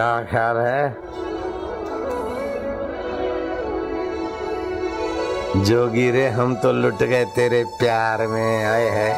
क्या 0.00 0.22
ख्याल 0.22 0.56
है? 0.56 0.94
जोगी 5.64 6.10
रे 6.10 6.28
हम 6.28 6.54
तो 6.54 6.72
लुट 6.72 7.02
गए 7.02 7.24
तेरे 7.24 7.64
प्यार 7.64 8.26
में, 8.26 8.64
आए 8.64 8.88
हैं। 8.88 9.16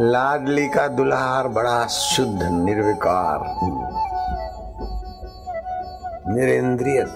लाडली 0.00 0.68
का 0.68 0.88
दुल्हार 0.88 1.48
बड़ा 1.48 1.86
शुद्ध, 1.86 2.42
निर्विकार। 2.42 3.40
निरेंद्रिय। 6.34 7.06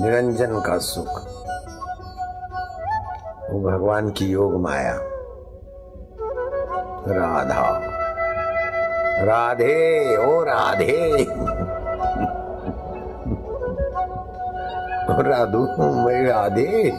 निरंजन 0.00 0.60
का 0.60 0.78
सुख। 0.78 1.08
वो 3.50 3.70
भगवान 3.70 4.10
की 4.10 4.26
योग 4.26 4.60
माया। 4.60 4.98
राधा। 7.08 7.80
राधे, 9.24 10.16
ओ 10.16 10.42
राधे। 10.42 11.26
राधु 15.22 15.58
मैं 16.06 16.26
राधे। 16.26 16.92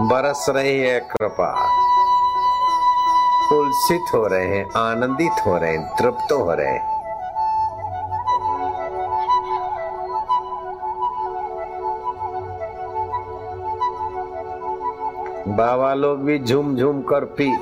बरस 0.00 0.46
रही 0.48 0.80
है 0.80 1.00
कृपा। 1.00 1.52
उल्सित 3.52 4.02
हो 4.14 4.26
रहे 4.26 4.46
हैं, 4.46 4.70
आनंदित 4.76 5.46
हो 5.46 5.56
रहे 5.58 5.76
हैं, 5.76 5.96
तृप्त 5.96 6.32
हो 6.32 6.54
रहे 6.54 6.66
हैं। 6.66 6.96
बाबा 15.48 15.94
लोग 15.94 16.18
भी 16.18 16.38
झूम 16.38 16.76
झूम 16.76 17.02
कर 17.02 17.24
पी, 17.24 17.58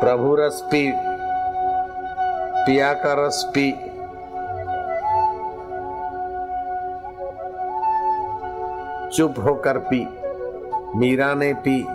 प्रभु 0.00 0.34
रस 0.34 0.62
पी, 0.72 0.92
पिया 2.66 2.92
का 2.92 3.26
रस 3.26 3.52
पी। 3.56 3.72
चुप 9.16 9.34
होकर 9.44 9.78
पी। 9.78 10.21
मीरा 10.96 11.34
ने 11.34 11.54
पी, 11.54 11.86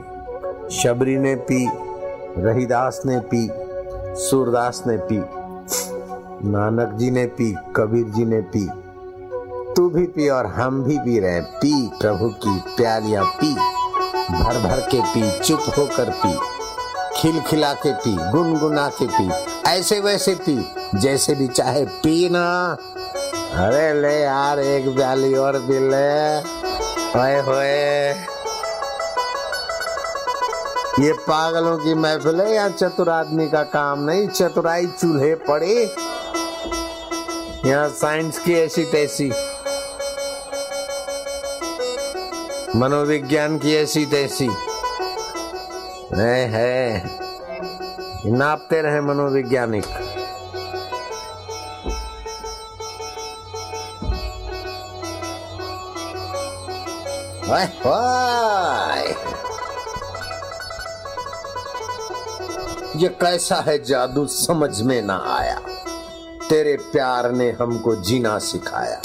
शबरी 0.76 1.18
ने 1.18 1.36
पी, 1.36 1.70
रहीदास 2.38 3.02
ने 3.06 3.20
पी, 3.20 3.50
सूरदास 4.20 4.84
ने 4.88 4.98
पी, 4.98 5.18
नानक 6.48 6.94
जी 6.94 7.12
ने 7.12 7.26
पी, 7.26 7.56
कबीर 7.76 8.06
जी 8.06 8.26
ने 8.26 8.42
पी। 8.42 8.70
तू 9.74 9.90
भी 9.90 10.06
पी 10.06 10.30
और 10.30 10.46
हम 10.46 10.84
भी 10.84 10.98
पी 10.98 11.20
रहे 11.20 11.42
पी 11.42 11.92
प्रभु 12.02 12.30
की 12.30 12.60
प्यालियाँ 12.78 13.26
पी, 13.26 13.54
भर 14.32 14.60
भर 14.60 14.88
के 14.92 15.02
पी, 15.02 15.40
चुप 15.40 15.60
होकर 15.78 16.10
पी, 16.26 16.40
खिलखिला 17.16 17.74
के 17.74 17.94
पी, 17.94 18.18
गुनगुना 18.32 18.88
के 18.88 19.06
पी, 19.06 19.30
ऐसे 19.70 20.00
वैसे 20.00 20.36
पी, 20.36 20.74
जैसे 20.96 21.36
भी 21.36 21.48
चाहे 21.48 21.86
पी 21.86 22.30
ना। 22.30 22.78
अरे 23.54 24.02
ले 24.02 24.20
यार, 24.20 24.60
एक 24.60 24.96
प्याली 24.96 25.34
और 25.34 25.60
पी 25.60 25.80
ले। 25.90 26.58
होए 27.08 27.40
होए। 27.40 28.14
ये 31.00 31.14
पागलों 31.14 31.78
की 31.78 31.94
महफिल 31.94 32.42
है 32.42 32.54
या 32.54 32.70
चतुर 32.70 33.10
आदमी 33.10 33.48
का 33.48 33.64
काम 33.64 34.00
नहीं, 34.00 34.28
चतुराई 34.28 34.86
चूल्हे 34.86 35.36
पड़े। 35.36 35.96
यहाँ 37.70 37.90
साइंस 37.90 38.40
की 38.40 38.54
ऐसी 38.54 38.84
तैसी। 38.84 39.32
मनोविज्ञान 42.76 43.58
की 43.58 43.76
ऐसी 43.76 44.06
तैसी। 44.06 44.50
है 46.16 46.50
है। 46.50 47.04
नापते 48.32 48.82
रहे 48.82 49.02
मनोवैज्ञानिक। 49.02 49.86
हाय 57.50 57.66
हाय 57.66 58.27
ये 62.98 63.08
कैसा 63.08 63.56
है 63.56 63.84
जादू 63.84 64.26
समझ 64.26 64.82
में 64.82 65.02
ना 65.02 65.24
आया। 65.28 65.60
तेरे 66.50 66.78
प्यार 66.78 67.32
ने 67.32 67.50
हमको 67.52 67.96
जीना 67.96 68.38
सिखाया। 68.40 69.02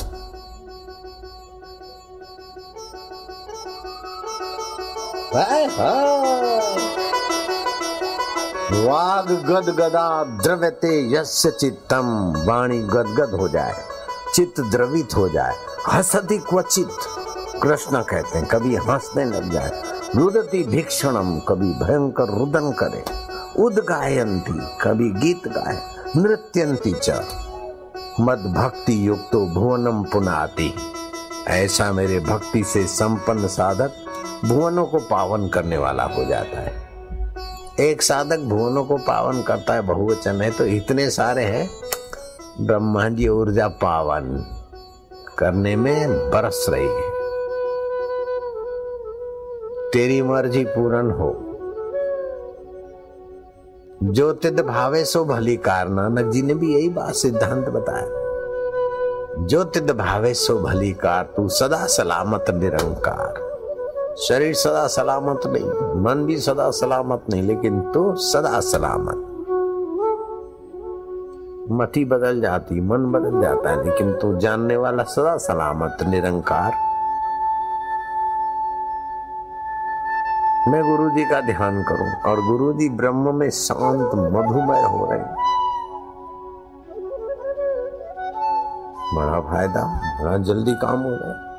वाग 8.82 9.30
गद 9.30 9.68
गदा 9.70 10.24
द्रव्यते 10.24 11.14
यस्य 11.14 11.50
चित्तम। 11.50 12.32
वाणी 12.46 12.78
गदगद 12.78 13.36
हो 13.40 13.48
जाए, 13.48 13.74
चित्त 14.34 14.60
द्रवित 14.60 15.16
हो 15.16 15.28
जाए। 15.28 15.54
हसति 15.92 16.38
क्वचित, 16.38 16.88
कृष्ण 17.62 18.02
कहते 18.02 18.38
हैं, 18.38 18.46
कभी 18.46 18.76
हंसने 18.76 19.24
लग 19.24 19.50
जाए। 19.52 19.82
रुदती 20.16 20.62
भीक्षणम, 20.64 21.38
कभी 21.38 21.70
भयंकर 21.74 22.38
रुदन 22.38 22.72
करे। 22.72 23.21
उदगायंती 23.58 24.52
कभी 24.80 25.10
गीत 25.10 25.48
गाए 25.48 25.78
नृत्यंती 26.16 26.92
च। 26.92 27.10
मद 28.20 28.38
भक्ति 28.56 29.08
युक्तो 29.08 29.54
भुवनम 29.54 30.02
पुनाति। 30.02 30.74
ऐसा 31.48 31.92
मेरे 31.92 32.20
भक्ति 32.20 32.64
से 32.64 32.86
संपन्न 32.86 33.46
साधक 33.46 33.92
भुवनों 34.44 34.86
को 34.86 34.98
पावन 34.98 35.48
करने 35.48 35.78
वाला 35.78 36.04
हो 36.04 36.24
जाता 36.24 36.60
है। 36.60 36.82
एक 37.80 38.02
साधक 38.02 38.38
भुवनों 38.38 38.84
को 38.84 38.96
पावन 38.96 39.42
करता 39.42 39.74
है, 39.74 39.80
बहुवचन 39.80 40.40
है 40.40 40.50
तो 40.50 40.66
इतने 40.66 41.10
सारे 41.10 41.44
हैं। 41.44 41.70
ब्रह्मा 42.60 43.08
जी 43.08 43.28
ऊर्जा 43.28 43.68
पावन 43.68 44.46
करने 45.38 45.76
में 45.76 46.30
बरस 46.30 46.66
रही 46.68 46.86
है। 46.86 47.12
तेरी 49.90 50.22
मर्ज़ी 50.22 50.64
पूर्ण 50.64 51.10
हो। 51.10 51.51
जो 54.02 54.32
तिद 54.32 54.60
भावे 54.60 55.04
सो 55.04 55.24
भली 55.24 55.56
कार 55.56 55.88
नानक 55.88 56.30
जी 56.32 56.42
ने 56.42 56.54
भी 56.54 56.74
यही 56.74 56.88
बात 56.88 57.14
सिद्धांत 57.14 57.68
बताया। 57.68 59.46
जो 59.46 59.64
तिद 59.64 59.90
भावे 59.90 60.34
सो 60.34 60.58
भली 60.58 60.92
कार, 60.92 61.24
तू 61.24 61.48
सदा 61.48 61.86
सलामत 61.86 62.44
निरंकार। 62.50 63.34
शरीर 64.16 64.54
सदा 64.54 64.86
सलामत 64.86 65.40
नहीं, 65.46 65.64
मन 66.02 66.24
भी 66.26 66.38
सदा 66.38 66.70
सलामत 66.70 67.22
नहीं, 67.30 67.42
लेकिन 67.42 67.80
तू 67.80 68.14
सदा 68.16 68.60
सलामत। 68.60 69.28
मति 71.72 72.04
बदल 72.04 72.40
जाती, 72.40 72.80
मन 72.80 73.12
बदल 73.12 73.40
जाता 73.40 73.70
है, 73.70 73.84
लेकिन 73.84 74.12
तू 74.12 74.38
जानने 74.38 74.76
वाला 74.76 75.02
सदा 75.02 75.36
सलामत, 75.36 75.96
निरंकार। 76.08 76.91
मैं 80.68 80.82
गुरु 80.82 81.08
जी 81.10 81.24
का 81.24 81.40
ध्यान 81.40 81.82
करूँ 81.82 82.10
और 82.26 82.40
गुरु 82.40 82.72
जी 82.72 82.88
ब्रह्म 82.88 83.34
में 83.34 83.48
शांत, 83.50 84.14
मधुमय 84.34 84.82
हो 84.82 85.08
रहे 85.10 85.24
बड़ा 89.16 89.40
फ़ायदा, 89.40 89.82
बड़ा 90.22 90.36
जल्दी 90.38 90.74
काम 90.74 91.02
हो 91.02 91.10
रहा 91.10 91.50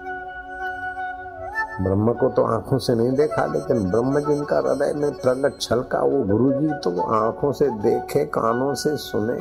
ब्रह्म 1.84 2.14
को 2.14 2.30
तो 2.30 2.44
आँखों 2.46 2.78
से 2.78 2.96
नहीं 2.96 3.12
देखा, 3.12 3.46
लेकिन 3.46 3.92
ब्रह्म 3.92 4.20
जिनका 4.20 4.58
हृदय 4.58 4.94
में 4.94 5.12
प्रगट 5.12 5.60
छलका, 5.62 6.02
वो 6.02 6.24
गुरु 6.24 6.52
जी 6.62 6.80
तो 6.84 7.02
आँखों 7.02 7.52
से 7.52 7.70
देखे, 7.70 8.26
कानों 8.26 8.74
से 8.76 8.96
सुने, 8.98 9.40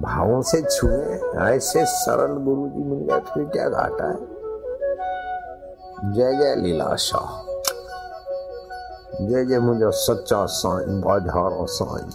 भावों 0.00 0.40
से 0.42 0.62
छुए, 0.62 1.20
ऐसे 1.50 1.84
सरल 1.98 2.42
गुरु 2.44 2.68
जी 2.68 2.84
मिल 2.84 3.06
गए 3.10 3.20
फिर 3.34 3.44
क्या 3.44 3.68
घाटा 3.68 4.08
है? 4.08 4.18
जय 6.14 6.36
जय 6.38 6.54
लीलाशाह 6.56 7.49
जय 9.18 9.44
जय 9.44 9.58
मुझो 9.58 9.90
सच्चा 9.90 10.44
साईं 10.46 11.00
बाजारो 11.00 11.66
साईं। 11.66 12.10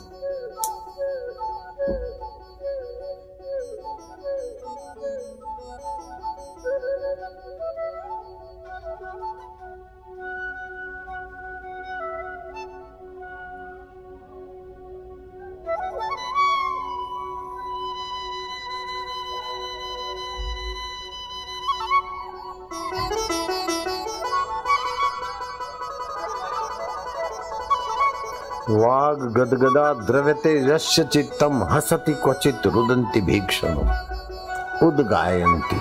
गदगदा 29.38 29.94
द्रव्यते 29.94 30.52
यस्य 30.70 31.03
चित्तम 31.03 31.64
हसति 31.64 32.14
क्वचित 32.14 32.68
रुदंति 32.68 33.22
भीक्षण। 33.22 33.78
उद्गायन्ति 34.88 35.80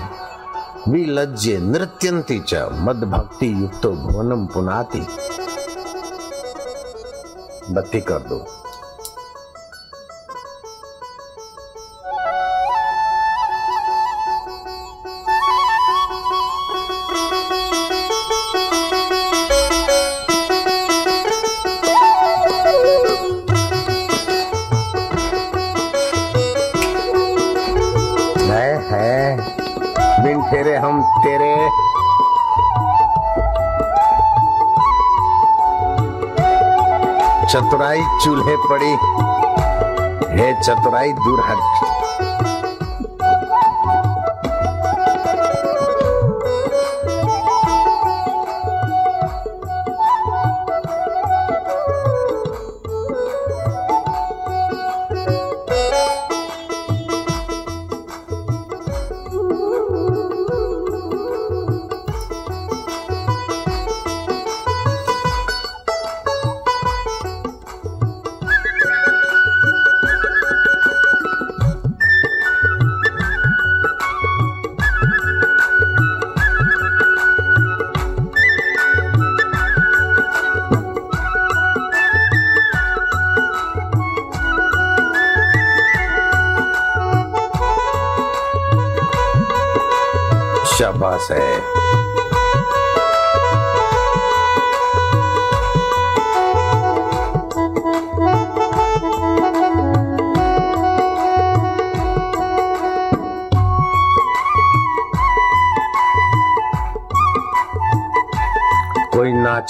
विलज्जे 0.91 1.57
नृत्यन्ति 1.57 2.39
च 2.39 2.53
मद 2.71 3.03
भक्ति 3.03 3.47
युक्तो 3.61 3.91
भुवनम 3.91 4.45
पुनाति। 4.45 4.99
बत्ती 7.73 8.01
कर 8.01 8.19
दो। 8.19 8.45
बिन 30.25 30.41
फेरे 30.41 30.75
हम 30.75 31.01
तेरे 31.23 31.53
चतुराई 37.45 38.01
चूल्हे 38.23 38.55
पड़ी। 38.69 38.91
है 40.39 40.53
चतुराई 40.61 41.13
दूर 41.13 41.39
हट 41.49 42.04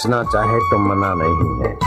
नाचना 0.06 0.24
चाहे 0.24 0.60
तो 0.70 0.78
मना 0.78 1.14
नहीं 1.18 1.52
है। 1.62 1.78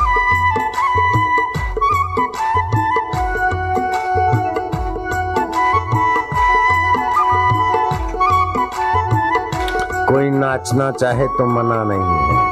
कोई 10.06 10.30
नाचना 10.30 10.90
चाहे 10.90 11.26
तो 11.38 11.46
मना 11.46 11.82
नहीं 11.84 12.18
है। 12.28 12.47